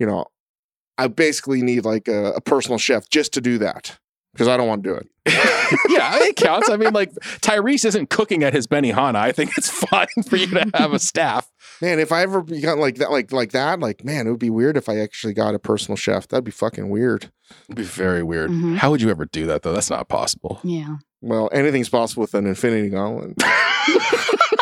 you 0.00 0.06
know, 0.06 0.24
I 0.98 1.08
basically 1.08 1.62
need 1.62 1.84
like 1.84 2.08
a, 2.08 2.32
a 2.32 2.40
personal 2.40 2.78
chef 2.78 3.08
just 3.10 3.32
to 3.34 3.40
do 3.40 3.58
that 3.58 3.98
because 4.32 4.48
I 4.48 4.56
don't 4.56 4.66
want 4.68 4.82
to 4.84 4.90
do 4.90 4.94
it. 4.96 5.08
yeah, 5.88 6.12
it 6.22 6.36
counts. 6.36 6.70
I 6.70 6.76
mean, 6.76 6.92
like 6.92 7.12
Tyrese 7.40 7.84
isn't 7.84 8.10
cooking 8.10 8.44
at 8.44 8.52
his 8.52 8.66
Benihana. 8.66 9.16
I 9.16 9.32
think 9.32 9.50
it's 9.58 9.68
fine 9.88 10.06
for 10.28 10.36
you 10.36 10.46
to 10.48 10.70
have 10.74 10.92
a 10.92 10.98
staff. 10.98 11.50
Man, 11.82 11.98
if 11.98 12.12
I 12.12 12.22
ever 12.22 12.42
become 12.42 12.78
like 12.78 12.96
that, 12.96 13.10
like 13.10 13.32
like 13.32 13.52
that, 13.52 13.80
like 13.80 14.04
man, 14.04 14.26
it 14.26 14.30
would 14.30 14.38
be 14.38 14.50
weird 14.50 14.76
if 14.76 14.88
I 14.88 14.98
actually 14.98 15.34
got 15.34 15.54
a 15.54 15.58
personal 15.58 15.96
chef. 15.96 16.28
That'd 16.28 16.44
be 16.44 16.50
fucking 16.50 16.88
weird. 16.88 17.30
It'd 17.68 17.76
be 17.76 17.82
very 17.82 18.22
weird. 18.22 18.50
Mhm. 18.50 18.76
How 18.76 18.90
would 18.90 19.02
you 19.02 19.10
ever 19.10 19.26
do 19.26 19.46
that 19.46 19.62
though? 19.62 19.72
That's 19.72 19.90
not 19.90 20.08
possible. 20.08 20.60
Yeah. 20.62 20.96
Well, 21.22 21.48
anything's 21.52 21.88
possible 21.88 22.20
with 22.20 22.34
an 22.34 22.46
infinity 22.46 22.90
gauntlet. 22.90 23.36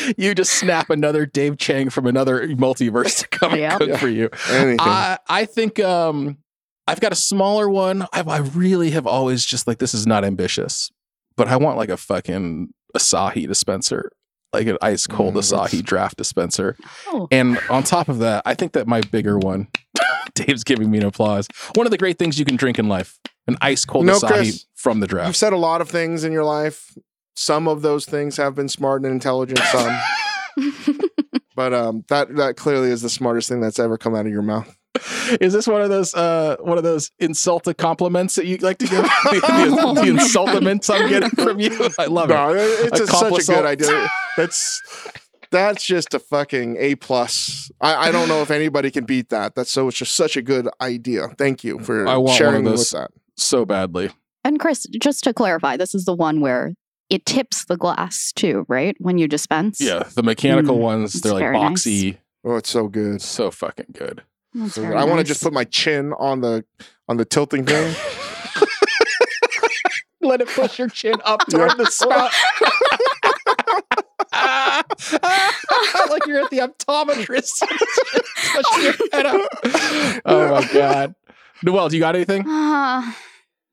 you 0.16 0.34
just 0.34 0.52
snap 0.52 0.90
another 0.90 1.26
Dave 1.26 1.58
Chang 1.58 1.90
from 1.90 2.06
another 2.06 2.46
multiverse 2.48 3.20
to 3.20 3.28
come 3.28 3.52
and 3.52 3.60
Yep. 3.60 3.78
cook 3.78 3.88
Yeah. 3.88 3.96
for 3.98 4.08
you. 4.08 4.30
Anything. 4.50 4.76
I 4.80 5.18
I 5.28 5.44
think 5.44 5.78
um 5.80 6.38
I've 6.88 7.00
got 7.00 7.12
a 7.12 7.16
smaller 7.16 7.68
one. 7.68 8.02
I, 8.12 8.20
I 8.26 8.38
really 8.38 8.90
have 8.92 9.06
always 9.06 9.44
just 9.44 9.66
like 9.66 9.78
this 9.78 9.92
is 9.94 10.06
not 10.06 10.24
ambitious, 10.24 10.90
but 11.36 11.48
I 11.48 11.56
want 11.56 11.76
like 11.76 11.88
a 11.88 11.96
fucking 11.96 12.68
Asahi 12.96 13.46
dispenser, 13.48 14.12
like 14.52 14.66
an 14.68 14.78
ice 14.80 15.06
cold 15.06 15.34
Mm, 15.34 15.42
that's- 15.50 15.72
Asahi 15.72 15.82
draft 15.82 16.16
dispenser. 16.16 16.76
Oh. 17.08 17.26
And 17.32 17.58
on 17.70 17.82
top 17.82 18.08
of 18.08 18.18
that, 18.20 18.42
I 18.46 18.54
think 18.54 18.72
that 18.72 18.86
my 18.86 19.00
bigger 19.00 19.36
one, 19.38 19.66
Dave's 20.34 20.62
giving 20.64 20.90
me 20.90 20.98
an 20.98 21.04
applause. 21.06 21.48
One 21.74 21.86
of 21.86 21.90
the 21.90 21.98
great 21.98 22.18
things 22.18 22.38
you 22.38 22.44
can 22.44 22.56
drink 22.56 22.78
in 22.78 22.88
life, 22.88 23.18
an 23.48 23.56
ice 23.60 23.84
cold 23.84 24.06
No, 24.06 24.18
Asahi 24.18 24.28
Chris, 24.28 24.66
from 24.76 25.00
the 25.00 25.06
draft. 25.08 25.26
You've 25.28 25.36
said 25.36 25.52
a 25.52 25.56
lot 25.58 25.80
of 25.80 25.88
things 25.90 26.22
in 26.22 26.32
your 26.32 26.44
life. 26.44 26.92
Some 27.36 27.68
of 27.68 27.82
those 27.82 28.06
things 28.06 28.36
have 28.38 28.54
been 28.54 28.68
smart 28.68 29.02
and 29.02 29.12
intelligent. 29.12 29.60
Some, 29.70 29.98
but 31.54 31.72
um, 31.74 32.04
that 32.08 32.34
that 32.36 32.56
clearly 32.56 32.90
is 32.90 33.02
the 33.02 33.10
smartest 33.10 33.48
thing 33.48 33.60
that's 33.60 33.78
ever 33.78 33.98
come 33.98 34.14
out 34.14 34.26
of 34.26 34.32
your 34.32 34.42
mouth. 34.42 34.76
Is 35.40 35.52
this 35.52 35.66
one 35.66 35.82
of 35.82 35.90
those 35.90 36.14
uh 36.14 36.56
one 36.60 36.78
of 36.78 36.84
those 36.84 37.10
insulted 37.18 37.76
compliments 37.76 38.36
that 38.36 38.46
you 38.46 38.56
like 38.58 38.78
to 38.78 38.86
give? 38.86 39.02
the, 39.24 39.40
the, 39.94 40.00
the 40.00 40.08
insultaments 40.08 40.88
I'm 40.88 41.08
getting 41.08 41.30
from 41.30 41.60
you. 41.60 41.90
I 41.98 42.06
love 42.06 42.30
it. 42.30 42.92
It's 42.92 43.00
A 43.00 43.04
a, 43.04 43.06
such 43.06 43.48
a 43.48 43.52
good 43.52 43.64
idea. 43.66 44.10
That's 44.36 44.82
that's 45.50 45.84
just 45.84 46.14
a 46.14 46.18
fucking 46.18 46.76
a 46.78 46.94
plus. 46.96 47.70
I, 47.80 48.08
I 48.08 48.12
don't 48.12 48.28
know 48.28 48.42
if 48.42 48.50
anybody 48.50 48.90
can 48.90 49.04
beat 49.04 49.28
that. 49.30 49.54
That's 49.54 49.70
so 49.70 49.88
it's 49.88 49.98
just 49.98 50.14
such 50.14 50.36
a 50.36 50.42
good 50.42 50.68
idea. 50.80 51.28
Thank 51.38 51.64
you 51.64 51.78
for 51.80 52.06
I 52.06 52.16
want 52.16 52.24
one 52.24 52.30
of 52.32 52.36
sharing 52.36 52.64
those. 52.64 52.92
with 52.92 53.00
that. 53.00 53.10
So 53.36 53.64
badly. 53.64 54.10
And 54.44 54.60
Chris, 54.60 54.86
just 55.00 55.24
to 55.24 55.34
clarify, 55.34 55.76
this 55.76 55.94
is 55.94 56.04
the 56.04 56.14
one 56.14 56.40
where 56.40 56.74
it 57.10 57.24
tips 57.26 57.64
the 57.66 57.76
glass 57.76 58.32
too, 58.34 58.64
right? 58.68 58.96
When 58.98 59.18
you 59.18 59.28
dispense. 59.28 59.80
Yeah, 59.80 60.04
the 60.14 60.22
mechanical 60.22 60.76
Mm, 60.78 60.82
ones, 60.82 61.12
they're 61.14 61.32
like 61.32 61.40
very 61.42 61.58
nice. 61.58 61.84
boxy. 61.86 62.18
Oh, 62.44 62.56
it's 62.56 62.70
so 62.70 62.88
good. 62.88 63.20
So 63.22 63.50
fucking 63.50 63.86
good. 63.92 64.22
So 64.70 64.80
very 64.82 64.94
good. 64.94 65.00
I 65.00 65.04
want 65.04 65.18
to 65.20 65.24
just 65.24 65.42
put 65.42 65.52
my 65.52 65.64
chin 65.64 66.12
on 66.18 66.40
the 66.40 66.64
on 67.08 67.16
the 67.16 67.24
tilting 67.24 67.64
thing. 67.64 67.94
Let 70.20 70.40
it 70.40 70.48
push 70.48 70.78
your 70.78 70.88
chin 70.88 71.20
up 71.24 71.40
toward 71.48 71.76
the 71.76 71.86
spout. 71.86 72.32
like 76.10 76.26
you're 76.26 76.40
at 76.40 76.50
the 76.50 76.58
optometrist. 76.58 77.62
Pushing 78.52 78.82
your 78.82 78.94
head 79.12 79.26
up. 79.26 79.50
Oh 80.24 80.48
my 80.50 80.68
god. 80.72 81.14
Noelle, 81.62 81.88
do 81.88 81.96
you 81.96 82.00
got 82.00 82.14
anything? 82.14 82.46
Uh, 82.46 83.12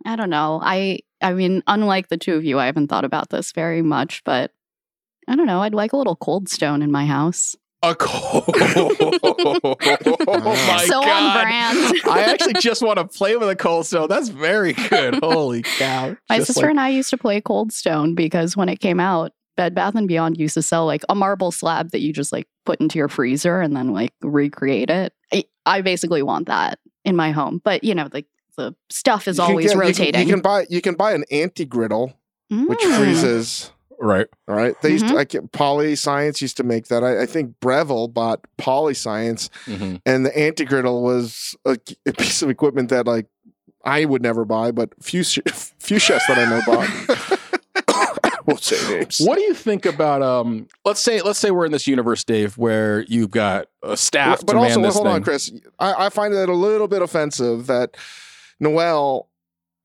I 0.05 0.15
don't 0.15 0.29
know. 0.29 0.59
I 0.63 0.99
I 1.21 1.33
mean, 1.33 1.63
unlike 1.67 2.09
the 2.09 2.17
two 2.17 2.35
of 2.35 2.43
you, 2.43 2.59
I 2.59 2.65
haven't 2.65 2.87
thought 2.87 3.05
about 3.05 3.29
this 3.29 3.51
very 3.53 3.81
much, 3.81 4.23
but 4.23 4.51
I 5.27 5.35
don't 5.35 5.45
know. 5.47 5.61
I'd 5.61 5.73
like 5.73 5.93
a 5.93 5.97
little 5.97 6.15
cold 6.17 6.49
stone 6.49 6.81
in 6.81 6.91
my 6.91 7.05
house. 7.05 7.55
A 7.81 7.95
cold. 7.95 8.43
oh 8.47 9.75
my 10.67 10.85
so 10.87 11.01
god. 11.01 11.07
on 11.09 11.41
brand. 11.43 11.93
I 12.09 12.23
actually 12.29 12.53
just 12.61 12.81
want 12.81 12.97
to 12.99 13.05
play 13.05 13.35
with 13.35 13.49
a 13.49 13.55
cold 13.55 13.85
stone. 13.85 14.07
That's 14.07 14.29
very 14.29 14.73
good. 14.73 15.15
Holy 15.23 15.63
cow. 15.63 16.15
my 16.29 16.37
Just 16.37 16.47
sister 16.47 16.61
like- 16.63 16.69
and 16.71 16.79
I 16.79 16.89
used 16.89 17.09
to 17.09 17.17
play 17.17 17.41
Cold 17.41 17.71
Stone 17.73 18.15
because 18.15 18.55
when 18.57 18.69
it 18.69 18.79
came 18.79 18.99
out, 18.99 19.31
Bed 19.55 19.75
Bath 19.75 19.95
and 19.95 20.07
Beyond 20.07 20.37
used 20.37 20.55
to 20.55 20.61
sell 20.61 20.85
like 20.85 21.03
a 21.09 21.15
marble 21.15 21.51
slab 21.51 21.91
that 21.91 21.99
you 22.01 22.11
just 22.13 22.31
like 22.31 22.47
put 22.65 22.79
into 22.81 22.97
your 22.97 23.07
freezer 23.09 23.59
and 23.61 23.75
then 23.75 23.93
like 23.93 24.13
recreate 24.21 24.89
it. 24.89 25.13
I, 25.33 25.43
I 25.65 25.81
basically 25.81 26.23
want 26.23 26.47
that 26.47 26.79
in 27.05 27.15
my 27.15 27.31
home, 27.31 27.61
but 27.63 27.83
you 27.83 27.93
know, 27.93 28.07
like 28.13 28.25
the 28.57 28.75
stuff 28.89 29.27
is 29.27 29.37
You 29.37 29.43
always 29.43 29.65
get- 29.65 29.71
you 29.73 29.79
can- 29.79 29.87
rotating. 29.87 30.21
You 30.27 30.33
can, 30.33 30.41
buy 30.41 30.65
you 30.69 30.81
can 30.81 30.95
buy 30.95 31.13
an 31.13 31.23
anti 31.31 31.65
griddle 31.65 32.13
which 32.49 32.79
Mm. 32.81 32.97
freezes. 32.97 33.71
right. 33.99 34.27
All 34.47 34.55
right, 34.55 34.75
they 34.81 34.91
used 34.91 35.05
Mm-hmm. 35.05 35.13
to, 35.15 35.19
I 35.19 35.25
can, 35.25 35.47
Poly 35.47 35.95
Science 35.95 36.41
used 36.41 36.57
to 36.57 36.63
make 36.63 36.87
that. 36.87 37.03
I, 37.03 37.21
I 37.21 37.25
think 37.25 37.55
Breville 37.61 38.07
bought 38.09 38.41
Poly 38.57 38.93
Science, 38.93 39.49
Mhm. 39.65 40.01
and 40.05 40.25
the 40.25 40.37
anti 40.37 40.65
griddle 40.65 41.01
was 41.03 41.55
a, 41.65 41.77
a 42.05 42.11
piece 42.13 42.41
of 42.41 42.49
equipment 42.49 42.89
that 42.89 43.07
like 43.07 43.27
I 43.85 44.05
would 44.05 44.21
never 44.21 44.45
buy, 44.45 44.71
but 44.71 44.89
few 45.01 45.23
few 45.79 45.99
chefs 45.99 46.27
that 46.27 46.37
I 46.37 46.45
know 46.49 46.61
bought. 46.65 47.39
Won't 48.45 48.61
say 48.61 48.93
names. 48.93 49.19
What 49.19 49.37
do 49.37 49.41
you 49.41 49.53
think 49.53 49.85
about 49.85 50.21
um 50.21 50.67
let's 50.83 50.99
say 50.99 51.21
let's 51.21 51.39
say 51.39 51.49
we're 51.51 51.65
in 51.65 51.71
this 51.71 51.87
universe, 51.87 52.23
Dave, 52.25 52.57
where 52.57 53.01
you've 53.03 53.31
got 53.31 53.67
a 53.81 53.95
staff 53.95 54.41
but 54.45 54.53
to 54.53 54.59
also, 54.59 54.75
man 54.75 54.81
this 54.83 54.95
hold 54.95 55.05
thing. 55.07 55.15
on, 55.15 55.23
Chris. 55.23 55.49
I, 55.79 56.05
I 56.05 56.09
find 56.09 56.33
it 56.33 56.49
a 56.49 56.53
little 56.53 56.89
bit 56.89 57.01
offensive 57.01 57.67
that 57.67 57.95
Noelle 58.63 59.29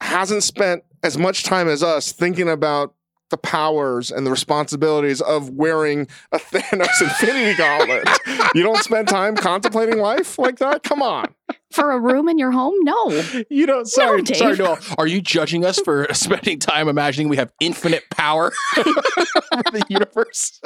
hasn't 0.01 0.43
spent 0.43 0.85
as 1.03 1.19
much 1.19 1.45
time 1.45 1.69
as 1.69 1.83
us 1.83 2.13
thinking 2.13 2.49
about 2.49 2.95
the 3.31 3.37
powers 3.37 4.11
and 4.11 4.25
the 4.27 4.31
responsibilities 4.31 5.21
of 5.21 5.51
wearing 5.51 6.09
a 6.33 6.39
Thanos 6.39 7.03
Infinity 7.03 7.55
Gauntlet. 7.59 8.09
you 8.55 8.63
don't 8.63 8.79
spend 8.83 9.07
time 9.07 9.37
contemplating 9.37 9.99
life 9.99 10.39
like 10.39 10.59
that? 10.61 10.83
Come 10.83 11.03
on. 11.03 11.35
For 11.73 11.91
a 11.91 11.99
room 12.01 12.29
in 12.31 12.39
your 12.39 12.51
home? 12.53 12.73
No. 12.81 13.23
You 13.51 13.67
don't 13.67 13.87
sorry, 13.87 14.23
Dave. 14.23 14.37
sorry, 14.39 14.57
Noelle. 14.57 14.79
Are 14.99 15.07
you 15.07 15.21
judging 15.21 15.65
us 15.67 15.79
for 15.81 16.07
spending 16.15 16.59
time 16.59 16.89
imagining 16.89 17.29
we 17.29 17.37
have 17.37 17.53
infinite 17.61 18.05
power 18.11 18.51
over 18.79 19.71
the 19.73 19.85
universe? 19.91 20.63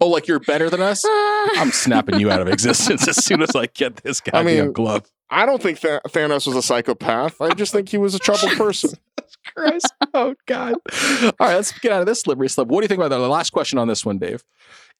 oh, 0.00 0.08
like 0.08 0.26
you're 0.28 0.40
better 0.40 0.70
than 0.70 0.80
us? 0.80 1.04
I'm 1.06 1.72
snapping 1.72 2.18
you 2.20 2.30
out 2.30 2.40
of 2.40 2.48
existence 2.48 3.06
as 3.06 3.22
soon 3.22 3.42
as 3.42 3.54
I 3.54 3.66
get 3.66 3.96
this 3.96 4.20
goddamn 4.22 4.46
mean- 4.46 4.72
glove. 4.72 5.10
I 5.32 5.46
don't 5.46 5.62
think 5.62 5.80
Th- 5.80 6.02
Thanos 6.08 6.46
was 6.46 6.56
a 6.56 6.62
psychopath. 6.62 7.40
I 7.40 7.54
just 7.54 7.72
think 7.72 7.88
he 7.88 7.96
was 7.96 8.14
a 8.14 8.18
troubled 8.18 8.52
person. 8.52 8.90
Christ. 9.56 9.92
Oh 10.14 10.34
God. 10.46 10.74
All 11.22 11.32
right, 11.40 11.54
let's 11.56 11.76
get 11.78 11.90
out 11.90 12.00
of 12.00 12.06
this 12.06 12.20
slippery 12.20 12.48
slope. 12.48 12.68
What 12.68 12.80
do 12.80 12.84
you 12.84 12.88
think 12.88 12.98
about 12.98 13.08
that? 13.08 13.18
The 13.18 13.28
last 13.28 13.50
question 13.50 13.78
on 13.78 13.88
this 13.88 14.04
one, 14.04 14.18
Dave. 14.18 14.44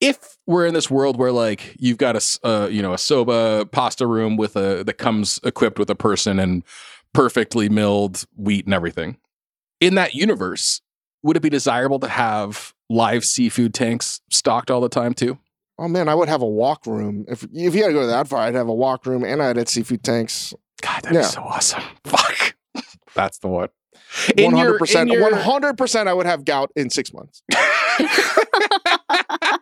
If 0.01 0.39
we're 0.47 0.67
in 0.67 0.75
this 0.75 0.91
world 0.91 1.19
where 1.19 1.33
like 1.33 1.77
you've 1.79 1.99
got 1.99 2.17
a, 2.17 2.47
uh, 2.47 2.69
you 2.69 2.83
know 2.83 2.95
a 2.95 2.99
soba 2.99 3.67
pasta 3.71 4.07
room 4.07 4.37
with 4.37 4.57
a 4.57 4.83
that 4.85 4.95
comes 4.95 5.39
equipped 5.45 5.79
with 5.79 5.91
a 5.91 5.95
person 5.95 6.39
and 6.41 6.65
perfectly 7.13 7.69
milled 7.69 8.25
wheat 8.37 8.65
and 8.65 8.75
everything, 8.75 9.19
in 9.81 9.95
that 9.97 10.15
universe, 10.15 10.81
would 11.23 11.37
it 11.37 11.41
be 11.41 11.51
desirable 11.51 12.01
to 12.01 12.09
have 12.09 12.75
live 12.89 13.25
seafood 13.25 13.75
tanks 13.75 14.21
stocked 14.31 14.71
all 14.71 14.81
the 14.81 14.89
time 14.89 15.15
too? 15.15 15.39
Oh 15.79 15.89
man, 15.89 16.09
I 16.09 16.15
would 16.15 16.29
have 16.29 16.43
a 16.43 16.47
walk 16.47 16.87
room. 16.87 17.25
If 17.29 17.43
if 17.45 17.75
you 17.75 17.83
had 17.83 17.89
to 17.89 17.95
go 17.95 18.07
that 18.07 18.29
far, 18.29 18.41
I'd 18.41 18.55
have 18.55 18.69
a 18.69 18.75
walk 18.75 19.07
room 19.07 19.25
and 19.25 19.43
I'd 19.43 19.57
have 19.57 19.69
seafood 19.69 20.03
tanks. 20.05 20.55
God, 20.81 21.03
that'd 21.03 21.15
Yeah. 21.15 21.23
be 21.23 21.27
so 21.27 21.43
awesome. 21.43 21.83
Fuck. 22.05 22.55
That's 23.15 23.39
the 23.39 23.49
one. 23.49 23.69
One 23.69 23.71
In 24.37 24.51
your- 24.51 24.59
hundred 24.59 24.79
percent. 24.79 25.11
One 25.21 25.33
hundred 25.33 25.79
percent. 25.79 26.09
I 26.09 26.15
would 26.15 26.27
have 26.27 26.45
gout 26.45 26.71
in 26.77 26.91
six 26.91 27.13
months. 27.13 27.43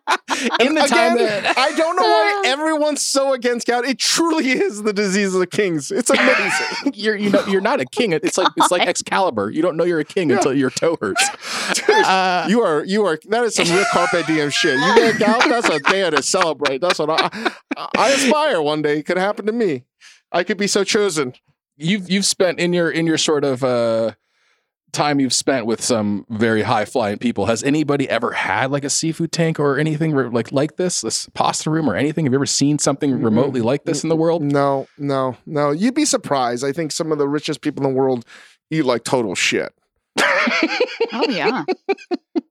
in 0.61 0.75
the 0.75 0.83
time 0.83 1.15
Again, 1.17 1.43
that 1.45 1.59
I 1.59 1.73
don't 1.77 1.97
know 1.97 2.03
why 2.03 2.43
everyone's 2.47 3.03
so 3.03 3.33
against 3.33 3.67
gout. 3.67 3.85
It 3.85 3.99
truly 3.99 4.51
is 4.51 4.83
the 4.83 4.93
disease 4.93 5.35
of 5.35 5.41
the 5.41 5.47
kings. 5.47 5.91
It's 5.91 6.11
amazing. 6.11 6.93
you're 6.95 7.17
you 7.17 7.31
know 7.31 7.45
you're 7.47 7.61
not 7.61 7.81
a 7.81 7.87
king. 7.87 8.13
It's 8.13 8.37
like 8.39 8.49
it's 8.57 8.71
like 8.71 8.87
Excalibur. 8.87 9.51
You 9.51 9.63
don't 9.63 9.77
know 9.77 9.85
you're 9.85 10.01
a 10.01 10.05
king 10.05 10.31
Yeah. 10.31 10.37
until 10.37 10.55
your 10.55 10.71
toe 10.71 10.97
hurts. 11.01 11.29
Dude, 11.87 11.91
Uh, 12.05 12.47
you 12.49 12.61
are 12.63 12.85
you 12.85 13.05
are 13.07 13.19
that 13.29 13.45
is 13.45 13.55
some 13.55 13.69
real 13.69 13.85
carpe 13.93 14.27
diem 14.27 14.51
shit. 14.51 14.79
You 14.79 14.95
get 14.95 15.19
gout, 15.19 15.43
that's 15.49 15.69
a 15.69 15.79
day 15.81 16.09
to 16.11 16.23
celebrate. 16.23 16.81
That's 16.81 16.99
what 16.99 17.11
I 17.11 17.53
I 17.97 18.11
aspire 18.11 18.61
one 18.63 18.83
day. 18.83 18.99
It 18.99 19.07
could 19.07 19.19
happen 19.19 19.47
to 19.47 19.53
me. 19.53 19.85
I 20.33 20.45
could 20.45 20.59
be 20.59 20.67
so 20.67 20.85
chosen. 20.85 21.35
you've 21.77 22.11
you've 22.11 22.27
spent 22.27 22.59
in 22.61 22.73
your 22.73 22.91
in 22.91 23.07
your 23.07 23.19
sort 23.19 23.45
of 23.45 23.65
uh 23.65 24.13
time 24.93 25.21
you've 25.21 25.33
spent 25.33 25.67
with 25.67 25.83
some 25.83 26.27
very 26.29 26.63
high 26.63 26.85
flying 26.85 27.19
people, 27.19 27.47
has 27.47 27.63
anybody 27.63 28.09
ever 28.09 28.33
had 28.33 28.71
like 28.71 28.85
a 28.85 28.91
seafood 28.91 29.33
tank 29.33 29.59
or 29.59 29.79
anything 29.79 30.13
re- 30.13 30.29
like 30.29 30.53
like 30.53 30.77
this, 30.77 31.01
this 31.01 31.29
pasta 31.35 31.71
room 31.71 31.89
or 31.89 31.95
anything? 31.97 32.25
Have 32.27 32.33
you 32.33 32.39
ever 32.39 32.47
seen 32.47 32.79
something 32.79 33.23
remotely 33.23 33.61
like 33.61 33.85
this 33.85 34.03
in 34.03 34.09
the 34.09 34.17
world? 34.17 34.43
No, 34.43 34.87
no, 34.99 35.37
no. 35.47 35.71
You'd 35.71 35.95
be 35.95 36.05
surprised. 36.05 36.65
I 36.65 36.73
think 36.73 36.93
some 36.93 37.13
of 37.13 37.19
the 37.19 37.29
richest 37.29 37.61
people 37.61 37.85
in 37.85 37.93
the 37.93 37.99
world 37.99 38.25
eat 38.71 38.85
like 38.85 39.05
total 39.05 39.35
shit. 39.35 39.73
Oh 41.13 41.29
yeah. 41.29 41.65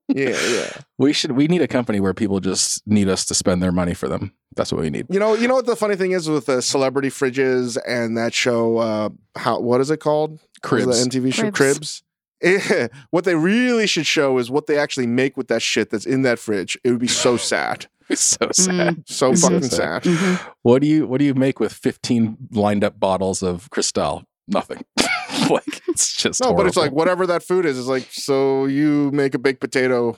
Yeah, 0.08 0.36
yeah. 0.48 0.70
We 0.98 1.12
should. 1.12 1.32
We 1.32 1.46
need 1.46 1.62
a 1.62 1.68
company 1.68 2.00
where 2.00 2.12
people 2.14 2.40
just 2.40 2.86
need 2.86 3.08
us 3.08 3.24
to 3.26 3.34
spend 3.34 3.62
their 3.62 3.72
money 3.72 3.94
for 3.94 4.08
them. 4.08 4.32
That's 4.56 4.72
what 4.72 4.80
we 4.82 4.90
need. 4.90 5.06
You 5.08 5.20
know, 5.20 5.34
you 5.34 5.46
know 5.46 5.54
what 5.54 5.66
the 5.66 5.76
funny 5.76 5.96
thing 5.96 6.12
is 6.12 6.28
with 6.28 6.46
the 6.46 6.60
celebrity 6.60 7.08
fridges 7.08 7.78
and 7.86 8.16
that 8.18 8.34
show. 8.34 8.78
Uh, 8.78 9.08
how 9.36 9.60
what 9.60 9.80
is 9.80 9.90
it 9.90 9.98
called? 9.98 10.40
Cribs. 10.62 10.86
The 10.86 11.08
MTV 11.08 11.32
show 11.32 11.50
Cribs. 11.50 11.58
Cribs. 11.58 12.02
Eh, 12.42 12.88
what 13.10 13.24
they 13.24 13.34
really 13.34 13.86
should 13.86 14.06
show 14.06 14.38
is 14.38 14.50
what 14.50 14.66
they 14.66 14.78
actually 14.78 15.06
make 15.06 15.36
with 15.36 15.48
that 15.48 15.62
shit 15.62 15.90
that's 15.90 16.06
in 16.06 16.22
that 16.22 16.38
fridge. 16.38 16.78
It 16.84 16.90
would 16.90 17.00
be 17.00 17.08
so 17.08 17.36
sad, 17.52 17.86
It's 18.08 18.20
so 18.22 18.48
sad. 18.52 19.02
so 19.06 19.30
It's 19.30 19.40
so 19.42 19.48
fucking 19.48 19.62
sad. 19.68 20.02
sad. 20.04 20.12
Mhm. 20.14 20.52
What 20.62 20.82
do 20.82 20.88
you 20.88 21.06
What 21.06 21.18
do 21.18 21.24
you 21.24 21.34
make 21.34 21.60
with 21.60 21.72
fifteen 21.72 22.36
lined 22.52 22.84
up 22.84 22.98
bottles 22.98 23.42
of 23.42 23.68
Cristal? 23.70 24.24
Nothing. 24.48 24.84
like 25.50 25.82
it's 25.88 26.16
just 26.16 26.40
No, 26.40 26.52
but 26.54 26.66
it's 26.66 26.76
like 26.76 26.92
whatever 26.92 27.26
that 27.26 27.42
food 27.42 27.64
is. 27.66 27.78
Is 27.78 27.86
like 27.86 28.08
so 28.10 28.66
you 28.66 29.10
make 29.12 29.34
a 29.34 29.38
baked 29.38 29.60
potato 29.60 30.16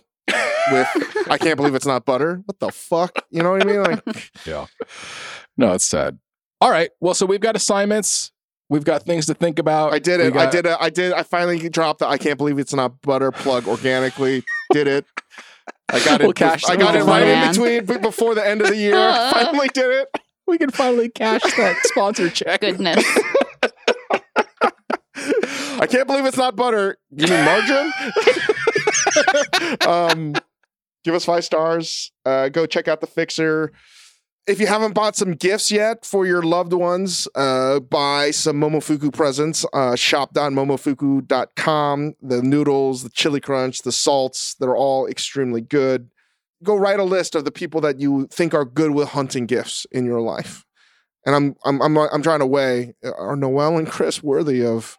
with. 0.70 0.88
I 1.30 1.38
can't 1.38 1.56
believe 1.56 1.74
it's 1.74 1.86
not 1.86 2.04
butter. 2.04 2.42
What 2.46 2.58
the 2.60 2.70
fuck? 2.70 3.24
You 3.30 3.42
know 3.42 3.52
what 3.52 3.62
I 3.62 3.64
mean? 3.66 3.82
Like 3.82 4.30
yeah. 4.46 4.66
No, 5.58 5.72
it's 5.72 5.84
sad. 5.84 6.18
All 6.62 6.70
right. 6.70 6.90
Well, 7.00 7.12
so 7.14 7.26
we've 7.26 7.40
got 7.40 7.56
assignments. 7.56 8.31
We've 8.72 8.84
got 8.84 9.02
things 9.02 9.26
to 9.26 9.34
think 9.34 9.58
about. 9.58 9.92
I 9.92 9.98
did 9.98 10.18
We 10.18 10.28
it. 10.28 10.36
I 10.36 10.50
did 10.50 10.64
it. 10.64 10.76
I 10.80 10.88
did. 10.88 11.12
I 11.12 11.24
finally 11.24 11.68
dropped 11.68 11.98
the. 11.98 12.08
I 12.08 12.16
can't 12.16 12.38
believe 12.38 12.58
it's 12.58 12.72
not 12.72 13.02
butter 13.02 13.30
plug 13.30 13.68
organically. 13.68 14.44
did 14.72 14.88
it. 14.88 15.04
I 15.90 16.02
got 16.02 16.22
it. 16.22 16.24
We'll 16.24 16.32
cash 16.32 16.64
I 16.64 16.76
got 16.76 16.96
it 16.96 17.04
right 17.04 17.20
man. 17.26 17.54
in 17.54 17.84
between 17.84 18.00
before 18.00 18.34
the 18.34 18.48
end 18.48 18.62
of 18.62 18.68
the 18.68 18.76
year. 18.76 18.94
finally 19.32 19.68
did 19.74 19.90
it. 19.90 20.08
We 20.46 20.56
can 20.56 20.70
finally 20.70 21.10
cash 21.10 21.42
that 21.42 21.76
sponsor 21.82 22.30
check. 22.30 22.62
Goodness. 22.62 23.04
I 25.78 25.86
can't 25.86 26.06
believe 26.06 26.24
it's 26.24 26.38
not 26.38 26.56
butter. 26.56 26.96
You 27.10 27.28
mean 27.28 27.44
margarine? 27.44 27.92
um, 29.86 30.32
give 31.04 31.14
us 31.14 31.26
five 31.26 31.44
stars. 31.44 32.10
Uh, 32.24 32.48
go 32.48 32.64
check 32.64 32.88
out 32.88 33.02
the 33.02 33.06
Fixer. 33.06 33.70
If 34.44 34.58
you 34.58 34.66
haven't 34.66 34.94
bought 34.94 35.14
some 35.14 35.34
gifts 35.34 35.70
yet 35.70 36.04
for 36.04 36.26
your 36.26 36.42
loved 36.42 36.72
ones, 36.72 37.28
uh, 37.36 37.78
buy 37.78 38.32
some 38.32 38.60
Momofuku 38.60 39.12
presents. 39.12 39.64
Uh, 39.72 39.94
shop.momofuku.com. 39.94 42.14
The 42.20 42.42
noodles, 42.42 43.04
the 43.04 43.10
chili 43.10 43.40
crunch, 43.40 43.82
the 43.82 43.92
salts, 43.92 44.54
they're 44.54 44.74
all 44.74 45.06
extremely 45.06 45.60
good. 45.60 46.10
Go 46.64 46.74
write 46.76 46.98
a 46.98 47.04
list 47.04 47.36
of 47.36 47.44
the 47.44 47.52
people 47.52 47.80
that 47.82 48.00
you 48.00 48.26
think 48.32 48.52
are 48.52 48.64
Good 48.64 48.90
Will 48.90 49.06
Hunting 49.06 49.46
gifts 49.46 49.86
in 49.92 50.04
your 50.04 50.20
life. 50.20 50.66
And 51.24 51.36
I'm 51.36 51.54
I'm 51.64 51.80
I'm 51.80 51.96
I'm 51.96 52.22
trying 52.22 52.40
to 52.40 52.46
weigh 52.46 52.94
are 53.04 53.36
Noelle 53.36 53.78
and 53.78 53.88
Chris 53.88 54.24
worthy 54.24 54.64
of 54.64 54.98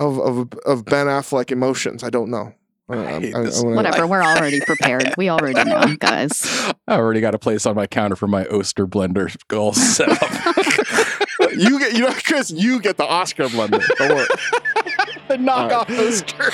of 0.00 0.18
of 0.18 0.52
of 0.66 0.84
Ben 0.84 1.06
Affleck 1.06 1.52
emotions? 1.52 2.02
I 2.02 2.10
don't 2.10 2.30
know. 2.30 2.54
I, 2.88 2.96
I 2.98 3.20
hate 3.20 3.34
this. 3.34 3.62
wanna- 3.62 3.76
Whatever. 3.76 4.06
We're 4.06 4.22
already 4.22 4.60
prepared. 4.60 5.14
We 5.16 5.30
already 5.30 5.64
know, 5.68 5.96
guys. 5.98 6.42
I 6.86 6.96
already 6.96 7.20
got 7.20 7.34
a 7.34 7.38
place 7.38 7.64
on 7.66 7.74
my 7.76 7.86
counter 7.86 8.16
for 8.16 8.26
my 8.26 8.44
Oster 8.46 8.86
blender 8.86 9.34
all 9.54 9.72
set 9.72 10.10
up. 10.10 10.20
you 11.56 11.78
get 11.78 11.94
you 11.94 12.00
know 12.00 12.12
Chris, 12.24 12.50
you 12.50 12.80
get 12.80 12.96
the 12.96 13.06
Oscar 13.06 13.44
blender. 13.48 13.82
Don't 13.96 14.14
worry. 14.14 14.26
the 15.28 15.36
knockoff 15.36 15.88
Oster. 15.90 16.50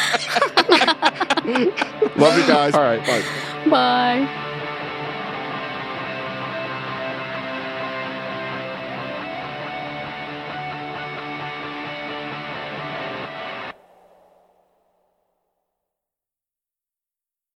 Love 2.20 2.38
you 2.38 2.46
guys. 2.46 2.74
All 2.74 2.82
right. 2.82 3.04
Bye. 3.06 3.22
Bye. 3.68 4.46